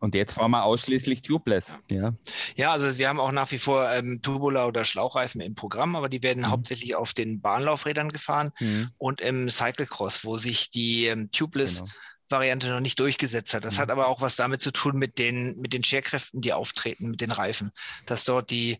Und 0.00 0.14
jetzt 0.14 0.34
fahren 0.34 0.50
wir 0.50 0.64
ausschließlich 0.64 1.22
tubeless. 1.22 1.74
Ja, 1.88 2.12
ja 2.56 2.72
also 2.72 2.98
wir 2.98 3.08
haben 3.08 3.20
auch 3.20 3.32
nach 3.32 3.50
wie 3.52 3.58
vor 3.58 3.88
ähm, 3.90 4.20
Tubular 4.22 4.68
oder 4.68 4.84
Schlauchreifen 4.84 5.40
im 5.40 5.54
Programm, 5.54 5.94
aber 5.94 6.08
die 6.08 6.22
werden 6.22 6.40
mhm. 6.40 6.50
hauptsächlich 6.50 6.96
auf 6.96 7.12
den 7.12 7.40
Bahnlaufrädern 7.40 8.10
gefahren 8.10 8.50
mhm. 8.58 8.90
und 8.98 9.20
im 9.20 9.50
Cyclecross, 9.50 10.24
wo 10.24 10.38
sich 10.38 10.70
die 10.70 11.06
ähm, 11.06 11.30
tubeless 11.30 11.78
genau. 11.78 11.90
Variante 12.30 12.68
noch 12.68 12.80
nicht 12.80 12.98
durchgesetzt 13.00 13.54
hat. 13.54 13.64
Das 13.64 13.76
mhm. 13.76 13.78
hat 13.78 13.90
aber 13.90 14.08
auch 14.08 14.20
was 14.20 14.36
damit 14.36 14.60
zu 14.60 14.70
tun 14.70 14.96
mit 14.96 15.18
den, 15.18 15.56
mit 15.58 15.72
den 15.72 15.84
Scherkräften, 15.84 16.40
die 16.40 16.52
auftreten, 16.52 17.10
mit 17.10 17.20
den 17.20 17.32
Reifen, 17.32 17.70
dass 18.06 18.24
dort 18.24 18.50
die, 18.50 18.78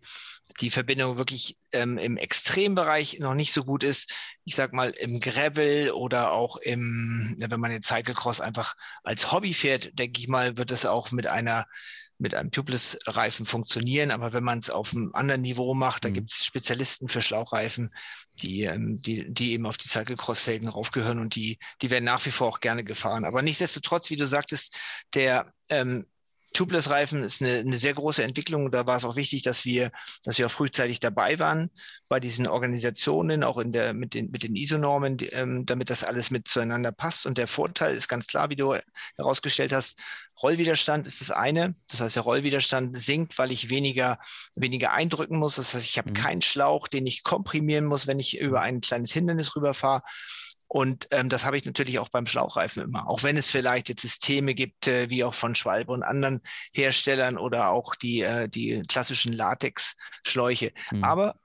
die 0.61 0.70
Verbindung 0.70 1.18
wirklich 1.18 1.57
ähm, 1.72 1.99
im 1.99 2.16
Extrembereich 2.16 3.18
noch 3.20 3.34
nicht 3.34 3.53
so 3.53 3.64
gut 3.64 3.82
ist. 3.82 4.12
Ich 4.44 4.55
sag 4.55 4.72
mal 4.72 4.90
im 4.90 5.20
Gravel 5.20 5.92
oder 5.92 6.32
auch 6.32 6.57
im, 6.57 7.36
wenn 7.38 7.61
man 7.61 7.70
den 7.70 7.82
Cyclecross 7.82 8.40
einfach 8.40 8.74
als 9.03 9.32
Hobby 9.32 9.55
fährt, 9.55 9.99
denke 9.99 10.20
ich 10.20 10.28
mal, 10.28 10.59
wird 10.59 10.70
es 10.70 10.86
auch 10.86 11.11
mit 11.11 11.26
einer 11.26 11.66
mit 12.19 12.35
einem 12.35 12.51
Tubeless-Reifen 12.51 13.47
funktionieren, 13.47 14.11
aber 14.11 14.33
wenn 14.33 14.45
man 14.45 14.59
es 14.59 14.71
auf 14.71 14.93
einem 14.93 15.11
anderen 15.14 15.43
Niveau 15.43 15.75
macht, 15.75 16.05
da 16.05 16.09
mhm. 16.09 16.14
gibt 16.14 16.33
es 16.33 16.45
Spezialisten 16.45 17.09
für 17.09 17.23
Schlauchreifen, 17.23 17.95
die, 18.35 18.64
ähm, 18.64 19.01
die, 19.01 19.33
die 19.33 19.53
eben 19.53 19.66
auf 19.66 19.77
die 19.77 19.89
Cyclecross-Felgen 19.89 20.69
raufgehören 20.69 21.21
und 21.21 21.37
die, 21.37 21.59
die 21.81 21.91
werden 21.91 22.05
nach 22.05 22.25
wie 22.27 22.31
vor 22.31 22.49
auch 22.49 22.61
gerne 22.61 22.85
gefahren. 22.85 23.25
Aber 23.25 23.43
nichtsdestotrotz, 23.43 24.11
wie 24.11 24.16
du 24.16 24.27
sagtest, 24.27 24.77
der 25.14 25.53
ähm, 25.69 26.07
Tubeless-Reifen 26.55 27.22
ist 27.24 27.42
eine, 27.42 27.59
eine, 27.59 27.78
sehr 27.78 27.94
große 27.94 28.22
Entwicklung. 28.22 28.70
Da 28.70 28.86
war 28.86 28.96
es 28.96 29.05
auch 29.05 29.16
wichtig, 29.16 29.42
dass 29.42 29.64
wir, 29.64 29.90
dass 30.24 30.38
wir 30.38 30.46
auch 30.46 30.51
frühzeitig 30.51 31.01
dabei 31.01 31.38
waren 31.38 31.70
bei 32.09 32.20
diesen 32.20 32.46
Organisationen, 32.46 33.44
auch 33.44 33.59
in 33.59 33.72
der, 33.72 33.92
mit 33.92 34.14
den, 34.14 34.30
mit 34.30 34.42
den 34.42 34.57
ISO-Normen, 34.57 35.18
ähm, 35.32 35.66
damit 35.66 35.90
das 35.90 36.05
alles 36.05 36.30
mit 36.30 36.49
zueinander 36.49 36.92
passt. 36.92 37.26
Und 37.26 37.38
der 37.38 37.46
Vorteil 37.46 37.94
ist 37.94 38.09
ganz 38.09 38.26
klar, 38.26 38.51
wie 38.51 38.57
du 38.57 38.74
herausgestellt 39.16 39.72
hast, 39.72 40.01
Rollwiderstand 40.42 41.07
ist 41.07 41.20
das 41.20 41.30
eine. 41.30 41.74
Das 41.90 42.01
heißt, 42.01 42.16
der 42.16 42.22
Rollwiderstand 42.22 42.96
sinkt, 42.96 43.38
weil 43.38 43.51
ich 43.51 43.70
weniger, 43.70 44.18
weniger 44.55 44.92
eindrücken 44.92 45.38
muss. 45.38 45.57
Das 45.57 45.74
heißt, 45.74 45.84
ich 45.84 45.99
habe 45.99 46.11
mhm. 46.11 46.14
keinen 46.14 46.42
Schlauch, 46.42 46.88
den 46.88 47.07
ich 47.07 47.24
komprimieren 47.24 47.84
muss, 47.84 48.07
wenn 48.07 48.20
ich 48.20 48.38
über 48.38 48.61
ein 48.61 48.80
kleines 48.80 49.12
Hindernis 49.12 49.57
rüberfahre. 49.57 50.03
Und 50.69 51.09
ähm, 51.12 51.31
das 51.31 51.45
habe 51.45 51.57
ich 51.57 51.64
natürlich 51.64 51.99
auch 51.99 52.11
beim 52.11 52.27
Schlauchreifen 52.27 52.83
immer. 52.83 53.09
Auch 53.09 53.23
wenn 53.23 53.39
es 53.39 53.51
vielleicht 53.51 53.89
jetzt 53.89 54.03
Systeme 54.03 54.55
gibt, 54.55 54.87
äh, 54.87 55.09
wie 55.09 55.25
auch 55.25 55.35
von 55.35 55.55
Schwalbe 55.55 55.93
und 55.93 56.03
anderen 56.03 56.43
Herstellern 56.73 57.39
oder 57.39 57.71
auch 57.71 57.95
die, 57.95 58.21
äh, 58.21 58.49
die 58.49 58.83
klassischen 58.87 59.33
Latex-Schläuche. 59.33 60.73
Mhm. 60.91 61.05
Aber 61.05 61.37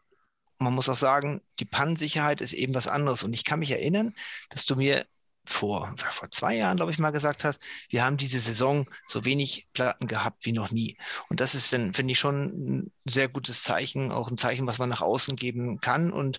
man 0.59 0.73
muss 0.73 0.89
auch 0.89 0.97
sagen, 0.97 1.41
die 1.59 1.65
Pannensicherheit 1.65 2.41
ist 2.41 2.53
eben 2.53 2.73
was 2.73 2.87
anderes. 2.87 3.23
Und 3.23 3.33
ich 3.33 3.45
kann 3.45 3.59
mich 3.59 3.71
erinnern, 3.71 4.13
dass 4.49 4.65
du 4.65 4.75
mir 4.75 5.05
vor, 5.45 5.93
vor 5.97 6.31
zwei 6.31 6.55
Jahren, 6.55 6.77
glaube 6.77 6.91
ich, 6.91 6.99
mal 6.99 7.11
gesagt 7.11 7.43
hast, 7.43 7.61
wir 7.89 8.03
haben 8.03 8.17
diese 8.17 8.39
Saison 8.39 8.89
so 9.07 9.25
wenig 9.25 9.67
Platten 9.73 10.07
gehabt 10.07 10.45
wie 10.45 10.53
noch 10.53 10.71
nie. 10.71 10.97
Und 11.29 11.39
das 11.39 11.55
ist 11.55 11.71
dann, 11.73 11.93
finde 11.93 12.13
ich, 12.13 12.19
schon 12.19 12.45
ein 12.45 12.91
sehr 13.05 13.27
gutes 13.27 13.63
Zeichen, 13.63 14.11
auch 14.11 14.29
ein 14.29 14.37
Zeichen, 14.37 14.67
was 14.67 14.79
man 14.79 14.89
nach 14.89 15.01
außen 15.01 15.35
geben 15.35 15.79
kann. 15.81 16.11
Und 16.11 16.37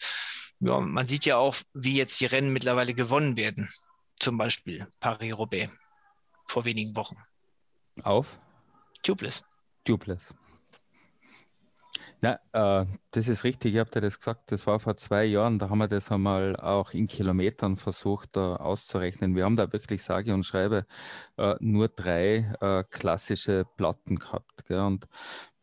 ja, 0.64 0.80
man 0.80 1.06
sieht 1.06 1.26
ja 1.26 1.36
auch, 1.36 1.56
wie 1.74 1.96
jetzt 1.96 2.20
die 2.20 2.26
Rennen 2.26 2.52
mittlerweile 2.52 2.94
gewonnen 2.94 3.36
werden. 3.36 3.68
Zum 4.18 4.38
Beispiel 4.38 4.86
Paris-Roubaix 5.00 5.70
vor 6.46 6.64
wenigen 6.64 6.96
Wochen. 6.96 7.16
Auf? 8.02 8.38
Tubeless. 9.02 9.44
Tubeless. 9.84 10.34
Na, 12.20 12.38
äh, 12.52 12.86
das 13.10 13.28
ist 13.28 13.44
richtig, 13.44 13.74
ich 13.74 13.80
habe 13.80 13.90
dir 13.90 14.00
das 14.00 14.18
gesagt, 14.18 14.50
das 14.50 14.66
war 14.66 14.80
vor 14.80 14.96
zwei 14.96 15.24
Jahren, 15.24 15.58
da 15.58 15.68
haben 15.68 15.78
wir 15.78 15.88
das 15.88 16.10
einmal 16.10 16.56
auch 16.56 16.94
in 16.94 17.06
Kilometern 17.06 17.76
versucht 17.76 18.38
uh, 18.38 18.54
auszurechnen. 18.54 19.36
Wir 19.36 19.44
haben 19.44 19.56
da 19.56 19.70
wirklich 19.70 20.02
sage 20.02 20.32
und 20.32 20.44
schreibe 20.44 20.86
uh, 21.38 21.54
nur 21.60 21.88
drei 21.88 22.54
uh, 22.62 22.82
klassische 22.88 23.66
Platten 23.76 24.16
gehabt. 24.16 24.64
Gell? 24.64 24.80
Und 24.80 25.06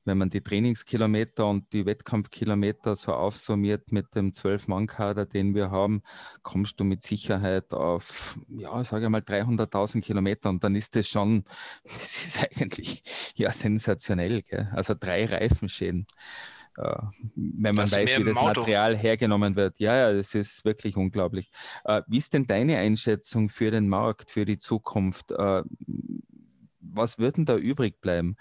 wenn 0.06 0.18
man 0.18 0.30
die 0.30 0.42
Trainingskilometer 0.42 1.48
und 1.48 1.72
die 1.74 1.86
Wettkampfkilometer 1.86 2.96
so 2.96 3.14
aufsummiert 3.14 3.92
mit 3.92 4.16
dem 4.16 4.34
Zwölf-Mann-Kader, 4.34 5.26
den 5.26 5.54
wir 5.56 5.72
haben, 5.72 6.02
kommst 6.42 6.80
du 6.80 6.84
mit 6.84 7.04
Sicherheit 7.04 7.74
auf, 7.74 8.40
ja, 8.50 8.84
sage 8.84 9.06
ich 9.06 9.10
mal 9.10 9.22
300.000 9.22 10.02
Kilometer 10.02 10.50
und 10.50 10.64
dann 10.64 10.76
ist 10.76 10.96
das 10.96 11.08
schon, 11.08 11.44
das 11.84 12.26
ist 12.26 12.44
eigentlich 12.44 13.04
ja 13.36 13.52
sensationell, 13.52 14.42
gell? 14.42 14.70
also 14.74 14.94
drei 15.00 15.26
Reifenschäden. 15.26 16.08
Äh, 16.78 16.96
wenn 17.36 17.76
man 17.76 17.86
das 17.86 17.92
weiß, 17.92 18.18
wie 18.18 18.24
das 18.24 18.38
Auto. 18.38 18.62
Material 18.62 18.98
hergenommen 18.98 19.56
wird. 19.56 19.80
Ja, 19.80 19.96
ja, 19.96 20.14
das 20.14 20.34
ist 20.36 20.64
wirklich 20.64 20.96
unglaublich. 20.96 21.52
Äh, 21.84 22.02
wie 22.08 22.18
ist 22.18 22.34
denn 22.34 22.48
deine 22.48 22.78
Einschätzung 22.78 23.50
für 23.50 23.72
den 23.72 23.90
Markt, 23.90 24.32
für 24.32 24.46
die 24.46 24.58
Zukunft? 24.58 25.32
Äh, 25.32 25.64
was 26.82 27.20
wird 27.20 27.38
denn 27.38 27.46
da 27.46 27.56
übrig 27.58 28.02
bleiben? 28.02 28.36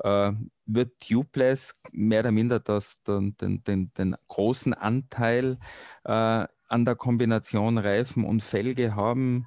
Äh, 0.00 0.32
wird 0.66 1.00
Tubeless 1.00 1.76
mehr 1.92 2.20
oder 2.20 2.32
minder 2.32 2.60
das, 2.60 3.02
den, 3.02 3.36
den, 3.36 3.62
den, 3.64 3.92
den 3.94 4.16
großen 4.28 4.74
Anteil 4.74 5.58
äh, 6.04 6.46
an 6.68 6.84
der 6.84 6.96
Kombination 6.96 7.78
Reifen 7.78 8.24
und 8.24 8.42
Felge 8.42 8.94
haben? 8.94 9.46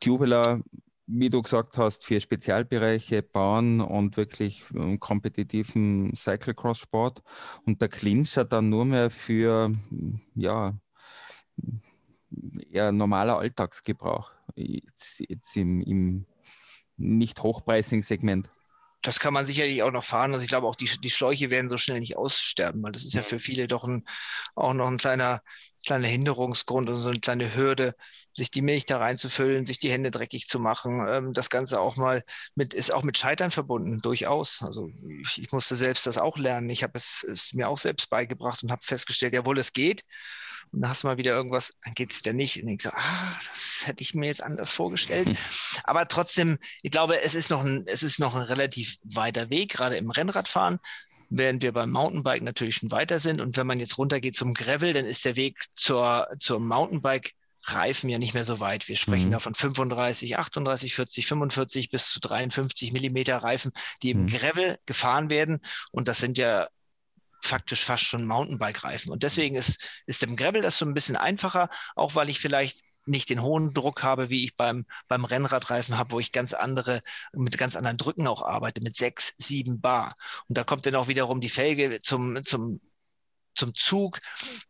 Tubular, 0.00 0.62
wie 1.06 1.28
du 1.28 1.42
gesagt 1.42 1.76
hast, 1.76 2.04
für 2.04 2.20
Spezialbereiche, 2.20 3.22
Bahn 3.22 3.80
und 3.80 4.16
wirklich 4.16 4.64
um, 4.72 4.98
kompetitiven 4.98 6.14
Cyclocross-Sport 6.14 7.22
und 7.66 7.80
der 7.80 7.88
Clincher 7.88 8.44
dann 8.44 8.70
nur 8.70 8.84
mehr 8.84 9.10
für 9.10 9.72
ja, 10.34 10.74
eher 12.70 12.92
normaler 12.92 13.38
Alltagsgebrauch. 13.38 14.32
Jetzt, 14.54 15.22
jetzt 15.28 15.56
im, 15.56 15.80
im 15.82 16.26
nicht 17.00 17.42
hochpreisigen 17.42 18.02
Segment. 18.02 18.50
Das 19.02 19.18
kann 19.18 19.32
man 19.32 19.46
sicherlich 19.46 19.82
auch 19.82 19.92
noch 19.92 20.04
fahren. 20.04 20.34
Also 20.34 20.44
ich 20.44 20.50
glaube 20.50 20.66
auch 20.66 20.76
die, 20.76 20.90
die 21.02 21.10
Schläuche 21.10 21.50
werden 21.50 21.70
so 21.70 21.78
schnell 21.78 22.00
nicht 22.00 22.18
aussterben, 22.18 22.82
weil 22.82 22.92
das 22.92 23.04
ist 23.04 23.14
ja 23.14 23.22
für 23.22 23.38
viele 23.38 23.66
doch 23.66 23.84
ein, 23.84 24.04
auch 24.54 24.74
noch 24.74 24.88
ein 24.88 24.98
kleiner, 24.98 25.40
kleiner 25.86 26.06
Hinderungsgrund 26.06 26.90
und 26.90 27.00
so 27.00 27.08
eine 27.08 27.20
kleine 27.20 27.54
Hürde, 27.54 27.94
sich 28.34 28.50
die 28.50 28.60
Milch 28.60 28.84
da 28.84 28.98
reinzufüllen, 28.98 29.64
sich 29.64 29.78
die 29.78 29.90
Hände 29.90 30.10
dreckig 30.10 30.48
zu 30.48 30.60
machen. 30.60 31.06
Ähm, 31.08 31.32
das 31.32 31.48
Ganze 31.48 31.80
auch 31.80 31.96
mal 31.96 32.22
mit, 32.54 32.74
ist 32.74 32.92
auch 32.92 33.02
mit 33.02 33.16
Scheitern 33.16 33.50
verbunden, 33.50 34.00
durchaus. 34.02 34.62
Also 34.62 34.90
ich, 35.22 35.42
ich 35.42 35.50
musste 35.50 35.76
selbst 35.76 36.06
das 36.06 36.18
auch 36.18 36.36
lernen. 36.36 36.68
Ich 36.68 36.82
habe 36.82 36.98
es, 36.98 37.24
es 37.24 37.54
mir 37.54 37.68
auch 37.68 37.78
selbst 37.78 38.10
beigebracht 38.10 38.62
und 38.62 38.70
habe 38.70 38.84
festgestellt, 38.84 39.32
jawohl, 39.32 39.58
es 39.58 39.72
geht. 39.72 40.04
Und 40.72 40.82
dann 40.82 40.90
hast 40.90 41.02
du 41.02 41.08
mal 41.08 41.16
wieder 41.16 41.32
irgendwas, 41.32 41.72
dann 41.84 41.94
geht 41.94 42.12
es 42.12 42.18
wieder 42.18 42.32
nicht. 42.32 42.62
Und 42.62 42.68
ich 42.68 42.82
so, 42.82 42.90
ah, 42.90 43.32
das 43.38 43.82
hätte 43.86 44.02
ich 44.02 44.14
mir 44.14 44.26
jetzt 44.26 44.42
anders 44.42 44.70
vorgestellt. 44.70 45.36
Aber 45.84 46.06
trotzdem, 46.08 46.58
ich 46.82 46.90
glaube, 46.90 47.20
es 47.22 47.34
ist 47.34 47.50
noch 47.50 47.64
ein, 47.64 47.84
es 47.86 48.02
ist 48.02 48.18
noch 48.18 48.36
ein 48.36 48.42
relativ 48.42 48.96
weiter 49.02 49.50
Weg, 49.50 49.72
gerade 49.72 49.96
im 49.96 50.10
Rennradfahren 50.10 50.78
während 51.32 51.62
wir 51.62 51.72
beim 51.72 51.92
Mountainbike 51.92 52.42
natürlich 52.42 52.76
schon 52.76 52.90
weiter 52.90 53.20
sind. 53.20 53.40
Und 53.40 53.56
wenn 53.56 53.66
man 53.66 53.78
jetzt 53.78 53.98
runtergeht 53.98 54.34
zum 54.34 54.52
Gravel, 54.52 54.92
dann 54.92 55.06
ist 55.06 55.24
der 55.24 55.36
Weg 55.36 55.64
zur, 55.74 56.26
zur 56.40 56.58
Mountainbike 56.58 57.34
Reifen 57.64 58.08
ja 58.08 58.18
nicht 58.18 58.34
mehr 58.34 58.44
so 58.44 58.58
weit. 58.60 58.88
Wir 58.88 58.96
sprechen 58.96 59.26
mhm. 59.26 59.32
da 59.32 59.38
von 59.38 59.54
35, 59.54 60.38
38, 60.38 60.94
40, 60.94 61.26
45 61.26 61.90
bis 61.90 62.08
zu 62.08 62.20
53 62.20 62.92
Millimeter 62.92 63.36
Reifen, 63.36 63.72
die 64.02 64.10
im 64.10 64.22
mhm. 64.22 64.26
Gravel 64.28 64.78
gefahren 64.86 65.30
werden. 65.30 65.60
Und 65.92 66.08
das 66.08 66.18
sind 66.18 66.38
ja 66.38 66.68
faktisch 67.40 67.84
fast 67.84 68.04
schon 68.04 68.26
Mountainbike-Reifen. 68.26 69.10
Und 69.10 69.22
deswegen 69.22 69.56
ist, 69.56 69.82
ist 70.06 70.22
im 70.22 70.36
Gravel 70.36 70.62
das 70.62 70.78
so 70.78 70.84
ein 70.84 70.94
bisschen 70.94 71.16
einfacher, 71.16 71.68
auch 71.96 72.14
weil 72.14 72.28
ich 72.28 72.40
vielleicht 72.40 72.82
nicht 73.06 73.30
den 73.30 73.42
hohen 73.42 73.72
Druck 73.74 74.02
habe, 74.02 74.30
wie 74.30 74.44
ich 74.44 74.56
beim, 74.56 74.84
beim 75.08 75.24
Rennradreifen 75.24 75.98
habe, 75.98 76.12
wo 76.12 76.20
ich 76.20 76.32
ganz 76.32 76.52
andere, 76.52 77.00
mit 77.32 77.58
ganz 77.58 77.76
anderen 77.76 77.96
Drücken 77.96 78.26
auch 78.26 78.42
arbeite, 78.42 78.80
mit 78.82 78.96
sechs, 78.96 79.34
sieben 79.36 79.80
Bar. 79.80 80.14
Und 80.48 80.58
da 80.58 80.64
kommt 80.64 80.86
dann 80.86 80.94
auch 80.94 81.08
wiederum 81.08 81.40
die 81.40 81.48
Felge 81.48 82.00
zum, 82.02 82.44
zum 82.44 82.80
zum 83.54 83.74
Zug, 83.74 84.18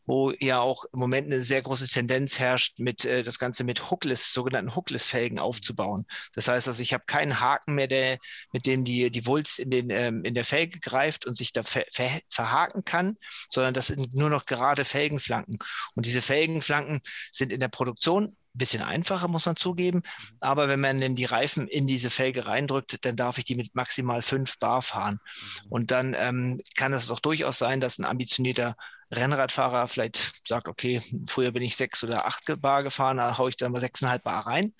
wo 0.06 0.32
ja 0.40 0.60
auch 0.60 0.84
im 0.92 1.00
Moment 1.00 1.26
eine 1.26 1.42
sehr 1.42 1.62
große 1.62 1.88
Tendenz 1.88 2.38
herrscht, 2.38 2.78
mit 2.78 3.04
äh, 3.04 3.22
das 3.22 3.38
Ganze 3.38 3.64
mit 3.64 3.90
Hookless, 3.90 4.32
sogenannten 4.32 4.74
Hookless-Felgen 4.74 5.38
aufzubauen. 5.38 6.04
Das 6.34 6.48
heißt 6.48 6.68
also, 6.68 6.82
ich 6.82 6.92
habe 6.92 7.04
keinen 7.06 7.40
Haken 7.40 7.74
mehr, 7.74 7.88
der, 7.88 8.18
mit 8.52 8.66
dem 8.66 8.84
die, 8.84 9.10
die 9.10 9.26
Wulst 9.26 9.58
in, 9.58 9.70
den, 9.70 9.90
ähm, 9.90 10.24
in 10.24 10.34
der 10.34 10.44
Felge 10.44 10.80
greift 10.80 11.26
und 11.26 11.36
sich 11.36 11.52
da 11.52 11.62
ver, 11.62 11.84
ver, 11.92 12.10
verhaken 12.28 12.84
kann, 12.84 13.16
sondern 13.48 13.74
das 13.74 13.88
sind 13.88 14.14
nur 14.14 14.30
noch 14.30 14.46
gerade 14.46 14.84
Felgenflanken. 14.84 15.58
Und 15.94 16.06
diese 16.06 16.22
Felgenflanken 16.22 17.00
sind 17.30 17.52
in 17.52 17.60
der 17.60 17.68
Produktion 17.68 18.36
bisschen 18.52 18.82
einfacher, 18.82 19.28
muss 19.28 19.46
man 19.46 19.56
zugeben. 19.56 19.98
Mhm. 19.98 20.36
Aber 20.40 20.68
wenn 20.68 20.80
man 20.80 21.00
denn 21.00 21.16
die 21.16 21.24
Reifen 21.24 21.68
in 21.68 21.86
diese 21.86 22.10
Felge 22.10 22.46
reindrückt, 22.46 23.04
dann 23.04 23.16
darf 23.16 23.38
ich 23.38 23.44
die 23.44 23.54
mit 23.54 23.74
maximal 23.74 24.22
fünf 24.22 24.58
Bar 24.58 24.82
fahren. 24.82 25.18
Mhm. 25.22 25.68
Und 25.68 25.90
dann 25.90 26.14
ähm, 26.18 26.60
kann 26.76 26.92
es 26.92 27.06
doch 27.06 27.20
durchaus 27.20 27.58
sein, 27.58 27.80
dass 27.80 27.98
ein 27.98 28.04
ambitionierter 28.04 28.76
Rennradfahrer 29.12 29.88
vielleicht 29.88 30.46
sagt, 30.46 30.68
okay, 30.68 31.02
früher 31.28 31.50
bin 31.50 31.62
ich 31.62 31.76
sechs 31.76 32.04
oder 32.04 32.26
acht 32.26 32.44
Bar 32.60 32.82
gefahren, 32.82 33.16
da 33.16 33.38
haue 33.38 33.50
ich 33.50 33.56
dann 33.56 33.72
mal 33.72 33.80
sechseinhalb 33.80 34.22
Bar 34.22 34.46
rein. 34.46 34.72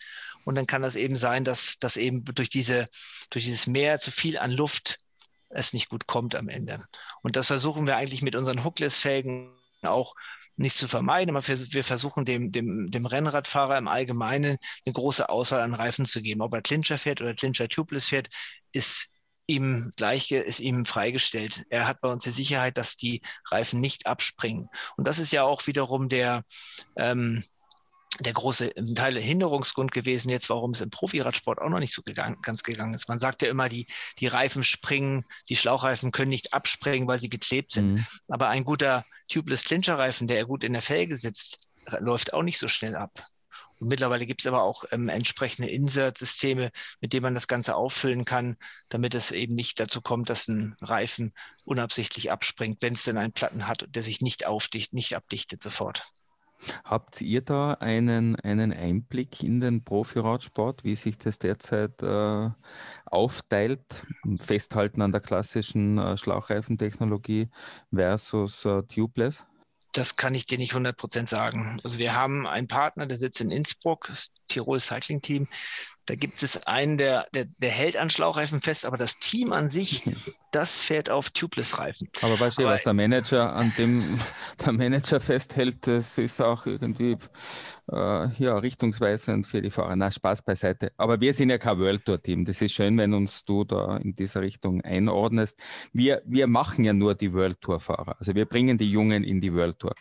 Und 0.44 0.56
dann 0.56 0.66
kann 0.66 0.82
das 0.82 0.96
eben 0.96 1.16
sein, 1.16 1.44
dass 1.44 1.76
das 1.80 1.96
eben 1.96 2.24
durch 2.24 2.48
diese, 2.48 2.88
durch 3.30 3.44
dieses 3.44 3.66
Meer 3.66 3.98
zu 3.98 4.10
viel 4.10 4.38
an 4.38 4.50
Luft 4.50 4.98
es 5.50 5.72
nicht 5.72 5.88
gut 5.88 6.06
kommt 6.06 6.34
am 6.36 6.48
Ende. 6.48 6.78
Und 7.22 7.36
das 7.36 7.48
versuchen 7.48 7.86
wir 7.86 7.96
eigentlich 7.96 8.22
mit 8.22 8.36
unseren 8.36 8.64
Hookless-Felgen 8.64 9.52
auch 9.82 10.14
nicht 10.56 10.76
zu 10.76 10.88
vermeiden, 10.88 11.34
aber 11.34 11.46
wir 11.46 11.84
versuchen 11.84 12.24
dem, 12.24 12.52
dem, 12.52 12.90
dem 12.90 13.06
Rennradfahrer 13.06 13.78
im 13.78 13.88
Allgemeinen 13.88 14.58
eine 14.84 14.92
große 14.92 15.28
Auswahl 15.28 15.60
an 15.60 15.74
Reifen 15.74 16.06
zu 16.06 16.20
geben. 16.22 16.42
Ob 16.42 16.52
er 16.54 16.62
Clincher 16.62 16.98
fährt 16.98 17.22
oder 17.22 17.34
Clincher 17.34 17.68
Tubeless 17.68 18.08
fährt, 18.08 18.28
ist 18.72 19.08
ihm 19.46 19.92
gleich 19.96 20.30
ist 20.30 20.60
ihm 20.60 20.84
freigestellt. 20.84 21.64
Er 21.70 21.86
hat 21.88 22.00
bei 22.00 22.08
uns 22.08 22.24
die 22.24 22.30
Sicherheit, 22.30 22.78
dass 22.78 22.96
die 22.96 23.20
Reifen 23.50 23.80
nicht 23.80 24.06
abspringen. 24.06 24.68
Und 24.96 25.06
das 25.06 25.18
ist 25.18 25.32
ja 25.32 25.42
auch 25.42 25.66
wiederum 25.66 26.08
der 26.08 26.44
ähm, 26.96 27.44
der 28.18 28.32
große 28.32 28.72
Teil 28.96 29.16
Hinderungsgrund 29.18 29.92
gewesen 29.92 30.30
jetzt, 30.30 30.50
warum 30.50 30.72
es 30.72 30.80
im 30.80 30.90
Profiradsport 30.90 31.60
auch 31.60 31.68
noch 31.68 31.78
nicht 31.78 31.94
so 31.94 32.02
gegangen, 32.02 32.38
ganz 32.42 32.62
gegangen 32.62 32.92
ist. 32.92 33.08
Man 33.08 33.20
sagt 33.20 33.42
ja 33.42 33.48
immer, 33.48 33.68
die, 33.68 33.86
die 34.18 34.26
Reifen 34.26 34.64
springen, 34.64 35.24
die 35.48 35.56
Schlauchreifen 35.56 36.10
können 36.10 36.30
nicht 36.30 36.52
abspringen, 36.52 37.08
weil 37.08 37.20
sie 37.20 37.28
geklebt 37.28 37.72
sind. 37.72 37.94
Mhm. 37.94 38.06
Aber 38.28 38.48
ein 38.48 38.64
guter 38.64 39.04
Tubeless 39.30 39.64
Clincher 39.64 39.98
Reifen, 39.98 40.26
der 40.26 40.44
gut 40.44 40.64
in 40.64 40.72
der 40.74 40.82
Felge 40.82 41.16
sitzt, 41.16 41.66
läuft 42.00 42.34
auch 42.34 42.42
nicht 42.42 42.58
so 42.58 42.68
schnell 42.68 42.96
ab. 42.96 43.24
Und 43.78 43.88
mittlerweile 43.88 44.26
gibt 44.26 44.42
es 44.42 44.46
aber 44.46 44.62
auch 44.62 44.84
ähm, 44.92 45.08
entsprechende 45.08 45.70
Insert-Systeme, 45.70 46.70
mit 47.00 47.12
denen 47.14 47.22
man 47.22 47.34
das 47.34 47.48
Ganze 47.48 47.76
auffüllen 47.76 48.26
kann, 48.26 48.56
damit 48.90 49.14
es 49.14 49.30
eben 49.30 49.54
nicht 49.54 49.80
dazu 49.80 50.02
kommt, 50.02 50.28
dass 50.28 50.48
ein 50.48 50.76
Reifen 50.82 51.32
unabsichtlich 51.64 52.30
abspringt, 52.30 52.82
wenn 52.82 52.92
es 52.92 53.04
denn 53.04 53.16
einen 53.16 53.32
Platten 53.32 53.66
hat, 53.66 53.86
der 53.88 54.02
sich 54.02 54.20
nicht 54.20 54.46
aufdicht, 54.46 54.92
nicht 54.92 55.16
abdichtet 55.16 55.62
sofort. 55.62 56.02
Habt 56.84 57.20
ihr 57.20 57.40
da 57.40 57.72
einen, 57.74 58.36
einen 58.36 58.72
Einblick 58.72 59.42
in 59.42 59.60
den 59.60 59.84
Profi-Radsport, 59.84 60.84
wie 60.84 60.94
sich 60.94 61.18
das 61.18 61.38
derzeit 61.38 62.02
äh, 62.02 62.50
aufteilt? 63.06 64.06
Festhalten 64.38 65.02
an 65.02 65.12
der 65.12 65.20
klassischen 65.20 65.98
äh, 65.98 66.16
Schlauchreifentechnologie 66.16 67.48
versus 67.92 68.64
äh, 68.64 68.82
Tubeless? 68.82 69.46
Das 69.92 70.14
kann 70.14 70.34
ich 70.34 70.46
dir 70.46 70.58
nicht 70.58 70.72
100% 70.72 71.28
sagen. 71.28 71.80
Also 71.82 71.98
wir 71.98 72.14
haben 72.14 72.46
einen 72.46 72.68
Partner, 72.68 73.06
der 73.06 73.16
sitzt 73.16 73.40
in 73.40 73.50
Innsbruck, 73.50 74.06
das 74.06 74.30
Tirol 74.46 74.78
Cycling 74.78 75.20
Team. 75.20 75.48
Da 76.06 76.14
gibt 76.14 76.42
es 76.42 76.66
einen, 76.66 76.98
der, 76.98 77.26
der, 77.34 77.46
der 77.58 77.70
hält 77.70 77.96
an 77.96 78.10
Schlauchreifen 78.10 78.60
fest, 78.60 78.84
aber 78.84 78.96
das 78.96 79.18
Team 79.18 79.52
an 79.52 79.68
sich, 79.68 80.02
das 80.50 80.82
fährt 80.82 81.10
auf 81.10 81.30
Tubeless-Reifen. 81.30 82.08
Aber 82.22 82.40
weißt 82.40 82.58
du, 82.58 82.64
was 82.64 82.82
der 82.82 82.94
Manager 82.94 83.54
an 83.54 83.72
dem 83.78 84.20
der 84.64 84.72
Manager 84.72 85.20
festhält, 85.20 85.86
das 85.86 86.18
ist 86.18 86.40
auch 86.40 86.66
irgendwie 86.66 87.16
äh, 87.92 88.28
ja, 88.42 88.56
richtungsweisend 88.58 89.46
für 89.46 89.62
die 89.62 89.70
Fahrer. 89.70 89.94
Na, 89.96 90.10
Spaß 90.10 90.42
beiseite. 90.42 90.92
Aber 90.96 91.20
wir 91.20 91.32
sind 91.32 91.50
ja 91.50 91.58
kein 91.58 91.78
World 91.78 92.04
Tour-Team. 92.04 92.44
Das 92.44 92.60
ist 92.62 92.72
schön, 92.72 92.96
wenn 92.98 93.14
uns 93.14 93.44
du 93.44 93.64
da 93.64 93.96
in 93.98 94.14
dieser 94.14 94.40
Richtung 94.40 94.80
einordnest. 94.82 95.60
Wir, 95.92 96.22
wir 96.24 96.46
machen 96.46 96.84
ja 96.84 96.92
nur 96.92 97.14
die 97.14 97.32
World 97.32 97.60
Tour-Fahrer. 97.60 98.16
Also 98.18 98.34
wir 98.34 98.46
bringen 98.46 98.78
die 98.78 98.90
Jungen 98.90 99.24
in 99.24 99.40
die 99.40 99.54
World 99.54 99.78
Tour. 99.78 99.92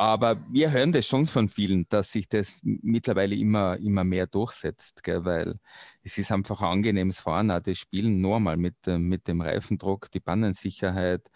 Aber 0.00 0.38
wir 0.48 0.70
hören 0.70 0.92
das 0.92 1.06
schon 1.06 1.26
von 1.26 1.50
vielen, 1.50 1.84
dass 1.90 2.12
sich 2.12 2.26
das 2.26 2.54
mittlerweile 2.62 3.36
immer, 3.36 3.76
immer 3.76 4.02
mehr 4.02 4.26
durchsetzt, 4.26 5.02
gell? 5.02 5.26
weil 5.26 5.56
es 6.02 6.16
ist 6.16 6.32
einfach 6.32 6.62
ein 6.62 6.72
angenehmes 6.72 7.20
Fahren, 7.20 7.50
auch 7.50 7.60
das 7.60 7.76
Spielen 7.76 8.22
normal 8.22 8.56
mit, 8.56 8.76
mit 8.86 9.28
dem 9.28 9.42
Reifendruck, 9.42 10.10
die 10.10 10.20
Bannensicherheit, 10.20 11.28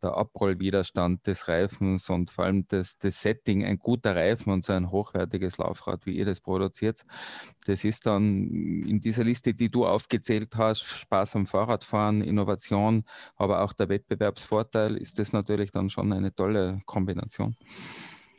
der 0.00 0.16
Abrollwiderstand 0.16 1.26
des 1.26 1.48
Reifens 1.48 2.10
und 2.10 2.30
vor 2.30 2.44
allem 2.44 2.64
das, 2.68 2.96
das 2.96 3.20
Setting, 3.20 3.64
ein 3.64 3.78
guter 3.78 4.14
Reifen 4.14 4.52
und 4.52 4.62
so 4.62 4.72
ein 4.72 4.92
hochwertiges 4.92 5.58
Laufrad, 5.58 6.06
wie 6.06 6.16
ihr 6.16 6.24
das 6.24 6.40
produziert. 6.40 7.02
Das 7.66 7.82
ist 7.82 8.06
dann 8.06 8.46
in 8.86 9.00
dieser 9.00 9.24
Liste, 9.24 9.52
die 9.52 9.68
du 9.68 9.84
aufgezählt 9.84 10.54
hast, 10.54 10.84
Spaß 10.84 11.34
am 11.34 11.48
Fahrradfahren, 11.48 12.22
Innovation, 12.22 13.02
aber 13.34 13.62
auch 13.62 13.72
der 13.72 13.88
Wettbewerbsvorteil, 13.88 14.96
ist 14.96 15.18
das 15.18 15.32
natürlich 15.32 15.72
dann 15.72 15.90
schon 15.90 16.12
eine 16.12 16.32
tolle 16.32 16.80
Kombination. 16.86 17.56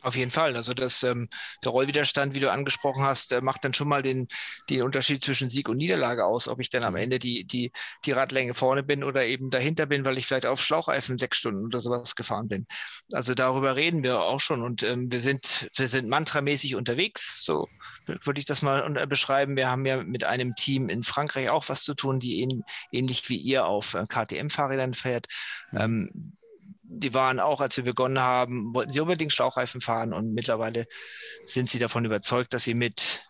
Auf 0.03 0.17
jeden 0.17 0.31
Fall. 0.31 0.57
Also 0.57 0.73
das, 0.73 1.01
ähm, 1.03 1.29
der 1.63 1.71
Rollwiderstand, 1.71 2.33
wie 2.33 2.41
du 2.41 2.51
angesprochen 2.51 3.03
hast, 3.03 3.31
äh, 3.31 3.41
macht 3.41 3.63
dann 3.63 3.73
schon 3.73 3.87
mal 3.87 4.03
den, 4.03 4.27
den 4.69 4.81
Unterschied 4.81 5.23
zwischen 5.23 5.49
Sieg 5.49 5.69
und 5.69 5.77
Niederlage 5.77 6.25
aus, 6.25 6.49
ob 6.49 6.59
ich 6.59 6.69
dann 6.69 6.83
am 6.83 6.93
mhm. 6.93 6.99
Ende 6.99 7.19
die, 7.19 7.45
die, 7.45 7.71
die 8.03 8.11
Radlänge 8.11 8.53
vorne 8.53 8.83
bin 8.83 9.05
oder 9.05 9.25
eben 9.25 9.49
dahinter 9.49 9.85
bin, 9.85 10.03
weil 10.03 10.17
ich 10.17 10.27
vielleicht 10.27 10.45
auf 10.45 10.61
Schlauchreifen 10.61 11.17
sechs 11.17 11.37
Stunden 11.37 11.65
oder 11.65 11.79
sowas 11.79 12.15
gefahren 12.15 12.49
bin. 12.49 12.67
Also 13.13 13.33
darüber 13.33 13.77
reden 13.77 14.03
wir 14.03 14.19
auch 14.19 14.41
schon 14.41 14.61
und 14.61 14.83
ähm, 14.83 15.09
wir 15.09 15.21
sind, 15.21 15.69
wir 15.75 15.87
sind 15.87 16.09
mantramäßig 16.09 16.75
unterwegs. 16.75 17.37
So 17.39 17.69
würde 18.05 18.39
ich 18.39 18.45
das 18.45 18.61
mal 18.61 18.97
äh, 18.97 19.07
beschreiben. 19.07 19.55
Wir 19.55 19.69
haben 19.69 19.85
ja 19.85 20.03
mit 20.03 20.25
einem 20.25 20.53
Team 20.55 20.89
in 20.89 21.03
Frankreich 21.03 21.49
auch 21.49 21.69
was 21.69 21.83
zu 21.83 21.93
tun, 21.93 22.19
die 22.19 22.41
ähn, 22.41 22.63
ähnlich 22.91 23.29
wie 23.29 23.37
ihr 23.37 23.65
auf 23.65 23.93
äh, 23.93 24.03
KTM-Fahrrädern 24.05 24.93
fährt. 24.95 25.27
Ähm, 25.71 26.33
die 26.99 27.13
waren 27.13 27.39
auch, 27.39 27.61
als 27.61 27.77
wir 27.77 27.83
begonnen 27.83 28.19
haben, 28.19 28.73
wollten 28.73 28.91
sie 28.91 28.99
unbedingt 28.99 29.33
Schlauchreifen 29.33 29.81
fahren 29.81 30.13
und 30.13 30.33
mittlerweile 30.33 30.85
sind 31.45 31.69
sie 31.69 31.79
davon 31.79 32.05
überzeugt, 32.05 32.53
dass 32.53 32.63
sie 32.63 32.73
mit 32.73 33.25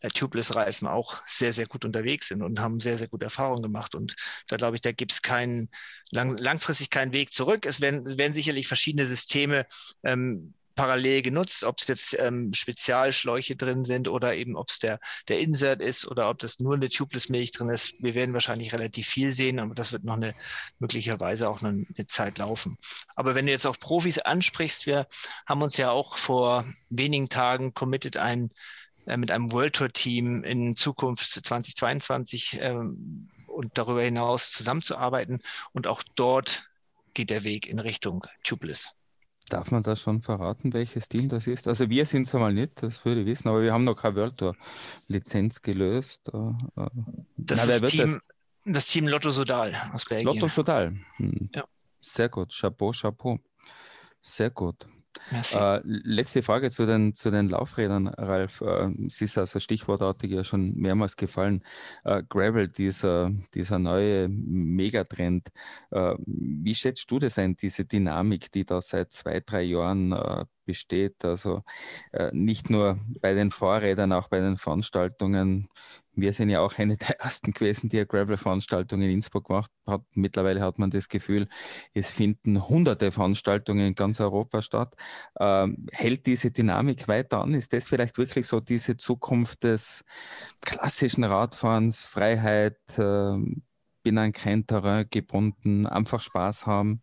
äh, 0.00 0.08
Tubeless-Reifen 0.08 0.86
auch 0.86 1.22
sehr, 1.26 1.52
sehr 1.52 1.66
gut 1.66 1.84
unterwegs 1.84 2.28
sind 2.28 2.42
und 2.42 2.60
haben 2.60 2.80
sehr, 2.80 2.98
sehr 2.98 3.08
gute 3.08 3.24
Erfahrungen 3.24 3.62
gemacht. 3.62 3.94
Und 3.94 4.14
da 4.46 4.56
glaube 4.56 4.76
ich, 4.76 4.82
da 4.82 4.92
gibt 4.92 5.12
es 5.12 5.22
keinen, 5.22 5.68
lang, 6.10 6.36
langfristig 6.38 6.90
keinen 6.90 7.12
Weg 7.12 7.32
zurück. 7.32 7.66
Es 7.66 7.80
werden, 7.80 8.18
werden 8.18 8.32
sicherlich 8.32 8.68
verschiedene 8.68 9.06
Systeme 9.06 9.66
ähm, 10.04 10.54
parallel 10.78 11.22
genutzt, 11.22 11.64
ob 11.64 11.80
es 11.80 11.88
jetzt 11.88 12.16
ähm, 12.20 12.52
Spezialschläuche 12.54 13.56
drin 13.56 13.84
sind 13.84 14.06
oder 14.06 14.36
eben 14.36 14.54
ob 14.54 14.68
es 14.68 14.78
der, 14.78 15.00
der 15.26 15.40
Insert 15.40 15.82
ist 15.82 16.06
oder 16.06 16.30
ob 16.30 16.38
das 16.38 16.60
nur 16.60 16.74
eine 16.74 16.88
Tubeless-Milch 16.88 17.50
drin 17.50 17.68
ist. 17.68 17.94
Wir 17.98 18.14
werden 18.14 18.32
wahrscheinlich 18.32 18.72
relativ 18.72 19.08
viel 19.08 19.32
sehen, 19.32 19.58
aber 19.58 19.74
das 19.74 19.90
wird 19.90 20.04
noch 20.04 20.14
eine 20.14 20.36
möglicherweise 20.78 21.50
auch 21.50 21.62
eine, 21.62 21.84
eine 21.96 22.06
Zeit 22.06 22.38
laufen. 22.38 22.76
Aber 23.16 23.34
wenn 23.34 23.46
du 23.46 23.52
jetzt 23.52 23.66
auch 23.66 23.76
Profis 23.76 24.18
ansprichst, 24.18 24.86
wir 24.86 25.08
haben 25.46 25.62
uns 25.62 25.76
ja 25.78 25.90
auch 25.90 26.16
vor 26.16 26.64
wenigen 26.90 27.28
Tagen 27.28 27.74
committed, 27.74 28.16
ein, 28.16 28.52
äh, 29.06 29.16
mit 29.16 29.32
einem 29.32 29.50
World 29.50 29.74
Tour 29.74 29.92
Team 29.92 30.44
in 30.44 30.76
Zukunft 30.76 31.44
2022 31.44 32.58
ähm, 32.60 33.28
und 33.48 33.76
darüber 33.76 34.02
hinaus 34.02 34.52
zusammenzuarbeiten. 34.52 35.42
Und 35.72 35.88
auch 35.88 36.04
dort 36.14 36.70
geht 37.14 37.30
der 37.30 37.42
Weg 37.42 37.66
in 37.66 37.80
Richtung 37.80 38.24
Tubeless. 38.44 38.94
Darf 39.48 39.70
man 39.70 39.82
das 39.82 40.00
schon 40.00 40.22
verraten, 40.22 40.72
welches 40.72 41.08
Team 41.08 41.28
das 41.28 41.46
ist? 41.46 41.68
Also 41.68 41.88
wir 41.88 42.04
sind 42.04 42.26
es 42.26 42.34
einmal 42.34 42.52
nicht, 42.52 42.82
das 42.82 43.04
würde 43.04 43.22
ich 43.22 43.26
wissen, 43.26 43.48
aber 43.48 43.62
wir 43.62 43.72
haben 43.72 43.84
noch 43.84 43.96
keine 43.96 44.16
World 44.16 44.56
Lizenz 45.06 45.62
gelöst. 45.62 46.30
Äh, 46.32 46.38
äh. 46.80 46.88
Das, 47.36 47.66
Na, 47.66 47.74
ist 47.74 47.86
Team, 47.86 48.20
das? 48.64 48.74
das 48.74 48.86
Team 48.86 49.08
Lotto 49.08 49.30
Sodal 49.30 49.74
aus 49.92 50.04
Belgien. 50.04 50.34
Lotto 50.34 50.48
Sodal. 50.48 50.96
Hm. 51.16 51.50
Ja. 51.54 51.64
Sehr 52.00 52.28
gut, 52.28 52.52
Chapeau, 52.52 52.92
Chapeau. 52.92 53.38
Sehr 54.20 54.50
gut. 54.50 54.86
Äh, 55.54 55.80
letzte 55.84 56.42
Frage 56.42 56.70
zu 56.70 56.86
den, 56.86 57.14
zu 57.14 57.30
den 57.30 57.48
Laufrädern, 57.48 58.08
Ralf. 58.08 58.60
Äh, 58.60 58.90
es 59.06 59.20
ist 59.20 59.38
also 59.38 59.60
stichwortartig 59.60 60.30
ja 60.30 60.44
schon 60.44 60.74
mehrmals 60.74 61.16
gefallen. 61.16 61.62
Äh, 62.04 62.22
Gravel, 62.28 62.68
dieser, 62.68 63.30
dieser 63.54 63.78
neue 63.78 64.28
Megatrend. 64.28 65.48
Äh, 65.90 66.14
wie 66.26 66.74
schätzt 66.74 67.10
du 67.10 67.18
das 67.18 67.38
ein, 67.38 67.56
diese 67.56 67.84
Dynamik, 67.84 68.50
die 68.52 68.64
da 68.64 68.80
seit 68.80 69.12
zwei, 69.12 69.40
drei 69.40 69.62
Jahren 69.62 70.12
äh, 70.12 70.44
besteht. 70.68 71.24
Also 71.24 71.62
äh, 72.12 72.30
nicht 72.32 72.70
nur 72.70 73.00
bei 73.20 73.32
den 73.32 73.50
Fahrrädern, 73.50 74.12
auch 74.12 74.28
bei 74.28 74.38
den 74.38 74.58
Veranstaltungen. 74.58 75.68
Wir 76.20 76.32
sind 76.32 76.50
ja 76.50 76.60
auch 76.60 76.76
eine 76.78 76.96
der 76.96 77.20
ersten 77.20 77.52
gewesen, 77.52 77.88
die 77.88 77.98
eine 77.98 78.06
Gravel-Veranstaltung 78.06 79.00
in 79.02 79.10
Innsbruck 79.10 79.46
gemacht 79.46 79.70
hat. 79.86 80.02
Mittlerweile 80.14 80.60
hat 80.60 80.78
man 80.78 80.90
das 80.90 81.08
Gefühl, 81.08 81.46
es 81.94 82.12
finden 82.12 82.68
hunderte 82.68 83.12
Veranstaltungen 83.12 83.86
in 83.86 83.94
ganz 83.94 84.20
Europa 84.20 84.60
statt. 84.62 84.96
Ähm, 85.38 85.86
hält 85.92 86.26
diese 86.26 86.50
Dynamik 86.50 87.06
weiter 87.06 87.42
an? 87.42 87.54
Ist 87.54 87.72
das 87.72 87.86
vielleicht 87.86 88.18
wirklich 88.18 88.46
so 88.46 88.58
diese 88.58 88.96
Zukunft 88.96 89.62
des 89.62 90.04
klassischen 90.60 91.22
Radfahrens, 91.22 92.00
Freiheit, 92.00 92.78
äh, 92.98 93.36
bin 94.02 94.18
an 94.18 94.32
kein 94.32 94.66
Terrain 94.66 95.06
gebunden, 95.10 95.86
einfach 95.86 96.20
Spaß 96.20 96.66
haben? 96.66 97.02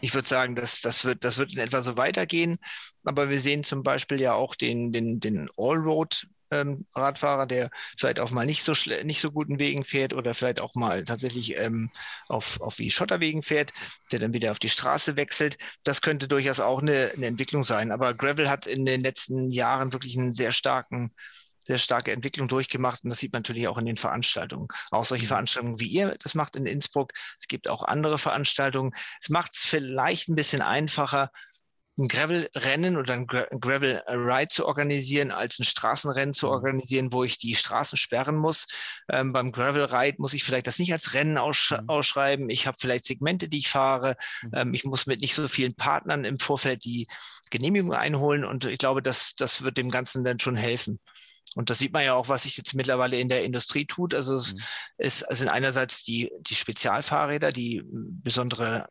ich 0.00 0.14
würde 0.14 0.28
sagen, 0.28 0.54
das, 0.54 0.80
das, 0.80 1.04
wird, 1.04 1.24
das 1.24 1.38
wird 1.38 1.52
in 1.52 1.58
etwa 1.58 1.82
so 1.82 1.96
weitergehen. 1.96 2.58
Aber 3.04 3.28
wir 3.28 3.40
sehen 3.40 3.64
zum 3.64 3.82
Beispiel 3.82 4.20
ja 4.20 4.34
auch 4.34 4.54
den, 4.54 4.92
den, 4.92 5.20
den 5.20 5.48
Allroad-Radfahrer, 5.56 6.35
ähm, 6.50 6.86
der 6.94 7.70
vielleicht 7.98 8.20
auch 8.20 8.30
mal 8.30 8.46
nicht 8.46 8.62
so, 8.62 8.72
nicht 9.04 9.20
so 9.20 9.30
guten 9.30 9.58
Wegen 9.58 9.84
fährt 9.84 10.14
oder 10.14 10.34
vielleicht 10.34 10.60
auch 10.60 10.74
mal 10.74 11.04
tatsächlich 11.04 11.56
ähm, 11.56 11.90
auf, 12.28 12.60
auf 12.60 12.78
wie 12.78 12.90
Schotterwegen 12.90 13.42
fährt, 13.42 13.72
der 14.12 14.20
dann 14.20 14.32
wieder 14.32 14.50
auf 14.50 14.58
die 14.58 14.68
Straße 14.68 15.16
wechselt. 15.16 15.58
Das 15.84 16.00
könnte 16.00 16.28
durchaus 16.28 16.60
auch 16.60 16.82
eine, 16.82 17.12
eine 17.14 17.26
Entwicklung 17.26 17.62
sein. 17.62 17.90
Aber 17.90 18.14
Gravel 18.14 18.48
hat 18.48 18.66
in 18.66 18.84
den 18.84 19.00
letzten 19.00 19.50
Jahren 19.50 19.92
wirklich 19.92 20.16
einen 20.16 20.34
sehr 20.34 20.52
starken 20.52 21.12
sehr 21.66 21.78
starke 21.78 22.12
Entwicklung 22.12 22.48
durchgemacht 22.48 23.02
und 23.02 23.10
das 23.10 23.18
sieht 23.18 23.32
man 23.32 23.40
natürlich 23.40 23.66
auch 23.68 23.78
in 23.78 23.86
den 23.86 23.96
Veranstaltungen. 23.96 24.68
Auch 24.90 25.04
solche 25.04 25.24
mhm. 25.24 25.28
Veranstaltungen 25.28 25.80
wie 25.80 25.88
ihr 25.88 26.16
das 26.22 26.34
macht 26.34 26.56
in 26.56 26.64
Innsbruck. 26.64 27.12
Es 27.38 27.48
gibt 27.48 27.68
auch 27.68 27.82
andere 27.82 28.18
Veranstaltungen. 28.18 28.92
Es 29.20 29.28
macht 29.30 29.56
es 29.56 29.62
vielleicht 29.62 30.28
ein 30.28 30.36
bisschen 30.36 30.62
einfacher, 30.62 31.30
ein 31.98 32.08
Gravel-Rennen 32.08 32.96
oder 32.96 33.14
ein 33.14 33.26
Gravel-Ride 33.26 34.48
zu 34.48 34.66
organisieren, 34.66 35.30
als 35.30 35.58
ein 35.58 35.64
Straßenrennen 35.64 36.34
zu 36.34 36.46
mhm. 36.46 36.52
organisieren, 36.52 37.12
wo 37.12 37.24
ich 37.24 37.38
die 37.38 37.54
Straßen 37.54 37.96
sperren 37.96 38.36
muss. 38.36 38.66
Ähm, 39.10 39.32
beim 39.32 39.50
Gravel-Ride 39.50 40.16
muss 40.18 40.34
ich 40.34 40.44
vielleicht 40.44 40.66
das 40.66 40.78
nicht 40.78 40.92
als 40.92 41.14
Rennen 41.14 41.38
aussch 41.38 41.72
mhm. 41.72 41.88
ausschreiben. 41.88 42.50
Ich 42.50 42.66
habe 42.66 42.76
vielleicht 42.78 43.06
Segmente, 43.06 43.48
die 43.48 43.58
ich 43.58 43.68
fahre. 43.68 44.16
Mhm. 44.42 44.50
Ähm, 44.54 44.74
ich 44.74 44.84
muss 44.84 45.06
mit 45.06 45.20
nicht 45.22 45.34
so 45.34 45.48
vielen 45.48 45.74
Partnern 45.74 46.24
im 46.24 46.38
Vorfeld 46.38 46.84
die 46.84 47.06
Genehmigung 47.50 47.94
einholen 47.94 48.44
und 48.44 48.64
ich 48.64 48.78
glaube, 48.78 49.02
das, 49.02 49.34
das 49.34 49.62
wird 49.62 49.78
dem 49.78 49.90
Ganzen 49.90 50.24
dann 50.24 50.38
schon 50.38 50.56
helfen. 50.56 50.98
Und 51.54 51.70
das 51.70 51.78
sieht 51.78 51.92
man 51.94 52.04
ja 52.04 52.12
auch, 52.12 52.28
was 52.28 52.42
sich 52.42 52.58
jetzt 52.58 52.74
mittlerweile 52.74 53.18
in 53.18 53.30
der 53.30 53.42
Industrie 53.42 53.86
tut. 53.86 54.12
Also 54.14 54.34
es, 54.34 54.52
mhm. 54.54 54.60
ist, 54.98 55.22
es 55.22 55.38
sind 55.38 55.48
einerseits 55.48 56.04
die, 56.04 56.30
die 56.40 56.54
Spezialfahrräder, 56.54 57.50
die 57.50 57.82
besondere 57.86 58.86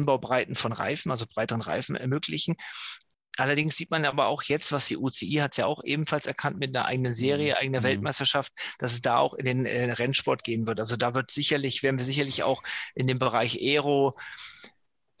Einbaubreiten 0.00 0.56
von 0.56 0.72
Reifen, 0.72 1.10
also 1.10 1.26
breiteren 1.26 1.62
Reifen 1.62 1.96
ermöglichen. 1.96 2.56
Allerdings 3.36 3.76
sieht 3.76 3.90
man 3.90 4.04
aber 4.04 4.26
auch 4.26 4.42
jetzt, 4.42 4.72
was 4.72 4.88
die 4.88 4.96
UCI 4.96 5.36
hat 5.36 5.52
es 5.52 5.58
ja 5.58 5.66
auch 5.66 5.82
ebenfalls 5.84 6.26
erkannt 6.26 6.58
mit 6.58 6.76
einer 6.76 6.86
eigenen 6.86 7.14
Serie, 7.14 7.52
mhm. 7.52 7.58
eigener 7.58 7.80
mhm. 7.80 7.84
Weltmeisterschaft, 7.84 8.52
dass 8.78 8.92
es 8.92 9.00
da 9.00 9.18
auch 9.18 9.34
in 9.34 9.46
den 9.46 9.66
äh, 9.66 9.92
Rennsport 9.92 10.44
gehen 10.44 10.66
wird. 10.66 10.80
Also 10.80 10.96
da 10.96 11.14
wird 11.14 11.30
sicherlich, 11.30 11.82
werden 11.82 11.98
wir 11.98 12.04
sicherlich 12.04 12.42
auch 12.42 12.62
in 12.94 13.06
dem 13.06 13.18
Bereich 13.18 13.58
Aero, 13.60 14.12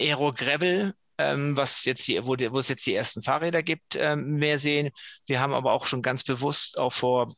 Aero 0.00 0.32
Gravel 0.32 0.94
ähm, 1.20 1.56
was 1.56 1.84
jetzt 1.84 2.08
die, 2.08 2.24
wo, 2.24 2.34
wo, 2.34 2.58
es 2.58 2.68
jetzt 2.68 2.86
die 2.86 2.94
ersten 2.94 3.22
Fahrräder 3.22 3.62
gibt, 3.62 3.94
ähm, 3.96 4.36
mehr 4.36 4.58
sehen. 4.58 4.90
Wir 5.26 5.40
haben 5.40 5.52
aber 5.52 5.72
auch 5.72 5.86
schon 5.86 6.00
ganz 6.00 6.24
bewusst 6.24 6.78
auch 6.78 6.92
vor 6.92 7.34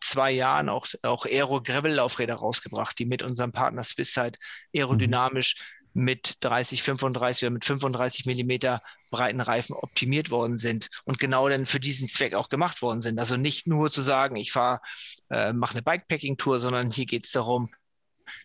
zwei 0.00 0.30
Jahren 0.32 0.68
auch, 0.68 0.86
auch 1.02 1.26
Aero-Gravel-Laufräder 1.26 2.34
rausgebracht, 2.34 2.98
die 2.98 3.06
mit 3.06 3.22
unserem 3.22 3.52
Partner 3.52 3.82
Swisside 3.82 4.38
aerodynamisch 4.74 5.56
mhm. 5.58 5.79
Mit 5.92 6.36
30, 6.40 6.82
35 6.82 7.44
oder 7.44 7.50
mit 7.50 7.64
35 7.64 8.26
Millimeter 8.26 8.80
breiten 9.10 9.40
Reifen 9.40 9.74
optimiert 9.74 10.30
worden 10.30 10.58
sind 10.58 10.88
und 11.04 11.18
genau 11.18 11.48
dann 11.48 11.66
für 11.66 11.80
diesen 11.80 12.08
Zweck 12.08 12.34
auch 12.34 12.48
gemacht 12.48 12.82
worden 12.82 13.02
sind. 13.02 13.18
Also 13.18 13.36
nicht 13.36 13.66
nur 13.66 13.90
zu 13.90 14.02
sagen, 14.02 14.36
ich 14.36 14.52
fahre, 14.52 14.80
äh, 15.30 15.52
mache 15.52 15.72
eine 15.72 15.82
Bikepacking-Tour, 15.82 16.60
sondern 16.60 16.90
hier 16.90 17.06
geht 17.06 17.24
es 17.24 17.32
darum, 17.32 17.70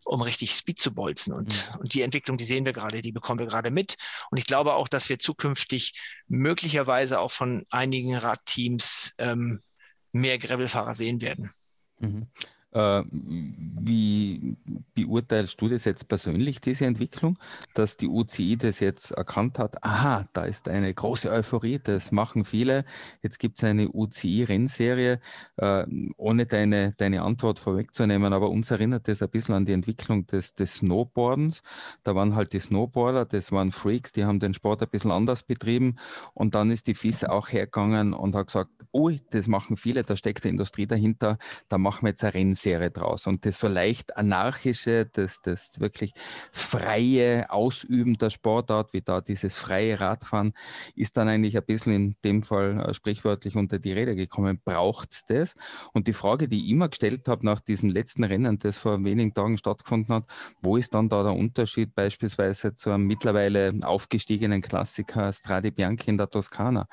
um 0.03 0.21
richtig 0.21 0.53
Speed 0.55 0.79
zu 0.79 0.93
bolzen. 0.93 1.33
Und, 1.33 1.69
mhm. 1.73 1.79
und 1.79 1.93
die 1.93 2.01
Entwicklung, 2.01 2.37
die 2.37 2.45
sehen 2.45 2.65
wir 2.65 2.73
gerade, 2.73 3.01
die 3.01 3.11
bekommen 3.11 3.39
wir 3.39 3.47
gerade 3.47 3.71
mit. 3.71 3.95
Und 4.31 4.37
ich 4.37 4.45
glaube 4.45 4.73
auch, 4.73 4.87
dass 4.87 5.09
wir 5.09 5.19
zukünftig 5.19 5.93
möglicherweise 6.27 7.19
auch 7.19 7.31
von 7.31 7.65
einigen 7.69 8.15
Radteams 8.15 9.13
ähm, 9.17 9.61
mehr 10.11 10.37
Gravelfahrer 10.37 10.95
sehen 10.95 11.21
werden. 11.21 11.51
Mhm. 11.99 12.27
Äh, 12.75 13.03
wie 13.09 14.57
beurteilst 14.95 15.61
du 15.61 15.69
das 15.69 15.85
jetzt 15.85 16.09
persönlich, 16.09 16.59
diese 16.59 16.85
Entwicklung, 16.85 17.39
dass 17.73 17.95
die 17.95 18.07
UCI 18.07 18.57
das 18.57 18.81
jetzt 18.81 19.11
erkannt 19.11 19.59
hat? 19.59 19.81
Aha, 19.81 20.27
da 20.33 20.43
ist 20.43 20.67
eine 20.67 20.93
große 20.93 21.29
Euphorie, 21.31 21.79
das 21.81 22.11
machen 22.11 22.43
viele. 22.43 22.83
Jetzt 23.21 23.39
gibt 23.39 23.59
es 23.59 23.63
eine 23.63 23.87
UCI-Rennserie, 23.89 25.21
äh, 25.55 25.85
ohne 26.17 26.45
deine, 26.47 26.91
deine 26.97 27.21
Antwort 27.21 27.59
vorwegzunehmen, 27.59 28.33
aber 28.33 28.49
uns 28.49 28.71
erinnert 28.71 29.07
das 29.07 29.21
ein 29.21 29.29
bisschen 29.29 29.55
an 29.55 29.65
die 29.65 29.73
Entwicklung 29.73 30.27
des, 30.27 30.53
des 30.55 30.75
Snowboardens. 30.75 31.63
Da 32.03 32.13
waren 32.13 32.35
halt 32.35 32.51
die 32.51 32.59
Snowboarder, 32.59 33.23
das 33.23 33.53
waren 33.53 33.71
Freaks, 33.71 34.11
die 34.11 34.25
haben 34.25 34.41
den 34.41 34.53
Sport 34.53 34.81
ein 34.81 34.89
bisschen 34.89 35.11
anders 35.11 35.43
betrieben 35.43 35.95
und 36.33 36.55
dann 36.55 36.71
ist 36.71 36.87
die 36.87 36.95
FIS 36.95 37.23
auch 37.23 37.47
hergegangen 37.53 38.11
und 38.13 38.35
hat 38.35 38.47
gesagt, 38.47 38.71
ui, 38.93 39.21
das 39.29 39.47
machen 39.47 39.77
viele, 39.77 40.03
da 40.03 40.17
steckt 40.17 40.43
die 40.43 40.49
Industrie 40.49 40.87
dahinter, 40.87 41.37
da 41.69 41.77
machen 41.77 42.03
wir 42.03 42.09
jetzt 42.09 42.23
eine 42.25 42.33
Rennserie. 42.33 42.64
Serie 42.65 42.89
draus. 42.89 43.27
Und 43.27 43.45
das 43.45 43.59
so 43.59 43.67
leicht 43.67 44.17
anarchische, 44.17 45.05
das, 45.05 45.41
das 45.41 45.79
wirklich 45.79 46.13
freie 46.51 47.49
Ausüben 47.51 48.17
der 48.17 48.31
Sportart, 48.31 48.91
wie 48.93 49.01
da 49.01 49.21
dieses 49.21 49.57
freie 49.57 49.99
Radfahren, 49.99 50.53
ist 50.95 51.15
dann 51.17 51.29
eigentlich 51.29 51.55
ein 51.57 51.65
bisschen 51.65 51.93
in 51.93 52.15
dem 52.23 52.41
Fall 52.41 52.79
äh, 52.79 52.93
sprichwörtlich 52.93 53.55
unter 53.55 53.77
die 53.77 53.91
Rede 53.91 54.15
gekommen. 54.15 54.59
Braucht 54.63 55.11
es 55.11 55.25
das? 55.25 55.55
Und 55.93 56.07
die 56.07 56.13
Frage, 56.13 56.47
die 56.47 56.65
ich 56.65 56.71
immer 56.71 56.89
gestellt 56.89 57.27
habe 57.27 57.45
nach 57.45 57.59
diesem 57.59 57.91
letzten 57.91 58.23
Rennen, 58.23 58.57
das 58.57 58.77
vor 58.77 59.03
wenigen 59.03 59.33
Tagen 59.33 59.57
stattgefunden 59.57 60.15
hat, 60.15 60.25
wo 60.61 60.77
ist 60.77 60.93
dann 60.95 61.07
da 61.09 61.21
der 61.21 61.33
Unterschied 61.33 61.93
beispielsweise 61.93 62.73
zu 62.73 62.89
einem 62.89 63.05
mittlerweile 63.05 63.73
aufgestiegenen 63.83 64.61
Klassiker 64.61 65.31
Strade 65.31 65.71
Bianchi 65.71 66.09
in 66.09 66.17
der 66.17 66.29
Toskana, 66.29 66.87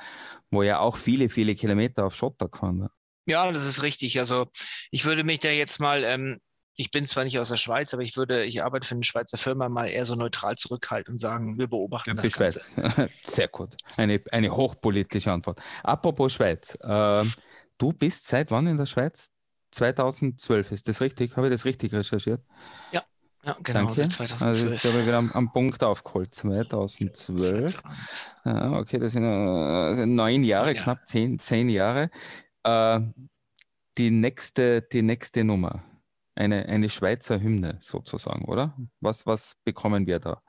wo 0.51 0.63
ja 0.63 0.81
auch 0.81 0.97
viele, 0.97 1.31
viele 1.31 1.55
Kilometer 1.55 2.05
auf 2.07 2.15
Schotter 2.15 2.49
gefahren 2.49 2.81
wird? 2.81 3.02
Ja, 3.27 3.51
das 3.53 3.65
ist 3.65 3.83
richtig. 3.83 4.19
Also 4.19 4.47
ich 4.91 5.05
würde 5.05 5.25
mich 5.25 5.41
da 5.41 5.49
jetzt 5.49 5.81
mal, 5.81 6.05
ähm, 6.05 6.41
ich 6.75 6.91
bin 6.91 7.07
zwar 7.07 7.25
nicht 7.25 7.39
aus 7.39 7.49
der 7.49 7.57
Schweiz, 7.57 7.93
aber 7.93 8.03
ich 8.03 8.17
würde, 8.17 8.45
ich 8.45 8.65
arbeite 8.65 8.87
für 8.87 8.95
eine 8.95 9.05
Schweizer 9.05 9.39
Firma, 9.39 9.69
mal 9.69 9.87
eher 9.87 10.07
so 10.07 10.15
neutral 10.15 10.57
zurückhalten 10.57 11.15
und 11.15 11.19
sagen, 11.19 11.59
wir 11.59 11.69
beobachten 11.69 12.17
ja, 12.17 12.23
das 12.23 12.33
Ganze. 12.33 12.61
Schweiz. 12.61 13.11
Sehr 13.25 13.49
gut. 13.49 13.77
Eine, 13.97 14.21
eine 14.33 14.55
hochpolitische 14.55 15.31
Antwort. 15.31 15.61
Apropos 15.83 16.33
Schweiz. 16.33 16.77
Äh, 16.83 17.25
du 17.79 17.93
bist 17.93 18.27
seit 18.27 18.51
wann 18.51 18.67
in 18.67 18.77
der 18.77 18.87
Schweiz? 18.87 19.31
2012, 19.73 20.73
ist 20.73 20.89
das 20.89 21.01
richtig? 21.01 21.37
Habe 21.37 21.49
ich 21.49 21.53
das 21.53 21.65
richtig 21.65 21.93
recherchiert? 21.93 22.43
Ja. 22.93 23.03
Ja, 23.45 23.57
genau, 23.61 23.87
Danke. 23.87 24.09
2012. 24.09 24.43
Also 24.43 24.65
jetzt 24.67 24.85
habe 24.85 25.01
ich 25.01 25.07
wieder 25.07 25.19
am, 25.19 25.33
am, 25.33 25.53
Punkt 25.53 25.83
aufgeholt. 25.83 26.33
2012. 26.33 27.83
Ja, 28.45 28.73
okay, 28.75 29.01
das 29.01 29.13
sind, 29.13 29.25
äh, 29.25 30.07
neun 30.07 30.45
Jahre, 30.45 30.75
ja. 30.75 30.81
knapp 30.81 31.09
zehn, 31.09 31.41
zehn 31.41 31.69
Jahre. 31.69 32.09
Äh, 32.65 33.01
die, 33.99 34.11
nächste, 34.11 34.83
die 34.83 35.03
nächste 35.03 35.45
Nummer. 35.45 35.83
Eine, 36.35 36.67
eine 36.67 36.89
Schweizer 36.89 37.41
Hymne 37.41 37.79
sozusagen, 37.83 38.47
oder? 38.47 38.75
Was, 39.01 39.27
was 39.27 39.57
bekommen 39.65 40.07
wir 40.07 40.19
da? 40.19 40.43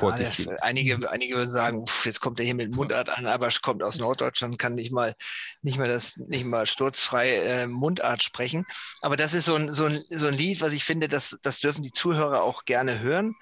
Ja, 0.00 0.18
der, 0.18 0.62
einige, 0.64 1.10
einige 1.10 1.36
würden 1.36 1.52
sagen, 1.52 1.78
uff, 1.78 2.04
jetzt 2.04 2.20
kommt 2.20 2.40
er 2.40 2.44
hier 2.44 2.54
mit 2.54 2.74
Mundart 2.74 3.16
an, 3.16 3.26
aber 3.26 3.48
kommt 3.62 3.82
aus 3.82 3.98
Norddeutschland, 3.98 4.58
kann 4.58 4.74
nicht 4.74 4.90
mal, 4.90 5.14
nicht 5.62 5.78
mal 5.78 5.88
das, 5.88 6.16
nicht 6.16 6.44
mal 6.44 6.66
sturzfrei 6.66 7.36
äh, 7.36 7.66
Mundart 7.66 8.22
sprechen. 8.22 8.66
Aber 9.02 9.16
das 9.16 9.34
ist 9.34 9.44
so 9.44 9.54
ein, 9.54 9.72
so 9.72 9.84
ein, 9.84 10.02
so 10.10 10.26
ein 10.26 10.34
Lied, 10.34 10.60
was 10.60 10.72
ich 10.72 10.84
finde, 10.84 11.08
das, 11.08 11.38
das 11.42 11.60
dürfen 11.60 11.82
die 11.82 11.92
Zuhörer 11.92 12.42
auch 12.42 12.64
gerne 12.64 13.00
hören 13.00 13.36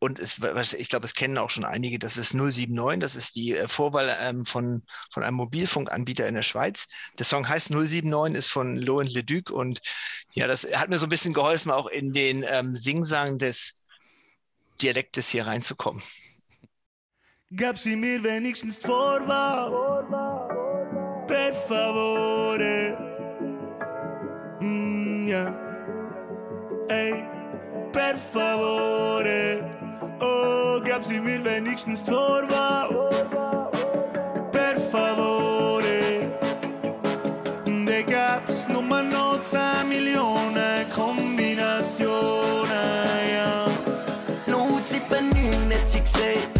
und 0.00 0.18
es, 0.18 0.38
ich 0.72 0.88
glaube, 0.88 1.04
es 1.04 1.14
kennen 1.14 1.36
auch 1.36 1.50
schon 1.50 1.64
einige, 1.64 1.98
das 1.98 2.16
ist 2.16 2.32
079, 2.32 3.00
das 3.00 3.16
ist 3.16 3.36
die 3.36 3.54
äh, 3.54 3.68
Vorwahl 3.68 4.16
ähm, 4.20 4.46
von, 4.46 4.82
von 5.10 5.22
einem 5.22 5.36
Mobilfunkanbieter 5.36 6.26
in 6.26 6.34
der 6.34 6.42
Schweiz. 6.42 6.86
Der 7.18 7.26
Song 7.26 7.46
heißt 7.46 7.70
079, 7.70 8.34
ist 8.34 8.48
von 8.48 8.78
Lohen 8.78 9.06
Leduc 9.06 9.50
und 9.50 9.80
ja, 10.32 10.46
das 10.46 10.66
hat 10.74 10.88
mir 10.88 10.98
so 10.98 11.04
ein 11.06 11.10
bisschen 11.10 11.34
geholfen, 11.34 11.70
auch 11.70 11.86
in 11.86 12.14
den 12.14 12.44
ähm, 12.48 12.76
Singsang 12.76 13.36
des 13.36 13.74
Dialektes 14.80 15.28
hier 15.28 15.46
reinzukommen. 15.46 16.02
Gab 17.54 17.76
sie 17.76 17.96
mir 17.96 18.22
wenigstens 18.22 18.78
Vorwahl, 18.78 20.06
per 21.26 21.52
favore. 21.52 22.96
Mm, 24.60 25.26
ja, 25.26 25.54
ey, 26.88 27.24
per 27.92 28.16
favore. 28.16 29.49
Gab 31.00 31.06
sie 31.06 31.18
mir 31.18 31.42
wenigstens 31.42 32.04
Torwart. 32.04 32.90
Per 34.52 34.78
favore. 34.78 36.30
Da 37.86 38.02
gab's 38.02 38.68
nur 38.68 38.82
noch 38.82 39.40
10 39.42 39.88
Millionen 39.88 40.86
Kombinationen, 40.94 42.68
ja. 43.32 43.66
079 44.46 45.72
hat 45.72 45.88
sie 45.88 46.00
gesagt. 46.00 46.50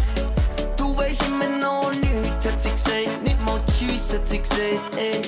Du 0.74 0.96
weißt 0.96 1.22
immer 1.28 1.58
noch 1.58 1.90
nichts, 1.90 2.46
hat 2.50 2.62
sie 2.62 2.70
gesagt. 2.70 3.22
Nicht 3.22 3.40
mal 3.44 3.60
Tschüss, 3.66 4.14
hat 4.14 4.26
sie 4.26 4.38
gesagt, 4.38 4.96
ey. 4.96 5.20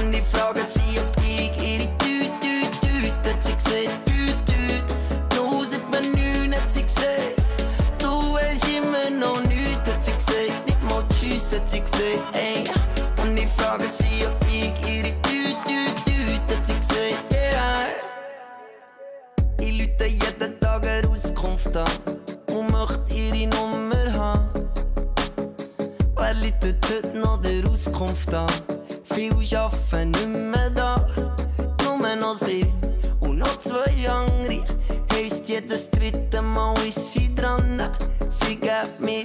Und 0.00 0.12
ich 0.12 0.24
frage 0.32 0.64
sie, 0.64 0.98
ob 0.98 1.16
ich 1.22 1.52
ihre 1.62 1.86
Tüte, 1.98 2.68
Tüte, 2.80 3.30
hat 3.30 3.44
sie 3.44 3.54
gesagt. 3.54 4.08
hat 6.60 6.70
sie 6.70 6.82
gesagt, 6.82 7.37
ey. 11.52 12.64
Und 13.22 13.36
ich 13.36 13.48
frage 13.48 13.88
sie, 13.88 14.26
ob 14.26 14.36
ich 14.46 14.72
ihre 14.86 15.12
Tüte, 15.22 15.94
Tüte, 16.04 16.56
hat 16.56 16.66
sie 16.66 16.74
gesagt, 16.74 17.32
yeah. 17.32 17.86
Ich 19.58 19.80
lüte 19.80 20.06
jeden 20.06 20.60
Tag 20.60 20.86
eine 20.86 21.08
Auskunft 21.08 21.74
an 21.76 21.88
und 22.52 22.70
möchte 22.70 23.14
ihre 23.14 23.48
Nummer 23.56 24.12
haben. 24.12 24.68
Wer 26.16 26.34
läutet 26.34 26.84
heute 26.90 27.18
noch 27.18 27.40
der 27.40 27.66
Auskunft 27.70 28.32
an? 28.34 28.46
Viel 29.04 29.32
arbeiten 29.56 30.10
nicht 30.10 30.28
mehr 30.28 30.70
da, 30.70 30.96
nur 31.82 32.16
noch 32.16 32.36
sie 32.36 32.66
und 33.20 33.38
noch 33.38 33.58
zwei 33.58 34.08
andere. 34.08 34.64
Heisst 35.12 35.48
jedes 35.48 35.88
dritte 35.90 36.42
Mal 36.42 36.74
ist 36.86 37.12
sie 37.12 37.34
dran, 37.34 37.90
sie 38.28 38.56
gibt 38.56 39.00
mir 39.00 39.22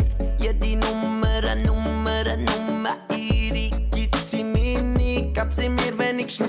sie 6.30 6.46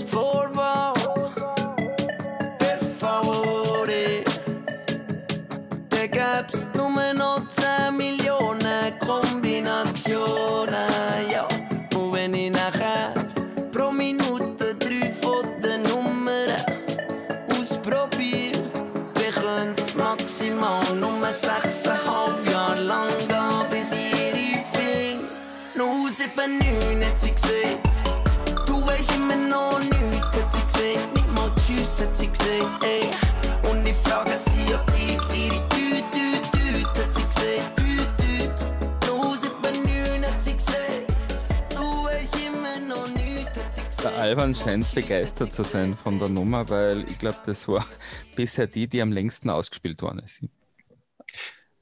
Alban 44.45 44.55
scheint 44.55 44.95
begeistert 44.95 45.55
zu 45.55 45.62
sein 45.62 45.97
von 45.97 46.18
der 46.18 46.28
Nummer, 46.28 46.68
weil 46.68 47.09
ich 47.09 47.18
glaube, 47.18 47.38
das 47.47 47.66
war 47.66 47.86
bisher 48.36 48.66
die, 48.66 48.86
die 48.86 49.01
am 49.01 49.11
längsten 49.11 49.49
ausgespielt 49.49 50.03
worden 50.03 50.18
ist. 50.18 50.45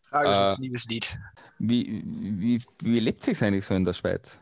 Tragisches 0.08 0.58
Äh, 0.58 0.62
Liebeslied. 0.62 1.18
Wie, 1.58 2.04
wie, 2.06 2.62
wie 2.80 3.00
lebt 3.00 3.24
sich 3.24 3.42
eigentlich 3.42 3.64
so 3.64 3.74
in 3.74 3.84
der 3.84 3.94
Schweiz? 3.94 4.38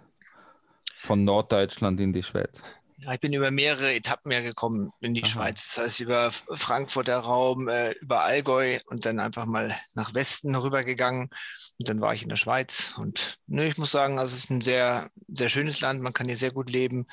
Von 0.99 1.25
Norddeutschland 1.25 1.99
in 1.99 2.13
die 2.13 2.23
Schweiz. 2.23 2.63
Ja, 2.99 3.15
ich 3.15 3.21
bin 3.21 3.33
über 3.33 3.51
mehrere 3.51 3.95
Etappen 3.95 4.31
ja 4.31 4.43
gekommen 4.43 4.93
in 5.01 5.15
die 5.15 5.23
Aha. 5.23 5.31
Schweiz. 5.31 5.75
Das 5.75 5.85
heißt, 5.85 6.01
über 6.01 6.31
Frankfurter 6.31 7.17
Raum, 7.21 7.69
äh, 7.69 7.93
über 7.93 8.21
Allgäu 8.21 8.81
und 8.89 9.07
dann 9.07 9.19
einfach 9.19 9.47
mal 9.47 9.75
nach 9.95 10.13
Westen 10.13 10.55
rübergegangen. 10.55 11.31
Und 11.79 11.89
dann 11.89 12.03
war 12.03 12.13
ich 12.13 12.23
in 12.23 12.29
der 12.29 12.37
Schweiz. 12.37 12.93
Und 12.99 13.39
ne, 13.47 13.67
ich 13.67 13.79
muss 13.79 13.93
sagen, 13.93 14.19
also 14.19 14.37
es 14.37 14.45
ist 14.45 14.51
ein 14.51 14.61
sehr, 14.61 15.09
sehr 15.29 15.49
schönes 15.49 15.81
Land. 15.81 16.03
Man 16.03 16.13
kann 16.13 16.27
hier 16.27 16.37
sehr 16.37 16.53
gut 16.53 16.69
leben. 16.69 17.07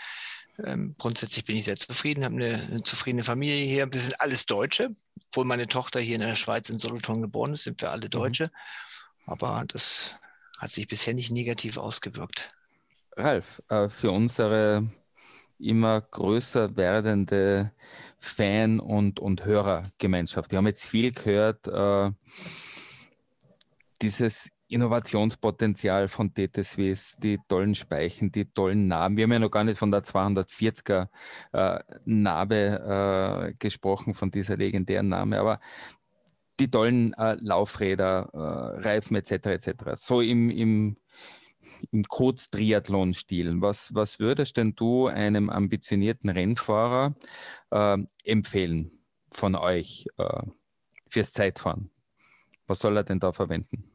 Ähm, 0.63 0.95
grundsätzlich 0.97 1.45
bin 1.45 1.55
ich 1.55 1.65
sehr 1.65 1.75
zufrieden, 1.75 2.25
habe 2.25 2.35
eine, 2.35 2.61
eine 2.63 2.83
zufriedene 2.83 3.23
Familie 3.23 3.65
hier. 3.65 3.91
Wir 3.91 4.01
sind 4.01 4.19
alles 4.19 4.45
Deutsche. 4.45 4.89
Obwohl 5.29 5.45
meine 5.45 5.67
Tochter 5.67 5.99
hier 5.99 6.15
in 6.15 6.21
der 6.21 6.35
Schweiz 6.35 6.69
in 6.69 6.79
Solothurn 6.79 7.21
geboren 7.21 7.53
ist, 7.53 7.63
sind 7.63 7.81
wir 7.81 7.91
alle 7.91 8.09
Deutsche. 8.09 8.49
Aber 9.25 9.63
das 9.67 10.11
hat 10.57 10.71
sich 10.71 10.87
bisher 10.87 11.13
nicht 11.13 11.31
negativ 11.31 11.77
ausgewirkt. 11.77 12.49
Ralf, 13.15 13.61
äh, 13.69 13.89
für 13.89 14.11
unsere 14.11 14.87
immer 15.59 16.01
größer 16.01 16.75
werdende 16.75 17.71
Fan- 18.19 18.79
und, 18.79 19.19
und 19.19 19.45
Hörergemeinschaft. 19.45 20.51
Wir 20.51 20.57
haben 20.57 20.67
jetzt 20.67 20.85
viel 20.85 21.11
gehört, 21.11 21.67
äh, 21.67 22.11
dieses 24.07 24.49
Innovationspotenzial 24.69 26.07
von 26.07 26.33
TT 26.33 26.63
Swiss, 26.63 27.17
die 27.17 27.37
tollen 27.49 27.75
Speichen, 27.75 28.31
die 28.31 28.45
tollen 28.45 28.87
Narben. 28.87 29.17
Wir 29.17 29.23
haben 29.23 29.33
ja 29.33 29.39
noch 29.39 29.51
gar 29.51 29.65
nicht 29.65 29.77
von 29.77 29.91
der 29.91 30.03
240er 30.03 31.09
äh, 31.51 31.79
Narbe 32.05 33.49
äh, 33.49 33.53
gesprochen, 33.59 34.13
von 34.13 34.31
dieser 34.31 34.55
legendären 34.55 35.09
Name, 35.09 35.39
aber 35.39 35.59
die 36.59 36.71
tollen 36.71 37.13
äh, 37.15 37.35
Laufräder, 37.41 38.29
äh, 38.33 38.87
Reifen 38.87 39.17
etc. 39.17 39.47
etc. 39.47 39.71
So 39.97 40.21
im, 40.21 40.49
im, 40.51 40.97
im 41.91 42.03
Kurz-Triathlon-Stil. 42.05 43.59
Was, 43.59 43.93
was 43.93 44.19
würdest 44.19 44.55
denn 44.55 44.73
du 44.73 45.07
einem 45.07 45.49
ambitionierten 45.49 46.29
Rennfahrer 46.29 47.13
äh, 47.71 47.97
empfehlen 48.23 49.03
von 49.29 49.55
euch 49.55 50.05
äh, 50.17 50.43
fürs 51.09 51.33
Zeitfahren? 51.33 51.91
Was 52.67 52.79
soll 52.79 52.95
er 52.95 53.03
denn 53.03 53.19
da 53.19 53.33
verwenden? 53.33 53.91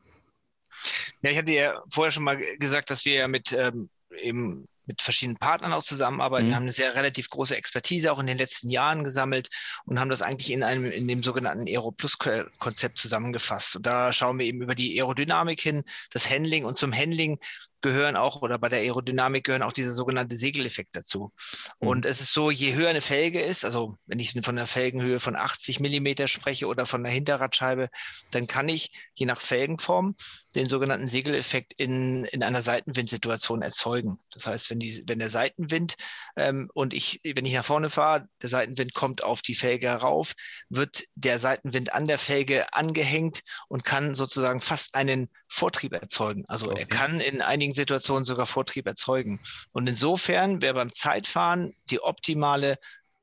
Ja, 1.22 1.30
ich 1.30 1.38
hatte 1.38 1.52
ja 1.52 1.82
vorher 1.90 2.10
schon 2.10 2.24
mal 2.24 2.36
gesagt, 2.36 2.90
dass 2.90 3.04
wir 3.04 3.14
ja 3.14 3.28
mit 3.28 3.52
ähm, 3.52 3.88
eben 4.18 4.66
mit 4.84 5.00
verschiedenen 5.00 5.38
Partnern 5.38 5.72
auch 5.72 5.84
zusammenarbeiten. 5.84 6.46
Mhm. 6.46 6.50
Wir 6.50 6.56
haben 6.56 6.62
eine 6.64 6.72
sehr 6.72 6.94
relativ 6.96 7.30
große 7.30 7.56
Expertise 7.56 8.12
auch 8.12 8.18
in 8.18 8.26
den 8.26 8.38
letzten 8.38 8.68
Jahren 8.68 9.04
gesammelt 9.04 9.48
und 9.84 10.00
haben 10.00 10.10
das 10.10 10.22
eigentlich 10.22 10.50
in 10.50 10.64
einem 10.64 10.90
in 10.90 11.06
dem 11.06 11.22
sogenannten 11.22 11.68
Aero 11.68 11.92
Plus 11.92 12.18
Ko- 12.18 12.44
Konzept 12.58 12.98
zusammengefasst. 12.98 13.76
Und 13.76 13.86
da 13.86 14.12
schauen 14.12 14.38
wir 14.40 14.46
eben 14.46 14.60
über 14.60 14.74
die 14.74 15.00
Aerodynamik 15.00 15.60
hin, 15.60 15.84
das 16.10 16.28
Handling 16.28 16.64
und 16.64 16.78
zum 16.78 16.92
Handling 16.92 17.38
gehören 17.82 18.16
auch 18.16 18.42
oder 18.42 18.58
bei 18.58 18.68
der 18.68 18.80
Aerodynamik 18.80 19.44
gehören 19.44 19.62
auch 19.62 19.72
dieser 19.72 19.92
sogenannte 19.92 20.36
Segeleffekt 20.36 20.96
dazu. 20.96 21.32
Mhm. 21.80 21.88
Und 21.88 22.06
es 22.06 22.20
ist 22.20 22.32
so, 22.32 22.50
je 22.50 22.74
höher 22.74 22.90
eine 22.90 23.00
Felge 23.00 23.40
ist, 23.40 23.64
also 23.64 23.96
wenn 24.06 24.18
ich 24.18 24.32
von 24.32 24.58
einer 24.58 24.66
Felgenhöhe 24.66 25.20
von 25.20 25.36
80 25.36 25.80
Millimeter 25.80 26.26
spreche 26.26 26.66
oder 26.66 26.86
von 26.86 27.04
einer 27.04 27.14
Hinterradscheibe, 27.14 27.88
dann 28.30 28.46
kann 28.46 28.68
ich 28.68 28.90
je 29.14 29.26
nach 29.26 29.40
Felgenform 29.40 30.16
den 30.54 30.66
sogenannten 30.66 31.08
Segeleffekt 31.08 31.72
in, 31.76 32.24
in 32.24 32.42
einer 32.42 32.62
Seitenwindsituation 32.62 33.62
erzeugen. 33.62 34.18
Das 34.32 34.46
heißt, 34.46 34.70
wenn, 34.70 34.80
die, 34.80 35.02
wenn 35.06 35.18
der 35.18 35.30
Seitenwind 35.30 35.94
ähm, 36.36 36.68
und 36.74 36.94
ich, 36.94 37.20
wenn 37.22 37.46
ich 37.46 37.54
nach 37.54 37.64
vorne 37.64 37.90
fahre, 37.90 38.26
der 38.40 38.48
Seitenwind 38.48 38.94
kommt 38.94 39.22
auf 39.22 39.42
die 39.42 39.54
Felge 39.54 39.88
herauf, 39.88 40.32
wird 40.68 41.04
der 41.14 41.38
Seitenwind 41.38 41.92
an 41.92 42.06
der 42.06 42.18
Felge 42.18 42.72
angehängt 42.72 43.42
und 43.68 43.84
kann 43.84 44.14
sozusagen 44.14 44.60
fast 44.60 44.94
einen 44.94 45.28
Vortrieb 45.48 45.92
erzeugen. 45.92 46.44
Also 46.48 46.72
Okay. 46.72 46.80
er 46.80 46.86
kann 46.86 47.20
in 47.20 47.42
einigen 47.42 47.71
Situationen 47.74 48.24
sogar 48.24 48.46
Vortrieb 48.46 48.86
erzeugen. 48.86 49.40
Und 49.72 49.86
insofern 49.88 50.62
wäre 50.62 50.74
beim 50.74 50.92
Zeitfahren 50.92 51.74
die 51.90 52.00
optimale 52.02 52.78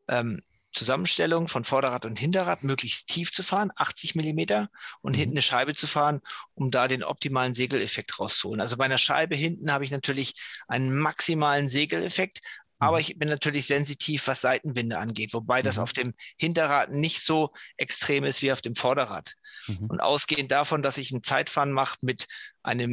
ähm, 0.08 0.41
Zusammenstellung 0.72 1.47
von 1.47 1.64
Vorderrad 1.64 2.06
und 2.06 2.20
Hinterrad 2.20 2.64
möglichst 2.64 3.08
tief 3.08 3.32
zu 3.32 3.41
fahren, 3.41 3.72
80 3.76 4.14
Millimeter, 4.16 4.70
und 5.02 5.14
Mhm. 5.14 5.18
hinten 5.18 5.34
eine 5.34 5.41
Scheibe 5.41 5.74
zu 5.74 5.88
fahren, 5.88 6.22
um 6.54 6.70
da 6.70 6.88
den 6.88 7.04
optimalen 7.04 7.56
Segeleffekt 7.56 8.20
rauszuholen. 8.20 8.62
Also 8.62 8.78
bei 8.78 8.86
einer 8.86 9.00
Scheibe 9.00 9.36
hinten 9.36 9.72
habe 9.72 9.84
ich 9.84 9.91
natürlich 9.91 10.34
einen 10.68 10.95
maximalen 10.95 11.70
Segeleffekt, 11.70 12.39
aber 12.78 12.97
Mhm. 12.97 13.02
ich 13.02 13.18
bin 13.18 13.30
natürlich 13.30 13.66
sensitiv, 13.66 14.28
was 14.28 14.41
Seitenwinde 14.41 15.00
angeht, 15.00 15.34
wobei 15.34 15.64
das 15.64 15.78
Mhm. 15.78 15.82
auf 15.82 15.93
dem 15.93 16.14
Hinterrad 16.38 16.91
nicht 16.91 17.22
so 17.26 17.52
extrem 17.78 18.24
ist 18.24 18.41
wie 18.43 18.52
auf 18.52 18.62
dem 18.62 18.76
Vorderrad. 18.76 19.34
Mhm. 19.68 19.89
Und 19.89 20.02
ausgehend 20.02 20.52
davon, 20.52 20.84
dass 20.84 20.97
ich 20.97 21.12
ein 21.12 21.24
Zeitfahren 21.24 21.72
mache 21.72 21.97
mit 22.02 22.28
einem 22.64 22.91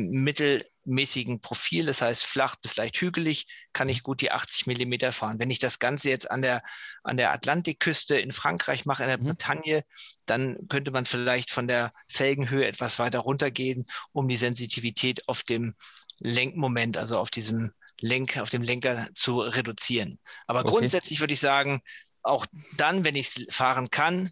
mittelmäßigen 0.86 1.40
Profil, 1.40 1.86
das 1.86 2.02
heißt 2.02 2.24
flach 2.24 2.56
bis 2.56 2.76
leicht 2.76 2.96
hügelig, 3.00 3.46
kann 3.72 3.88
ich 3.88 4.02
gut 4.02 4.20
die 4.20 4.30
80 4.32 4.66
Millimeter 4.66 5.12
fahren. 5.12 5.38
Wenn 5.38 5.50
ich 5.50 5.58
das 5.58 5.78
Ganze 5.78 6.08
jetzt 6.10 6.30
an 6.30 6.42
der, 6.42 6.62
an 7.02 7.16
der 7.16 7.32
Atlantikküste 7.32 8.18
in 8.18 8.32
Frankreich 8.32 8.86
mache, 8.86 9.02
in 9.02 9.08
der 9.08 9.18
Mhm. 9.18 9.32
Bretagne, 9.32 9.82
dann 10.26 10.56
könnte 10.68 10.90
man 10.90 11.06
vielleicht 11.06 11.50
von 11.50 11.68
der 11.68 11.92
Felgenhöhe 12.08 12.66
etwas 12.66 12.98
weiter 12.98 13.20
runtergehen, 13.20 13.84
um 14.12 14.28
die 14.28 14.36
Sensitivität 14.36 15.28
auf 15.28 15.42
dem 15.42 15.74
Lenkmoment, 16.18 16.96
also 16.96 17.18
auf 17.18 17.30
diesem 17.30 17.72
Lenk, 18.00 18.38
auf 18.38 18.50
dem 18.50 18.62
Lenker 18.62 19.08
zu 19.14 19.40
reduzieren. 19.40 20.18
Aber 20.46 20.64
Okay. 20.64 20.64
grundsätzlich 20.64 21.20
würde 21.20 21.34
ich 21.34 21.40
sagen, 21.40 21.80
auch 22.22 22.46
dann, 22.76 23.04
wenn 23.04 23.16
ich 23.16 23.36
es 23.36 23.54
fahren 23.54 23.88
kann, 23.90 24.30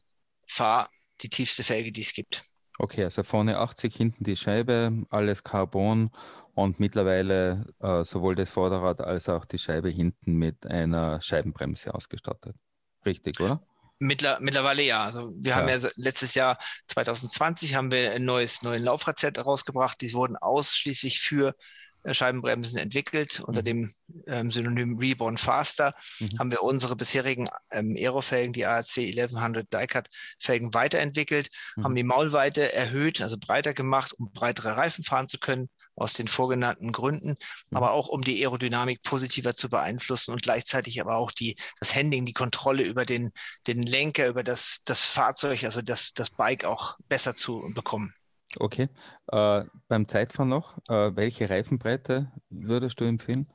fahr 0.49 0.91
die 1.21 1.29
tiefste 1.29 1.63
Felge, 1.65 1.93
die 1.93 2.03
es 2.03 2.13
gibt. 2.13 2.45
Okay, 2.79 3.05
also 3.05 3.23
vorne 3.23 3.59
80, 3.59 3.95
hinten 3.97 4.25
die 4.25 4.37
Scheibe, 4.37 5.05
alles 5.11 5.45
Carbon 5.45 6.11
und 6.55 6.81
mittlerweile 6.81 7.67
äh, 7.81 8.05
sowohl 8.05 8.35
das 8.37 8.51
Vorderrad 8.51 9.01
als 9.01 9.29
auch 9.29 9.45
die 9.45 9.59
Scheibe 9.59 9.89
hinten 9.91 10.35
mit 10.37 10.67
einer 10.67 11.21
Scheibenbremse 11.21 11.95
ausgestattet. 11.95 12.57
Richtig, 13.05 13.41
oder? 13.41 13.67
Mittler, 13.99 14.39
mittlerweile 14.41 14.83
ja. 14.83 15.05
Also 15.05 15.33
wir 15.39 15.55
Ja. 15.55 15.57
haben 15.57 15.69
ja 15.69 15.79
letztes 15.97 16.35
Jahr 16.35 16.59
2020 16.89 17.75
haben 17.75 17.91
wir 17.91 18.13
ein 18.13 18.25
neues 18.25 18.63
neuen 18.63 18.83
Laufradset 18.83 19.39
rausgebracht. 19.45 20.01
Die 20.01 20.13
wurden 20.15 20.37
ausschließlich 20.37 21.21
für 21.21 21.55
äh, 22.03 22.13
Scheibenbremsen 22.13 22.79
entwickelt 22.79 23.41
unter 23.41 23.63
Mhm. 23.63 23.65
dem 23.65 23.95
ähm, 24.27 24.51
Synonym 24.51 24.99
Reborn 24.99 25.39
Faster. 25.39 25.93
Mhm. 26.19 26.39
Haben 26.39 26.51
wir 26.51 26.63
unsere 26.63 26.97
bisherigen 26.97 27.49
ähm, 27.71 27.95
Aerofelgen, 27.97 28.53
die 28.53 28.67
ARC 28.67 28.89
1100 28.99 29.73
Diecast 29.73 30.09
Felgen 30.41 30.75
weiterentwickelt, 30.75 31.49
Mhm. 31.77 31.85
haben 31.85 31.95
die 31.95 32.05
Maulweite 32.05 32.73
erhöht, 32.73 33.23
also 33.23 33.37
breiter 33.39 33.73
gemacht, 33.75 34.13
um 34.19 34.33
breitere 34.33 34.77
Reifen 34.77 35.05
fahren 35.05 35.29
zu 35.29 35.39
können, 35.39 35.71
aus 35.97 36.13
den 36.15 36.29
vorgenannten 36.29 36.93
Gründen, 36.93 37.37
Mhm. 37.71 37.77
aber 37.77 37.93
auch 37.93 38.09
um 38.09 38.23
die 38.23 38.41
Aerodynamik 38.43 39.03
positiver 39.03 39.55
zu 39.55 39.69
beeinflussen 39.69 40.33
und 40.33 40.43
gleichzeitig 40.43 41.01
aber 41.01 41.17
auch 41.17 41.31
die, 41.31 41.57
das 41.81 41.95
Handling, 41.95 42.27
die 42.27 42.33
Kontrolle 42.33 42.83
über 42.85 43.05
den, 43.05 43.31
den 43.67 43.83
Lenker, 43.83 44.29
über 44.29 44.43
das, 44.43 44.79
das 44.85 45.01
Fahrzeug, 45.01 45.65
also 45.65 45.83
das, 45.83 46.13
das 46.15 46.31
Bike 46.31 46.65
auch 46.65 46.97
besser 47.09 47.35
zu 47.35 47.71
bekommen. 47.75 48.15
Okay. 48.59 48.89
Äh, 49.33 49.65
beim 49.89 50.09
Zeitfahren 50.09 50.49
noch, 50.49 50.79
äh, 50.89 51.17
welche 51.17 51.51
Reifenbreite 51.51 52.31
würdest 52.51 53.01
du 53.01 53.05
empfehlen? 53.05 53.49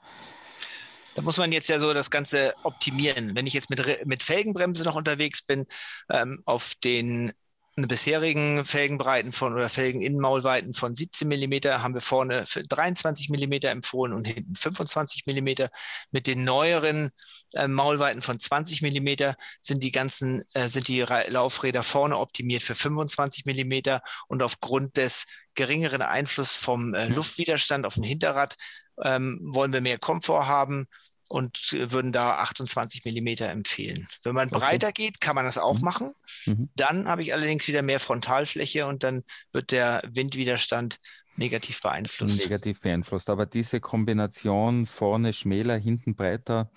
Da 1.15 1.21
muss 1.23 1.37
man 1.37 1.51
jetzt 1.51 1.67
ja 1.69 1.79
so 1.79 1.93
das 1.93 2.09
Ganze 2.09 2.53
optimieren. 2.63 3.35
Wenn 3.35 3.47
ich 3.47 3.53
jetzt 3.53 3.69
mit, 3.69 4.05
mit 4.05 4.23
Felgenbremse 4.23 4.83
noch 4.83 4.95
unterwegs 4.95 5.41
bin, 5.41 5.65
ähm, 6.09 6.41
auf 6.45 6.75
den 6.83 7.33
bisherigen 7.75 8.65
Felgenbreiten 8.65 9.31
von 9.31 9.53
oder 9.53 9.69
Felgeninnenmaulweiten 9.69 10.73
von 10.73 10.95
17 10.95 11.27
Millimeter 11.27 11.81
haben 11.81 11.93
wir 11.93 12.01
vorne 12.01 12.45
für 12.45 12.63
23 12.63 13.29
Millimeter 13.29 13.69
empfohlen 13.69 14.13
und 14.13 14.25
hinten 14.25 14.55
25 14.55 15.25
Millimeter. 15.25 15.69
Mit 16.11 16.27
den 16.27 16.43
neueren 16.43 17.11
äh, 17.53 17.67
Maulweiten 17.67 18.21
von 18.21 18.39
20 18.39 18.81
Millimeter 18.81 19.35
sind 19.61 19.83
die 19.83 19.91
ganzen, 19.91 20.43
äh, 20.53 20.69
sind 20.69 20.87
die 20.87 21.01
Laufräder 21.01 21.83
vorne 21.83 22.17
optimiert 22.17 22.63
für 22.63 22.75
25 22.75 23.45
Millimeter 23.45 24.01
und 24.27 24.43
aufgrund 24.43 24.97
des 24.97 25.25
geringeren 25.55 26.01
Einfluss 26.01 26.55
vom 26.55 26.93
äh, 26.93 27.09
Mhm. 27.09 27.15
Luftwiderstand 27.15 27.85
auf 27.85 27.95
dem 27.95 28.03
Hinterrad 28.03 28.55
ähm, 29.03 29.39
wollen 29.41 29.73
wir 29.73 29.81
mehr 29.81 29.97
Komfort 29.97 30.47
haben 30.47 30.87
und 31.29 31.73
äh, 31.73 31.91
würden 31.91 32.11
da 32.11 32.35
28 32.37 33.05
Millimeter 33.05 33.49
empfehlen. 33.49 34.07
Wenn 34.23 34.35
man 34.35 34.51
Okay. 34.51 34.59
breiter 34.59 34.91
geht, 34.91 35.21
kann 35.21 35.35
man 35.35 35.45
das 35.45 35.57
auch 35.57 35.79
Mhm. 35.79 35.85
machen. 35.85 36.13
Mhm. 36.45 36.69
Dann 36.75 37.07
habe 37.07 37.21
ich 37.21 37.33
allerdings 37.33 37.67
wieder 37.67 37.81
mehr 37.81 37.99
Frontalfläche 38.01 38.87
und 38.87 39.03
dann 39.03 39.23
wird 39.51 39.71
der 39.71 40.01
Windwiderstand 40.07 40.99
negativ 41.35 41.81
beeinflusst. 41.81 42.41
negativ 42.41 42.81
beeinflusst. 42.81 43.29
Aber 43.29 43.45
diese 43.45 43.79
Kombination 43.79 44.85
vorne 44.85 45.33
schmäler, 45.33 45.77
hinten 45.77 46.15
breiter 46.15 46.71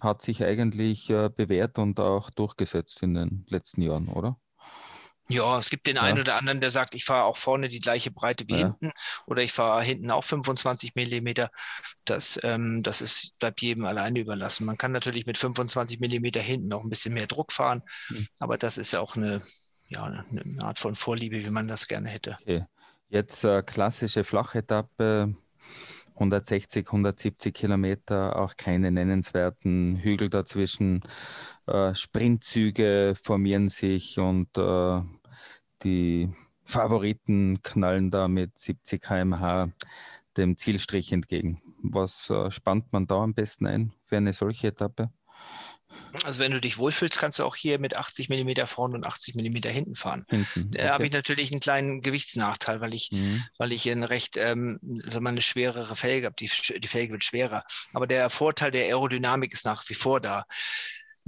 hat 0.00 0.22
sich 0.22 0.44
eigentlich 0.44 1.10
äh, 1.10 1.30
bewährt 1.34 1.78
und 1.78 2.00
auch 2.00 2.30
durchgesetzt 2.30 3.02
in 3.02 3.14
den 3.14 3.46
letzten 3.48 3.82
Jahren, 3.82 4.08
oder? 4.08 4.38
Ja, 5.28 5.58
es 5.58 5.70
gibt 5.70 5.86
den 5.86 5.96
Ja. 5.96 6.02
einen 6.02 6.20
oder 6.20 6.36
anderen, 6.36 6.60
der 6.60 6.70
sagt, 6.70 6.94
ich 6.94 7.04
fahre 7.04 7.24
auch 7.24 7.36
vorne 7.36 7.68
die 7.68 7.80
gleiche 7.80 8.10
Breite 8.12 8.44
wie 8.48 8.56
Ja. 8.58 8.58
hinten 8.58 8.92
oder 9.26 9.42
ich 9.42 9.52
fahre 9.52 9.82
hinten 9.82 10.10
auch 10.10 10.22
25 10.24 10.94
Millimeter. 10.94 11.50
Das, 12.04 12.38
ähm, 12.44 12.82
das 12.82 13.00
ist, 13.00 13.38
bleibt 13.38 13.60
jedem 13.62 13.86
alleine 13.86 14.20
überlassen. 14.20 14.66
Man 14.66 14.78
kann 14.78 14.92
natürlich 14.92 15.26
mit 15.26 15.38
25 15.38 16.00
Millimeter 16.00 16.40
hinten 16.40 16.72
auch 16.72 16.82
ein 16.84 16.90
bisschen 16.90 17.14
mehr 17.14 17.26
Druck 17.26 17.52
fahren, 17.52 17.82
Mhm. 18.10 18.26
aber 18.40 18.58
das 18.58 18.78
ist 18.78 18.92
ja 18.92 19.00
auch 19.00 19.16
eine, 19.16 19.42
ja, 19.88 20.04
eine 20.04 20.62
Art 20.62 20.78
von 20.78 20.94
Vorliebe, 20.96 21.44
wie 21.44 21.50
man 21.50 21.68
das 21.68 21.88
gerne 21.88 22.08
hätte. 22.08 22.38
Okay. 22.40 22.64
Jetzt 23.08 23.44
äh, 23.44 23.62
klassische 23.62 24.24
Flachetappe, 24.24 25.34
160, 26.14 26.90
170 26.90 27.54
Kilometer, 27.54 28.36
auch 28.36 28.56
keine 28.56 28.90
nennenswerten 28.90 29.96
Hügel 29.98 30.28
dazwischen. 30.30 31.02
Äh, 31.66 31.94
Sprintzüge 31.94 33.14
formieren 33.22 33.68
sich 33.68 34.18
und 34.18 34.56
äh, 34.58 35.02
die 35.82 36.30
Favoriten 36.64 37.62
knallen 37.62 38.10
da 38.10 38.28
mit 38.28 38.58
70 38.58 39.02
km/h 39.02 39.70
dem 40.36 40.56
Zielstrich 40.56 41.12
entgegen. 41.12 41.60
Was 41.82 42.30
äh, 42.30 42.50
spannt 42.50 42.92
man 42.92 43.06
da 43.06 43.22
am 43.22 43.34
besten 43.34 43.66
ein 43.66 43.92
für 44.04 44.16
eine 44.16 44.32
solche 44.32 44.68
Etappe? 44.68 45.10
Also 46.24 46.38
wenn 46.38 46.52
du 46.52 46.60
dich 46.60 46.78
wohlfühlst, 46.78 47.18
kannst 47.18 47.38
du 47.38 47.44
auch 47.44 47.56
hier 47.56 47.78
mit 47.78 47.96
80 47.96 48.28
Millimeter 48.28 48.66
vorne 48.66 48.94
und 48.94 49.04
80 49.04 49.34
Millimeter 49.34 49.68
hinten 49.70 49.94
fahren. 49.94 50.24
Hinten. 50.30 50.70
Da 50.70 50.90
habe 50.92 51.04
Okay. 51.04 51.06
ich 51.06 51.12
natürlich 51.12 51.50
einen 51.52 51.60
kleinen 51.60 52.00
Gewichtsnachteil, 52.00 52.80
weil 52.80 52.94
ich 52.94 53.10
Mhm. 53.10 53.48
weil 53.58 53.72
ich 53.72 53.90
eine 53.90 54.08
recht, 54.08 54.36
ähm, 54.36 54.78
wir 54.82 55.20
mal, 55.20 55.30
eine 55.30 55.42
schwerere 55.42 55.94
Felge 55.96 56.26
habe. 56.26 56.36
Die, 56.38 56.50
die 56.80 56.88
Felge 56.88 57.12
wird 57.12 57.24
schwerer. 57.24 57.64
Aber 57.92 58.06
der 58.06 58.30
Vorteil 58.30 58.70
der 58.70 58.84
Aerodynamik 58.86 59.52
ist 59.52 59.64
nach 59.66 59.86
wie 59.88 59.94
vor 59.94 60.20
da. 60.20 60.44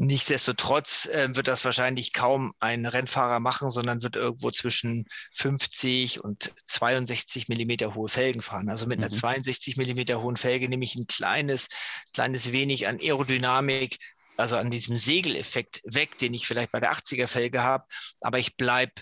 Nichtsdestotrotz 0.00 1.08
ähm, 1.12 1.34
wird 1.34 1.48
das 1.48 1.64
wahrscheinlich 1.64 2.12
kaum 2.12 2.52
ein 2.60 2.86
Rennfahrer 2.86 3.40
machen, 3.40 3.68
sondern 3.68 4.02
wird 4.04 4.14
irgendwo 4.14 4.52
zwischen 4.52 5.06
50 5.34 6.22
und 6.22 6.52
62 6.68 7.48
Millimeter 7.48 7.96
hohe 7.96 8.08
Felgen 8.08 8.40
fahren. 8.40 8.68
Also 8.68 8.86
mit 8.86 9.00
einer 9.02 9.10
Mhm. 9.10 9.14
62 9.14 9.76
Millimeter 9.76 10.22
hohen 10.22 10.36
Felge 10.36 10.68
nehme 10.68 10.84
ich 10.84 10.94
ein 10.94 11.08
kleines, 11.08 11.66
kleines 12.14 12.52
wenig 12.52 12.86
an 12.86 12.98
Aerodynamik, 13.00 13.98
also 14.36 14.56
an 14.56 14.70
diesem 14.70 14.96
Segeleffekt 14.96 15.80
weg, 15.84 16.16
den 16.18 16.32
ich 16.32 16.46
vielleicht 16.46 16.70
bei 16.70 16.78
der 16.78 16.92
80er 16.92 17.26
Felge 17.26 17.64
habe. 17.64 17.84
Aber 18.20 18.38
ich 18.38 18.56
bleibe 18.56 18.92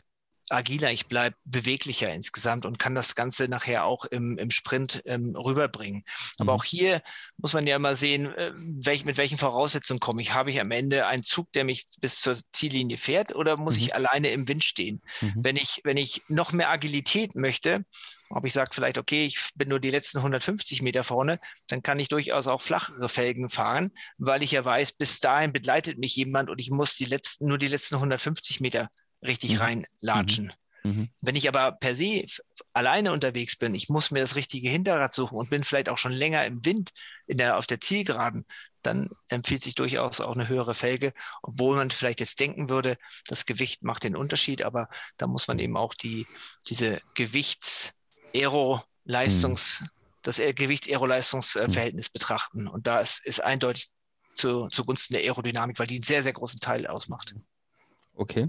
agiler, 0.51 0.93
ich 0.93 1.09
bleibe 1.09 1.37
beweglicher 1.45 2.13
insgesamt 2.13 2.67
und 2.67 2.79
kann 2.79 2.95
das 2.95 3.15
Ganze 3.15 3.49
nachher 3.49 3.85
auch 3.85 4.05
im, 4.05 4.39
im 4.39 4.51
Sprint 4.51 5.03
ähm, 5.07 5.35
rüberbringen. 5.37 6.05
Aber 6.39 6.53
Mhm. 6.53 6.57
auch 6.57 6.65
hier 6.65 7.03
muss 7.39 7.53
man 7.53 7.67
ja 7.67 7.79
mal 7.79 7.97
sehen, 7.97 8.27
äh, 8.35 8.53
welch, 8.55 9.05
mit 9.05 9.17
welchen 9.17 9.39
Voraussetzungen 9.39 10.01
komme 10.01 10.23
ich. 10.23 10.35
Habe 10.35 10.51
ich 10.51 10.61
am 10.61 10.71
Ende 10.71 11.07
einen 11.07 11.23
Zug, 11.23 11.53
der 11.53 11.65
mich 11.65 11.87
bis 12.01 12.21
zur 12.21 12.37
Ziellinie 12.53 12.97
fährt 12.99 13.35
oder 13.35 13.57
muss 13.57 13.77
Mhm. 13.77 13.81
ich 13.81 13.95
alleine 13.95 14.31
im 14.31 14.49
Wind 14.49 14.65
stehen? 14.65 15.03
Mhm. 15.21 15.43
Wenn 15.43 15.57
ich, 15.57 15.81
wenn 15.85 15.97
ich 15.97 16.25
noch 16.29 16.53
mehr 16.53 16.71
Agilität 16.71 17.35
möchte, 17.35 17.85
ob 18.29 18.45
ich 18.45 18.53
sage 18.53 18.71
vielleicht, 18.73 18.99
okay, 18.99 19.25
ich 19.25 19.51
bin 19.55 19.69
nur 19.69 19.81
die 19.81 19.91
letzten 19.91 20.21
150 20.23 20.83
Meter 20.83 21.05
vorne, 21.05 21.39
dann 21.69 21.83
kann 21.83 21.99
ich 22.01 22.09
durchaus 22.09 22.47
auch 22.49 22.61
flachere 22.63 23.09
Felgen 23.09 23.51
fahren, 23.51 23.91
weil 24.19 24.43
ich 24.43 24.51
ja 24.53 24.65
weiß, 24.65 24.93
bis 24.93 25.21
dahin 25.21 25.53
begleitet 25.53 25.99
mich 25.99 26.17
jemand 26.17 26.51
und 26.51 26.61
ich 26.61 26.71
muss 26.71 26.97
die 26.97 27.05
letzten, 27.05 27.47
nur 27.47 27.59
die 27.59 27.69
letzten 27.69 27.97
150 28.01 28.61
Meter 28.61 28.89
richtig 29.23 29.53
Mhm. 29.53 29.59
reinlatschen. 29.59 30.53
Mhm. 30.85 31.09
Wenn 31.21 31.35
ich 31.35 31.49
aber 31.49 31.73
per 31.73 31.95
se 31.95 32.25
alleine 32.73 33.13
unterwegs 33.13 33.57
bin, 33.57 33.75
ich 33.75 33.89
muss 33.89 34.11
mir 34.11 34.21
das 34.21 34.37
richtige 34.37 34.69
Hinterrad 34.69 35.13
suchen 35.13 35.37
und 35.37 35.51
bin 35.51 35.65
vielleicht 35.65 35.89
auch 35.89 35.99
schon 35.99 36.13
länger 36.13 36.47
im 36.47 36.65
Wind 36.65 36.91
in 37.27 37.39
der, 37.39 37.59
auf 37.59 37.67
der 37.67 37.81
Zielgeraden, 37.81 38.45
dann 38.83 39.11
empfiehlt 39.29 39.65
sich 39.65 39.75
durchaus 39.75 40.21
auch 40.21 40.37
eine 40.37 40.49
höhere 40.49 40.75
Felge, 40.75 41.13
obwohl 41.43 41.77
man 41.77 41.91
vielleicht 41.91 42.21
jetzt 42.21 42.39
denken 42.39 42.71
würde, 42.71 42.97
das 43.27 43.45
Gewicht 43.45 43.83
macht 43.83 44.05
den 44.05 44.15
Unterschied, 44.15 44.63
aber 44.63 44.89
da 45.17 45.27
muss 45.27 45.49
man 45.49 45.59
eben 45.59 45.77
auch 45.77 45.95
die, 45.95 46.25
diese 46.69 47.01
Gewichts-Aero-Leistungs, 47.15 49.83
das 50.23 50.39
äh, 50.39 50.53
Gewichts-Aero-Leistungsverhältnis 50.53 52.11
betrachten. 52.11 52.69
Und 52.69 52.87
da 52.87 53.01
ist, 53.01 53.27
ist 53.27 53.43
eindeutig 53.43 53.89
zu, 54.37 54.69
zugunsten 54.69 55.15
der 55.15 55.25
Aerodynamik, 55.25 55.81
weil 55.81 55.89
die 55.89 55.97
einen 55.97 56.05
sehr, 56.05 56.23
sehr 56.23 56.35
großen 56.35 56.61
Teil 56.61 56.87
ausmacht. 56.87 57.35
Okay. 58.15 58.49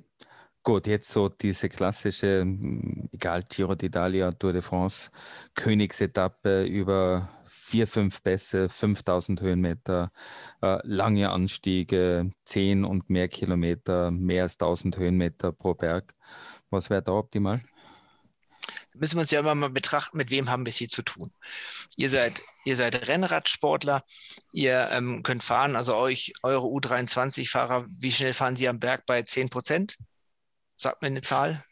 Gut, 0.67 0.85
jetzt 0.85 1.09
so 1.13 1.29
diese 1.29 1.69
klassische, 1.69 2.43
mm, 2.43 3.07
egal, 3.13 3.41
Giro 3.43 3.71
d'Italia, 3.71 4.33
Tour 4.37 4.51
de 4.51 4.61
France, 4.61 5.09
Königsetappe 5.55 6.65
über 6.65 7.29
vier, 7.47 7.87
fünf 7.87 8.21
Pässe, 8.21 8.67
5000 8.67 9.39
Höhenmeter, 9.39 10.11
äh, 10.61 10.77
lange 10.83 11.29
Anstiege, 11.29 12.29
10 12.43 12.83
und 12.83 13.09
mehr 13.09 13.29
Kilometer, 13.29 14.11
mehr 14.11 14.43
als 14.43 14.57
1000 14.57 14.97
Höhenmeter 14.97 15.53
pro 15.53 15.73
Berg. 15.73 16.13
Was 16.69 16.89
wäre 16.89 17.01
da 17.01 17.13
optimal? 17.13 17.63
müssen 18.93 19.15
wir 19.15 19.21
uns 19.21 19.31
ja 19.31 19.39
immer 19.39 19.55
mal 19.55 19.69
betrachten, 19.69 20.17
mit 20.17 20.31
wem 20.31 20.49
haben 20.49 20.65
wir 20.65 20.71
es 20.71 20.77
hier 20.77 20.89
zu 20.89 21.01
tun. 21.01 21.31
Ihr 21.95 22.09
seid, 22.09 22.41
ihr 22.65 22.75
seid 22.75 23.07
Rennradsportler, 23.07 24.03
ihr 24.51 24.89
ähm, 24.91 25.23
könnt 25.23 25.43
fahren, 25.43 25.77
also 25.77 25.95
euch, 25.95 26.33
eure 26.43 26.67
U23-Fahrer, 26.67 27.85
wie 27.87 28.11
schnell 28.11 28.33
fahren 28.33 28.57
sie 28.57 28.67
am 28.67 28.79
Berg 28.79 29.05
bei 29.05 29.21
10 29.21 29.49
Prozent? 29.49 29.97
Sagt 30.77 31.01
mir 31.01 31.07
eine 31.07 31.21
Zahl. 31.21 31.63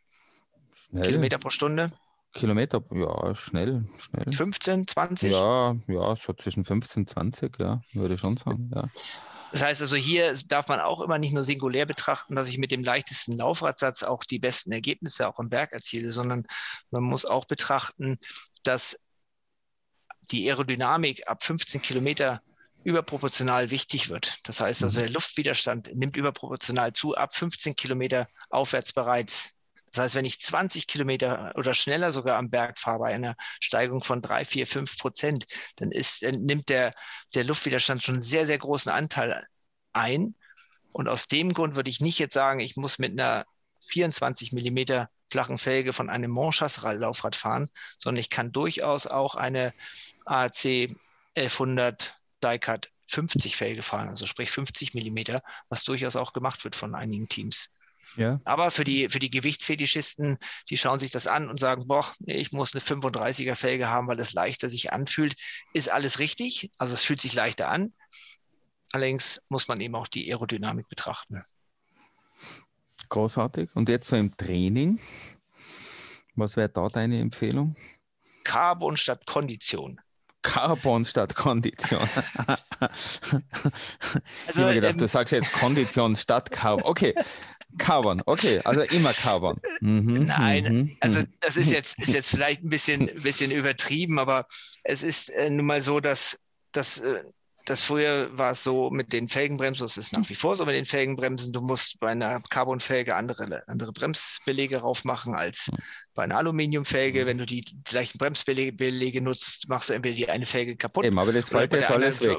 Schnell. 0.90 1.08
Kilometer 1.08 1.38
pro 1.38 1.50
Stunde? 1.50 1.92
Kilometer, 2.34 2.84
ja, 2.92 3.34
schnell, 3.36 3.86
schnell. 3.98 4.26
15, 4.36 4.88
20? 4.88 5.32
Ja, 5.32 5.76
ja, 5.88 6.16
so 6.18 6.34
zwischen 6.34 6.66
15 6.66 7.04
und 7.04 7.10
20, 7.10 7.60
ja, 7.60 7.82
würde 7.94 8.16
ich 8.16 8.20
schon 8.20 8.36
sagen, 8.36 8.70
ja. 8.76 8.90
Das 9.52 9.64
heißt 9.64 9.82
also, 9.82 9.96
hier 9.96 10.36
darf 10.48 10.68
man 10.68 10.82
auch 10.82 11.00
immer 11.00 11.18
nicht 11.18 11.32
nur 11.32 11.46
singulär 11.46 11.86
betrachten, 11.86 12.36
dass 12.36 12.50
ich 12.50 12.58
mit 12.58 12.72
dem 12.72 12.84
leichtesten 12.84 13.38
Laufradsatz 13.38 14.04
auch 14.04 14.26
die 14.26 14.40
besten 14.40 14.74
Ergebnisse 14.74 15.30
auch 15.30 15.40
im 15.40 15.50
Berg 15.50 15.72
erziele, 15.72 16.12
sondern 16.12 16.46
man 16.92 17.04
muss 17.04 17.24
auch 17.24 17.46
betrachten, 17.46 18.18
dass 18.64 19.00
die 20.32 20.50
Aerodynamik 20.50 21.30
ab 21.30 21.42
15 21.44 21.82
Kilometer 21.82 22.42
überproportional 22.86 23.72
wichtig 23.72 24.10
wird. 24.10 24.38
Das 24.44 24.60
heißt 24.60 24.84
also, 24.84 25.00
der 25.00 25.10
Luftwiderstand 25.10 25.94
nimmt 25.96 26.16
überproportional 26.16 26.94
zu, 26.94 27.16
ab 27.16 27.36
15 27.36 27.76
Kilometer 27.76 28.30
aufwärts 28.50 28.94
bereits. 28.94 29.50
Das 29.92 30.04
heißt, 30.04 30.16
wenn 30.16 30.26
ich 30.26 30.40
20 30.40 30.86
Kilometer 30.86 31.52
oder 31.56 31.74
schneller 31.74 32.12
sogar 32.12 32.38
am 32.38 32.52
Berg 32.52 32.78
fahre 32.78 33.00
bei 33.00 33.14
einer 33.14 33.36
Steigung 33.60 34.04
von 34.04 34.22
3, 34.22 34.46
4, 34.46 34.68
5 34.68 34.98
Prozent, 35.00 35.46
dann, 35.78 35.92
ist, 35.92 36.22
dann 36.22 36.46
nimmt 36.46 36.70
der, 36.70 36.94
der 37.34 37.44
Luftwiderstand 37.44 38.04
schon 38.04 38.16
einen 38.16 38.24
sehr, 38.24 38.46
sehr 38.46 38.60
großen 38.60 38.92
Anteil 38.92 39.48
ein. 39.94 40.36
Und 40.94 41.08
aus 41.08 41.28
dem 41.28 41.54
Grund 41.54 41.76
würde 41.76 41.90
ich 41.90 42.02
nicht 42.02 42.20
jetzt 42.20 42.36
sagen, 42.36 42.60
ich 42.60 42.78
muss 42.78 43.00
mit 43.00 43.14
einer 43.14 43.46
24 43.88 44.52
Millimeter 44.52 45.10
flachen 45.32 45.58
Felge 45.58 45.92
von 45.92 46.12
einem 46.12 46.30
Monchas-Laufrad 46.30 47.36
fahren, 47.36 47.70
sondern 47.98 48.20
ich 48.20 48.30
kann 48.30 48.52
durchaus 48.52 49.08
auch 49.08 49.34
eine 49.34 49.74
AAC 50.26 50.96
1100 51.36 52.16
Diecard 52.44 52.90
50 53.08 53.56
Felge 53.56 53.84
fahren, 53.84 54.10
also 54.10 54.26
sprich 54.26 54.52
50 54.52 54.94
Millimeter, 54.94 55.42
was 55.70 55.84
durchaus 55.84 56.16
auch 56.16 56.34
gemacht 56.34 56.64
wird 56.64 56.76
von 56.76 56.96
einigen 56.96 57.30
Teams. 57.30 57.70
Ja, 58.16 58.40
Aber 58.46 58.72
für 58.72 58.84
die, 58.84 59.10
für 59.10 59.20
die 59.20 59.32
Gewichtsfetischisten, 59.32 60.38
die 60.70 60.78
schauen 60.78 61.00
sich 61.00 61.12
das 61.12 61.28
an 61.28 61.50
und 61.50 61.60
sagen, 61.60 61.88
boah, 61.88 62.06
ich 62.26 62.52
muss 62.52 62.74
eine 62.74 62.82
35er 62.82 63.56
Felge 63.56 63.90
haben, 63.90 64.08
weil 64.08 64.20
es 64.20 64.34
leichter 64.34 64.70
sich 64.70 64.94
anfühlt, 64.94 65.36
ist 65.74 65.90
alles 65.90 66.20
richtig. 66.20 66.72
Also 66.78 66.94
es 66.94 67.04
fühlt 67.04 67.22
sich 67.22 67.34
leichter 67.34 67.70
an. 67.70 67.94
Allerdings 68.94 69.42
muss 69.50 69.68
man 69.68 69.82
eben 69.82 69.96
auch 69.96 70.08
die 70.08 70.32
Aerodynamik 70.32 70.88
betrachten. 70.88 71.44
großartig. 73.10 73.76
Und 73.76 73.90
jetzt 73.90 74.08
so 74.08 74.16
im 74.16 74.36
Training, 74.38 75.00
was 76.36 76.56
wäre 76.56 76.70
da 76.70 76.88
deine 76.88 77.20
Empfehlung? 77.20 77.76
Carbon 78.44 78.96
statt 78.98 79.26
Kondition. 79.26 80.00
Carbon 80.46 81.04
statt 81.06 81.36
Kondition. 81.36 82.08
Also, 84.48 84.50
ich 84.50 84.56
habe 84.56 84.66
mir 84.68 84.74
gedacht, 84.76 84.94
ähm, 84.94 85.00
du 85.00 85.08
sagst 85.08 85.34
jetzt 85.34 85.52
Kondition 85.52 86.16
statt 86.16 86.52
Carbon. 86.52 86.84
Okay, 86.86 87.16
Carbon, 87.78 88.22
okay, 88.26 88.62
also 88.64 88.82
immer 88.82 89.12
Carbon. 89.14 89.60
Mhm, 89.82 90.26
Nein, 90.28 90.64
mhm, 90.64 90.98
Also 91.02 91.20
mhm. 91.20 91.34
das 91.40 91.56
ist 91.56 91.72
jetzt, 91.72 92.00
ist 92.00 92.14
jetzt 92.14 92.30
vielleicht 92.30 92.64
ein 92.64 92.70
bisschen, 92.70 93.08
bisschen 93.24 93.52
übertrieben, 93.52 94.20
aber 94.20 94.46
es 94.84 95.04
ist 95.04 95.30
äh, 95.30 95.50
nun 95.50 95.66
mal 95.66 95.82
so, 95.82 96.00
dass, 96.00 96.40
dass 96.72 97.00
äh, 97.00 97.24
das 97.66 97.82
früher 97.82 98.30
war 98.38 98.52
es 98.52 98.64
so 98.64 98.92
mit 98.92 99.12
den 99.12 99.28
Felgenbremsen, 99.28 99.86
das 99.86 99.98
ist 99.98 100.14
nach 100.14 100.30
wie 100.30 100.36
vor 100.36 100.56
so 100.56 100.66
mit 100.66 100.76
den 100.76 100.86
Felgenbremsen, 100.86 101.52
du 101.52 101.62
musst 101.62 102.00
bei 102.00 102.10
einer 102.10 102.40
Carbonfelge 102.42 103.16
andere, 103.16 103.64
andere 103.68 103.92
Bremsbelege 103.92 104.78
raufmachen 104.78 105.34
als 105.34 105.72
bei 106.16 106.24
einer 106.24 106.38
Aluminiumfelge. 106.38 107.26
Wenn 107.26 107.38
du 107.38 107.46
die 107.46 107.64
gleichen 107.84 108.18
Bremsbelege 108.18 109.22
nutzt, 109.22 109.68
machst 109.70 109.90
du 109.90 109.94
entweder 109.94 110.16
die 110.16 110.30
eine 110.30 110.46
Felge 110.46 110.76
kaputt. 110.76 111.06
Eben, 111.06 111.20
aber 111.20 111.32
das 111.34 111.50
fällt 111.50 111.74
jetzt 111.74 111.92
alles 111.92 112.22
weg. 112.22 112.38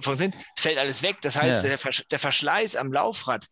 Fällt 0.57 0.79
alles 0.79 1.03
weg. 1.03 1.17
Das 1.23 1.37
heißt, 1.37 1.65
ja. 1.65 1.77
der, 1.77 1.79
der, 2.11 2.19
Verschleiß 2.19 2.75
am 2.77 2.93
Laufrad 2.93 3.47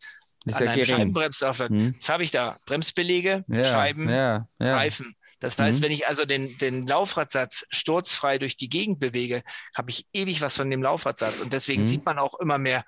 ist 0.46 0.56
an 0.56 0.64
ja 0.64 0.70
einem 0.72 0.80
gering. 0.82 0.96
Scheibenbremslaufrad, 0.96 1.70
Hm. 1.70 1.94
das 2.00 2.08
habe 2.08 2.22
ich 2.24 2.30
da. 2.30 2.56
Bremsbelege, 2.66 3.44
Ja, 3.48 3.64
Scheiben, 3.64 4.08
ja, 4.08 4.48
ja. 4.58 4.76
Reifen. 4.76 5.14
Das 5.40 5.58
heißt, 5.58 5.78
Mhm. 5.78 5.82
wenn 5.82 5.92
ich 5.92 6.08
also 6.08 6.24
den, 6.24 6.56
den 6.58 6.86
Laufradsatz 6.86 7.66
sturzfrei 7.70 8.38
durch 8.38 8.56
die 8.56 8.68
Gegend 8.70 8.98
bewege, 8.98 9.42
habe 9.76 9.90
ich 9.90 10.06
ewig 10.14 10.40
was 10.40 10.56
von 10.56 10.70
dem 10.70 10.82
Laufradsatz. 10.82 11.40
Und 11.40 11.52
deswegen 11.52 11.82
Mhm. 11.82 11.86
sieht 11.86 12.04
man 12.06 12.18
auch 12.18 12.38
immer 12.40 12.56
mehr 12.56 12.84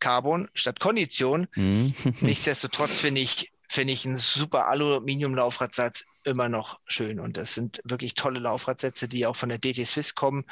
Carbon 0.00 0.48
statt 0.52 0.80
Kondition. 0.80 1.46
Hm. 1.54 1.94
Nichtsdestotrotz 2.20 3.00
finde 3.00 3.22
ich, 3.22 3.50
finde 3.74 3.92
ich 3.92 4.06
einen 4.06 4.16
super 4.16 4.68
Aluminium-Laufradsatz 4.68 6.04
immer 6.24 6.48
noch 6.48 6.78
schön. 6.86 7.20
Und 7.20 7.36
das 7.36 7.54
sind 7.54 7.80
wirklich 7.84 8.14
tolle 8.14 8.38
Laufradsätze, 8.38 9.08
die 9.08 9.26
auch 9.26 9.36
von 9.36 9.50
der 9.50 9.58
DT 9.58 9.84
Swiss 9.84 10.14
kommen, 10.14 10.44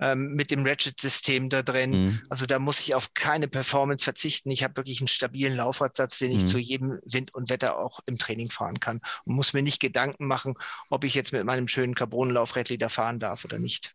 ähm, 0.00 0.34
mit 0.34 0.50
dem 0.50 0.66
Ratchet-System 0.66 1.48
da 1.50 1.62
drin. 1.62 1.92
Hm. 1.92 2.22
Also 2.28 2.46
da 2.46 2.58
muss 2.58 2.80
ich 2.80 2.94
auf 2.94 3.14
keine 3.14 3.46
Performance 3.48 4.04
verzichten. 4.04 4.50
Ich 4.50 4.64
habe 4.64 4.76
wirklich 4.76 5.00
einen 5.00 5.08
stabilen 5.08 5.56
Laufradsatz, 5.56 6.18
den 6.18 6.32
ich 6.32 6.42
Mhm. 6.42 6.46
zu 6.48 6.58
jedem 6.58 6.98
Wind 7.04 7.34
und 7.34 7.48
Wetter 7.50 7.78
auch 7.78 8.00
im 8.06 8.18
Training 8.18 8.50
fahren 8.50 8.80
kann 8.80 9.00
und 9.24 9.34
muss 9.36 9.52
mir 9.52 9.62
nicht 9.62 9.80
Gedanken 9.80 10.26
machen, 10.26 10.54
ob 10.88 11.04
ich 11.04 11.14
jetzt 11.14 11.32
mit 11.32 11.44
meinem 11.44 11.68
schönen 11.68 11.94
Carbon-Laufrädleder 11.94 12.88
fahren 12.88 13.20
darf 13.20 13.44
oder 13.44 13.58
nicht. 13.58 13.94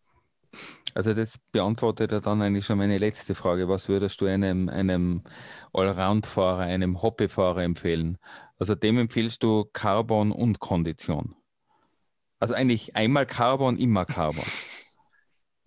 Also 0.95 1.13
das 1.13 1.37
beantwortet 1.51 2.11
ja 2.11 2.21
dann 2.21 2.41
eigentlich 2.41 2.65
schon 2.65 2.79
meine 2.79 2.97
letzte 2.97 3.35
Frage. 3.35 3.69
Was 3.69 3.87
würdest 3.89 4.19
du 4.21 4.25
einem, 4.25 4.67
einem 4.69 5.23
Allround-Fahrer, 5.73 6.61
einem 6.63 7.01
Hoppefahrer 7.03 7.63
empfehlen? 7.63 8.17
Also 8.57 8.73
dem 8.75 8.97
empfiehlst 8.97 9.43
du 9.43 9.65
Carbon 9.73 10.31
und 10.31 10.59
Kondition. 10.59 11.35
Also 12.39 12.53
eigentlich 12.53 12.95
einmal 12.95 13.25
Carbon, 13.25 13.77
immer 13.77 14.05
Carbon. 14.05 14.45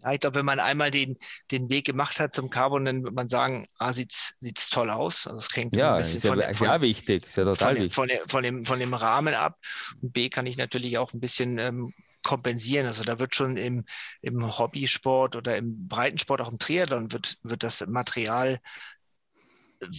Ja, 0.01 0.13
ich 0.13 0.21
glaube, 0.21 0.37
wenn 0.37 0.45
man 0.47 0.61
einmal 0.61 0.91
den, 0.93 1.17
den 1.51 1.69
Weg 1.71 1.87
gemacht 1.87 2.21
hat 2.21 2.33
zum 2.35 2.51
Carbon, 2.51 2.85
dann 2.85 3.03
wird 3.03 3.15
man 3.15 3.29
sagen, 3.29 3.67
A, 3.79 3.93
sieht's, 3.93 4.37
sieht's 4.39 4.71
toll 4.71 4.91
aus. 4.91 5.27
Also 5.27 5.39
es 5.39 5.57
hängt 5.57 5.75
Ja, 5.75 5.95
ein 5.95 5.97
bisschen 5.97 6.19
ist 6.19 6.23
ja, 6.23 6.31
von, 6.31 6.41
ist 6.41 6.59
von, 6.59 6.69
wichtig, 6.81 7.25
ist 7.27 7.37
ja 7.37 7.45
total 7.45 7.77
von, 7.77 7.79
wichtig. 7.79 7.95
von, 7.95 8.09
von, 8.29 8.43
dem, 8.45 8.65
von 8.65 8.79
dem 8.79 8.95
Rahmen 8.95 9.35
ab. 9.35 9.59
Und 10.01 10.13
B 10.13 10.29
kann 10.29 10.47
ich 10.47 10.57
natürlich 10.57 10.99
auch 10.99 11.13
ein 11.13 11.21
bisschen 11.21 11.59
ähm, 11.59 11.93
kompensieren. 12.23 12.87
Also 12.87 13.05
da 13.05 13.19
wird 13.19 13.35
schon 13.35 13.57
im, 13.57 13.85
im 14.21 14.59
Hobbysport 14.59 15.37
oder 15.37 15.57
im 15.57 15.89
Breitensport, 15.89 16.41
auch 16.41 16.51
im 16.51 16.59
Triathlon, 16.59 17.13
wird, 17.13 17.39
wird 17.43 17.63
das 17.63 17.85
Material 17.87 18.59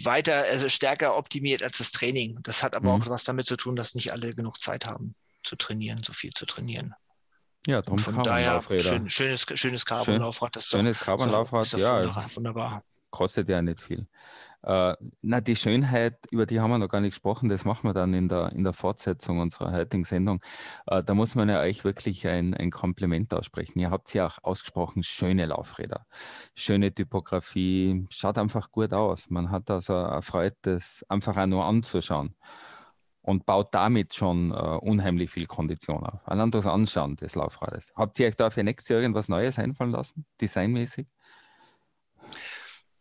weiter, 0.03 0.43
also 0.51 0.67
stärker 0.67 1.15
optimiert 1.15 1.63
als 1.63 1.77
das 1.77 1.91
Training. 1.91 2.39
Das 2.43 2.63
hat 2.63 2.75
aber 2.75 2.95
Mhm. 2.95 3.01
auch 3.01 3.09
was 3.09 3.23
damit 3.23 3.45
zu 3.47 3.55
tun, 3.55 3.75
dass 3.75 3.95
nicht 3.95 4.11
alle 4.11 4.35
genug 4.35 4.59
Zeit 4.59 4.85
haben 4.85 5.13
zu 5.43 5.55
trainieren, 5.55 6.01
so 6.03 6.11
viel 6.13 6.31
zu 6.31 6.45
trainieren. 6.45 6.93
Ja, 7.65 7.81
darum 7.81 7.99
von 7.99 8.23
daher 8.23 8.61
schön, 8.61 9.09
schönes, 9.09 9.45
schönes 9.53 9.85
Carbon-Laufrad. 9.85 10.55
Doch- 10.55 10.61
Schönes 10.61 10.99
Carbon-Laufrad, 10.99 11.71
ja, 11.73 12.25
Wunderbar. 12.35 12.83
kostet 13.09 13.49
ja 13.49 13.61
nicht 13.61 13.79
viel. 13.79 14.07
Äh, 14.63 14.95
na, 15.21 15.41
die 15.41 15.55
Schönheit, 15.55 16.17
über 16.31 16.45
die 16.45 16.59
haben 16.59 16.71
wir 16.71 16.77
noch 16.77 16.89
gar 16.89 17.01
nicht 17.01 17.11
gesprochen, 17.11 17.49
das 17.49 17.65
machen 17.65 17.87
wir 17.87 17.93
dann 17.93 18.13
in 18.13 18.27
der, 18.27 18.51
in 18.51 18.63
der 18.63 18.73
Fortsetzung 18.73 19.39
unserer 19.39 19.71
heutigen 19.71 20.03
Sendung. 20.03 20.41
Äh, 20.87 21.03
da 21.03 21.13
muss 21.13 21.35
man 21.35 21.49
ja 21.49 21.59
euch 21.61 21.83
wirklich 21.83 22.27
ein, 22.27 22.53
ein 22.53 22.71
Kompliment 22.71 23.33
aussprechen. 23.33 23.79
Ihr 23.79 23.91
habt 23.91 24.13
ja 24.13 24.27
auch 24.27 24.37
ausgesprochen 24.43 25.03
schöne 25.03 25.45
Laufräder, 25.45 26.05
schöne 26.55 26.93
Typografie, 26.93 28.05
schaut 28.09 28.37
einfach 28.37 28.71
gut 28.71 28.93
aus. 28.93 29.29
Man 29.29 29.51
hat 29.51 29.71
also 29.71 29.95
eine 29.95 30.21
Freude, 30.21 30.57
das 30.61 31.05
einfach 31.09 31.37
auch 31.37 31.45
nur 31.45 31.65
anzuschauen 31.65 32.35
und 33.21 33.45
baut 33.45 33.73
damit 33.73 34.13
schon 34.13 34.51
äh, 34.51 34.55
unheimlich 34.55 35.29
viel 35.29 35.45
Kondition 35.45 36.03
auf. 36.03 36.19
Allein 36.25 36.51
das 36.51 36.65
Anschauen 36.65 37.15
des 37.15 37.35
Laufrades. 37.35 37.93
Habt 37.95 38.19
ihr 38.19 38.27
euch 38.27 38.35
da 38.35 38.49
für 38.49 38.63
nächstes 38.63 38.89
Jahr 38.89 39.01
irgendwas 39.01 39.29
Neues 39.29 39.59
einfallen 39.59 39.91
lassen, 39.91 40.25
designmäßig? 40.41 41.07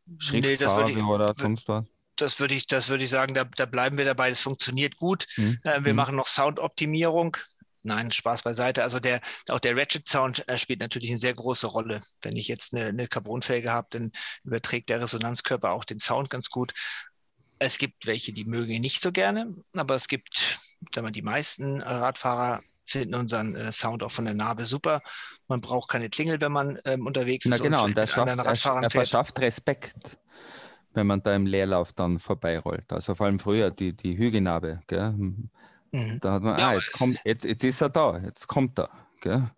Nee, 0.08 0.16
das 0.18 0.26
Schriftfarbe 0.26 0.88
würde 0.88 1.00
ich- 1.00 1.06
oder 1.06 1.34
sonst 1.36 1.68
was? 1.68 1.84
das 2.16 2.40
würde 2.40 2.54
ich, 2.54 2.66
das 2.66 2.88
würde 2.88 3.04
ich 3.04 3.10
sagen, 3.10 3.32
da, 3.34 3.44
da 3.44 3.64
bleiben 3.64 3.96
wir 3.96 4.04
dabei. 4.04 4.30
Das 4.30 4.40
funktioniert 4.40 4.96
gut. 4.96 5.26
Hm. 5.34 5.58
Äh, 5.64 5.84
wir 5.84 5.90
Hm. 5.90 5.96
machen 5.96 6.16
noch 6.16 6.26
Soundoptimierung. 6.26 7.36
Nein, 7.84 8.10
Spaß 8.10 8.42
beiseite. 8.42 8.82
Also 8.82 8.98
der, 8.98 9.20
auch 9.50 9.60
der 9.60 9.76
Ratchet-Sound 9.76 10.48
äh, 10.48 10.58
spielt 10.58 10.80
natürlich 10.80 11.10
eine 11.10 11.18
sehr 11.18 11.34
große 11.34 11.68
Rolle. 11.68 12.00
Wenn 12.22 12.36
ich 12.36 12.48
jetzt 12.48 12.74
eine, 12.74 12.86
eine 12.86 13.06
Carbonfelge 13.06 13.70
habe, 13.72 13.86
dann 13.90 14.10
überträgt 14.42 14.88
der 14.88 15.00
Resonanzkörper 15.00 15.70
auch 15.70 15.84
den 15.84 16.00
Sound 16.00 16.28
ganz 16.28 16.50
gut. 16.50 16.72
Es 17.60 17.78
gibt 17.78 18.06
welche, 18.06 18.32
die 18.32 18.44
mögen 18.44 18.72
ihn 18.72 18.82
nicht 18.82 19.00
so 19.00 19.12
gerne, 19.12 19.54
aber 19.74 19.94
es 19.94 20.08
gibt, 20.08 20.58
sagen 20.94 21.06
wir, 21.06 21.12
die 21.12 21.22
meisten 21.22 21.80
Radfahrer 21.80 22.60
finden 22.90 23.14
unseren 23.14 23.54
äh, 23.54 23.72
Sound 23.72 24.02
auch 24.02 24.10
von 24.12 24.24
der 24.24 24.34
Narbe 24.34 24.64
super. 24.64 25.00
Man 25.46 25.60
braucht 25.60 25.90
keine 25.90 26.08
Klingel, 26.10 26.40
wenn 26.40 26.52
man 26.52 26.78
ähm, 26.84 27.06
unterwegs 27.06 27.46
Na 27.48 27.56
ist 27.56 27.62
genau, 27.62 27.84
und 27.84 27.90
und 27.90 27.98
er, 27.98 28.06
schafft, 28.06 28.28
er, 28.28 28.82
er 28.82 28.90
verschafft 28.90 29.40
Respekt, 29.40 30.18
wenn 30.94 31.06
man 31.06 31.22
da 31.22 31.34
im 31.34 31.46
Leerlauf 31.46 31.92
dann 31.92 32.18
vorbeirollt. 32.18 32.92
Also 32.92 33.14
vor 33.14 33.26
allem 33.26 33.38
früher 33.38 33.70
die, 33.70 33.94
die 33.94 34.16
Hügelnarbe. 34.16 34.80
Gell? 34.86 35.12
Mhm. 35.12 35.50
Da 36.20 36.32
hat 36.32 36.42
man, 36.42 36.58
Ja, 36.58 36.68
ah, 36.68 36.74
jetzt 36.74 36.92
kommt, 36.92 37.18
jetzt, 37.24 37.44
jetzt 37.44 37.64
ist 37.64 37.80
er 37.80 37.90
da, 37.90 38.18
jetzt 38.18 38.46
kommt 38.46 38.78
er. 38.78 38.90
Gell? 39.20 39.50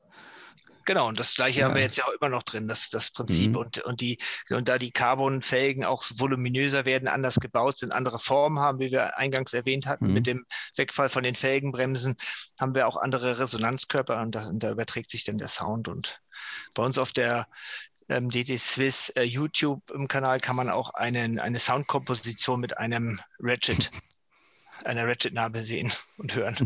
Genau, 0.86 1.08
und 1.08 1.20
das 1.20 1.34
gleiche 1.34 1.60
Ja. 1.60 1.66
haben 1.66 1.74
wir 1.74 1.82
jetzt 1.82 1.96
ja 1.96 2.04
auch 2.04 2.12
immer 2.20 2.28
noch 2.28 2.42
drin, 2.42 2.66
das, 2.68 2.88
das 2.90 3.10
Prinzip. 3.10 3.50
Mhm. 3.50 3.56
Und, 3.56 3.78
und, 3.84 4.00
die, 4.00 4.18
und 4.48 4.68
da 4.68 4.78
die 4.78 4.90
Carbonfelgen 4.90 5.84
auch 5.84 6.04
voluminöser 6.14 6.84
werden, 6.84 7.08
anders 7.08 7.36
gebaut 7.36 7.76
sind, 7.76 7.92
andere 7.92 8.18
Formen 8.18 8.58
haben, 8.58 8.78
wie 8.80 8.90
wir 8.90 9.16
eingangs 9.18 9.52
erwähnt 9.52 9.86
hatten, 9.86 10.08
Mhm. 10.08 10.12
mit 10.14 10.26
dem 10.26 10.44
Wegfall 10.76 11.08
von 11.08 11.22
den 11.22 11.34
Felgenbremsen, 11.34 12.16
haben 12.58 12.74
wir 12.74 12.88
auch 12.88 12.96
andere 12.96 13.38
Resonanzkörper 13.38 14.20
und 14.22 14.34
da, 14.34 14.46
und 14.48 14.62
da 14.62 14.70
überträgt 14.70 15.10
sich 15.10 15.24
dann 15.24 15.38
der 15.38 15.48
Sound. 15.48 15.88
Und 15.88 16.20
bei 16.74 16.82
uns 16.82 16.98
auf 16.98 17.12
der 17.12 17.46
ähm, 18.08 18.30
DT 18.30 18.58
Swiss 18.58 19.10
äh, 19.10 19.22
YouTube 19.22 19.90
im 19.90 20.08
Kanal 20.08 20.40
kann 20.40 20.56
man 20.56 20.68
auch 20.70 20.94
einen, 20.94 21.38
eine 21.38 21.58
Soundkomposition 21.58 22.58
mit 22.60 22.78
einem 22.78 23.20
Ratchet, 23.38 23.90
einer 24.86 25.06
Ratchet-Narbe 25.06 25.62
sehen 25.62 25.92
und 26.18 26.34
hören. 26.34 26.56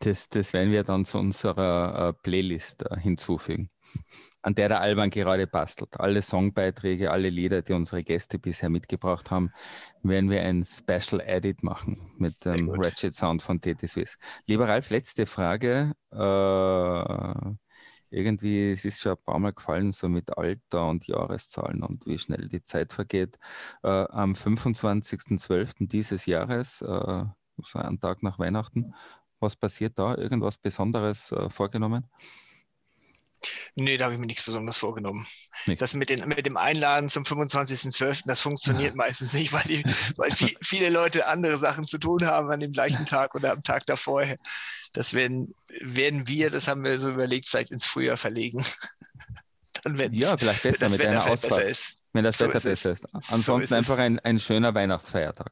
Das, 0.00 0.28
das 0.28 0.52
werden 0.52 0.72
wir 0.72 0.84
dann 0.84 1.04
zu 1.04 1.18
unserer 1.18 2.08
äh, 2.08 2.12
Playlist 2.12 2.84
äh, 2.90 2.98
hinzufügen, 3.00 3.70
an 4.42 4.54
der 4.54 4.68
der 4.68 4.80
Alban 4.80 5.10
gerade 5.10 5.46
bastelt. 5.46 5.98
Alle 5.98 6.20
Songbeiträge, 6.22 7.10
alle 7.10 7.30
Lieder, 7.30 7.62
die 7.62 7.72
unsere 7.72 8.02
Gäste 8.02 8.38
bisher 8.38 8.68
mitgebracht 8.68 9.30
haben, 9.30 9.50
werden 10.02 10.30
wir 10.30 10.42
ein 10.42 10.64
Special 10.64 11.22
Edit 11.24 11.62
machen 11.62 12.12
mit 12.18 12.44
dem 12.44 12.66
gut. 12.66 12.84
Ratchet 12.84 13.14
Sound 13.14 13.42
von 13.42 13.58
TT 13.60 13.88
Swiss. 13.88 14.18
Lieber 14.46 14.68
Ralf, 14.68 14.90
letzte 14.90 15.26
Frage. 15.26 15.92
Äh, 16.12 17.54
irgendwie, 18.14 18.70
es 18.70 18.84
ist 18.84 19.00
schon 19.00 19.12
ein 19.12 19.24
paar 19.24 19.38
Mal 19.38 19.52
gefallen, 19.52 19.92
so 19.92 20.08
mit 20.08 20.36
Alter 20.38 20.88
und 20.88 21.06
Jahreszahlen 21.06 21.82
und 21.82 22.06
wie 22.06 22.18
schnell 22.18 22.48
die 22.48 22.62
Zeit 22.62 22.92
vergeht. 22.92 23.38
Äh, 23.82 23.88
am 23.88 24.34
25.12. 24.34 25.88
dieses 25.88 26.26
Jahres, 26.26 26.80
äh, 26.82 27.24
so 27.62 27.78
einen 27.78 28.00
Tag 28.00 28.22
nach 28.22 28.38
Weihnachten, 28.38 28.94
was 29.40 29.56
passiert 29.56 29.98
da? 29.98 30.14
Irgendwas 30.16 30.56
Besonderes 30.58 31.32
äh, 31.32 31.50
vorgenommen? 31.50 32.08
Nee, 33.76 33.96
da 33.98 34.04
habe 34.04 34.14
ich 34.14 34.20
mir 34.20 34.26
nichts 34.26 34.44
Besonderes 34.44 34.78
vorgenommen. 34.78 35.26
Nicht. 35.66 35.82
Das 35.82 35.92
mit, 35.92 36.08
den, 36.08 36.26
mit 36.28 36.46
dem 36.46 36.56
Einladen 36.56 37.10
zum 37.10 37.24
25.12., 37.24 38.22
das 38.24 38.40
funktioniert 38.40 38.94
meistens 38.94 39.34
nicht, 39.34 39.52
weil, 39.52 39.62
die, 39.64 39.82
weil 40.16 40.30
vi- 40.30 40.56
viele 40.62 40.88
Leute 40.88 41.26
andere 41.26 41.58
Sachen 41.58 41.86
zu 41.86 41.98
tun 41.98 42.24
haben 42.26 42.50
an 42.50 42.60
dem 42.60 42.72
gleichen 42.72 43.04
Tag 43.04 43.34
oder 43.34 43.52
am 43.52 43.62
Tag 43.62 43.84
davor. 43.86 44.24
Das 44.94 45.12
werden, 45.12 45.54
werden 45.80 46.26
wir, 46.26 46.50
das 46.50 46.68
haben 46.68 46.84
wir 46.84 46.98
so 46.98 47.10
überlegt, 47.10 47.48
vielleicht 47.48 47.70
ins 47.70 47.84
Frühjahr 47.84 48.16
verlegen. 48.16 48.64
Dann, 49.82 49.98
Ja, 50.12 50.36
vielleicht 50.38 50.62
besser 50.62 50.88
mit 50.88 51.00
einer 51.02 51.26
Ausfahrt, 51.26 51.64
ist. 51.64 51.96
wenn 52.14 52.24
das 52.24 52.38
So 52.38 52.46
Wetter 52.46 52.56
ist 52.58 52.64
es. 52.64 52.82
besser 52.82 52.92
ist. 52.92 53.02
So 53.02 53.34
Ansonsten 53.34 53.58
ist 53.58 53.70
es. 53.72 53.76
einfach 53.76 53.98
ein, 53.98 54.18
ein 54.20 54.38
schöner 54.38 54.74
Weihnachtsfeiertag. 54.74 55.50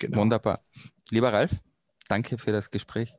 Genau. 0.00 0.18
Wunderbar. 0.18 0.64
Lieber 1.10 1.32
Ralf, 1.32 1.52
danke 2.08 2.38
für 2.38 2.52
das 2.52 2.70
Gespräch. 2.70 3.14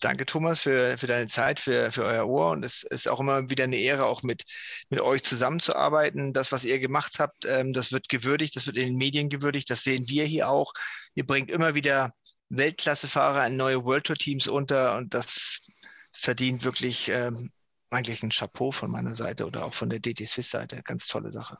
Danke, 0.00 0.26
Thomas, 0.26 0.60
für, 0.60 0.96
für 0.96 1.08
deine 1.08 1.26
Zeit, 1.26 1.60
für, 1.60 1.90
für 1.90 2.04
euer 2.04 2.26
Ohr. 2.26 2.50
Und 2.50 2.64
es 2.64 2.84
ist 2.84 3.08
auch 3.08 3.20
immer 3.20 3.50
wieder 3.50 3.64
eine 3.64 3.76
Ehre, 3.76 4.06
auch 4.06 4.22
mit, 4.22 4.44
mit 4.90 5.00
euch 5.00 5.24
zusammenzuarbeiten. 5.24 6.32
Das, 6.32 6.52
was 6.52 6.64
ihr 6.64 6.78
gemacht 6.78 7.18
habt, 7.18 7.44
ähm, 7.46 7.72
das 7.72 7.92
wird 7.92 8.08
gewürdigt, 8.08 8.56
das 8.56 8.66
wird 8.66 8.76
in 8.76 8.86
den 8.86 8.96
Medien 8.96 9.28
gewürdigt. 9.28 9.68
Das 9.70 9.82
sehen 9.82 10.08
wir 10.08 10.24
hier 10.24 10.48
auch. 10.48 10.72
Ihr 11.14 11.26
bringt 11.26 11.50
immer 11.50 11.74
wieder 11.74 12.12
Weltklassefahrer 12.48 13.46
in 13.46 13.56
neue 13.56 13.84
World 13.84 14.04
Tour 14.04 14.16
Teams 14.16 14.46
unter 14.46 14.96
und 14.96 15.12
das 15.12 15.58
verdient 16.12 16.64
wirklich 16.64 17.08
ähm, 17.08 17.50
eigentlich 17.90 18.22
ein 18.22 18.30
Chapeau 18.30 18.70
von 18.70 18.90
meiner 18.90 19.14
Seite 19.14 19.46
oder 19.46 19.66
auch 19.66 19.74
von 19.74 19.90
der 19.90 19.98
DT 19.98 20.26
Swiss 20.26 20.50
Seite. 20.50 20.80
Ganz 20.84 21.08
tolle 21.08 21.32
Sache. 21.32 21.58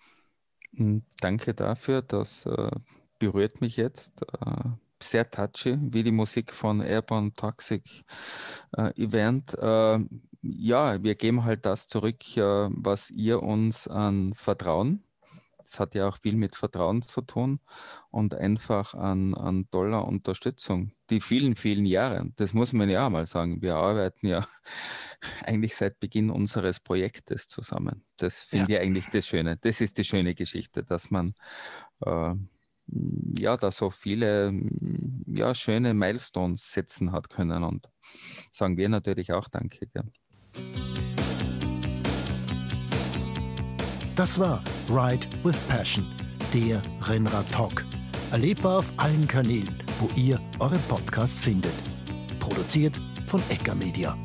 Mm, 0.73 0.99
Danke 1.21 1.55
dafür, 1.55 2.03
das 2.03 2.47
äh, 2.47 2.71
berührt 3.19 3.61
mich 3.61 3.77
jetzt. 3.77 4.23
Äh, 4.23 4.71
sehr 5.01 5.31
touchy, 5.31 5.79
wie 5.81 6.03
die 6.03 6.11
Musik 6.11 6.53
von 6.53 6.81
Airborne 6.81 7.33
Toxic 7.33 8.05
äh, 8.77 8.91
Event. 9.01 9.55
Äh, 9.55 10.01
ja, 10.43 11.03
wir 11.03 11.15
geben 11.15 11.45
halt 11.45 11.67
das 11.67 11.87
zurück, 11.87 12.37
äh, 12.37 12.69
was 12.71 13.11
ihr 13.11 13.43
uns 13.43 13.87
an 13.87 14.35
Vertrauen 14.35 15.05
das 15.69 15.81
hat 15.81 15.95
ja 15.95 16.09
auch 16.09 16.17
viel 16.17 16.35
mit 16.35 16.57
Vertrauen 16.57 17.03
zu 17.03 17.21
tun 17.21 17.61
und 18.11 18.35
einfach 18.35 18.95
an, 18.95 19.35
an 19.35 19.69
toller 19.71 20.07
Unterstützung. 20.07 20.93
Die 21.11 21.21
vielen, 21.21 21.57
vielen 21.57 21.85
Jahre, 21.85 22.31
das 22.37 22.55
muss 22.55 22.73
man 22.73 22.89
ja 22.89 23.07
auch 23.07 23.11
mal 23.11 23.27
sagen. 23.27 23.61
Wir 23.61 23.77
arbeiten 23.77 24.27
ja 24.27 24.47
eigentlich 25.45 25.77
seit 25.77 26.01
Beginn 26.01 26.31
unseres 26.31 26.81
Projektes 26.81 27.49
zusammen. 27.49 28.03
Das 28.17 28.41
finde 28.41 28.73
ja. 28.73 28.79
ich 28.79 28.87
eigentlich 28.87 29.07
das 29.13 29.27
Schöne. 29.27 29.59
Das 29.59 29.83
ist 29.83 29.99
die 29.99 30.05
schöne 30.05 30.35
Geschichte, 30.35 30.85
dass 30.85 31.11
man 31.11 31.35
äh, 32.01 32.35
ja 33.39 33.57
da 33.57 33.71
so 33.71 33.91
viele 33.91 34.53
ja, 35.27 35.55
schöne 35.55 35.95
Milestones 35.95 36.73
setzen 36.73 37.13
hat 37.13 37.29
können 37.29 37.65
und 37.65 37.89
sagen 38.51 38.77
wir 38.77 38.89
natürlich 38.89 39.33
auch 39.33 39.49
Danke. 39.49 39.89
Ja. 39.95 40.03
Das 44.17 44.39
war 44.39 44.63
Ride 44.89 45.27
with 45.45 45.57
Passion, 45.69 46.05
der 46.53 46.83
Rennrad-Talk. 47.03 47.85
Erlebbar 48.33 48.81
auf 48.81 48.93
allen 48.97 49.29
Kanälen, 49.29 49.83
wo 50.01 50.11
ihr 50.21 50.41
eure 50.59 50.79
Podcasts 50.89 51.45
findet. 51.45 51.73
Produziert 52.41 52.99
von 53.27 53.41
Ecker 53.49 53.75
Media. 53.75 54.19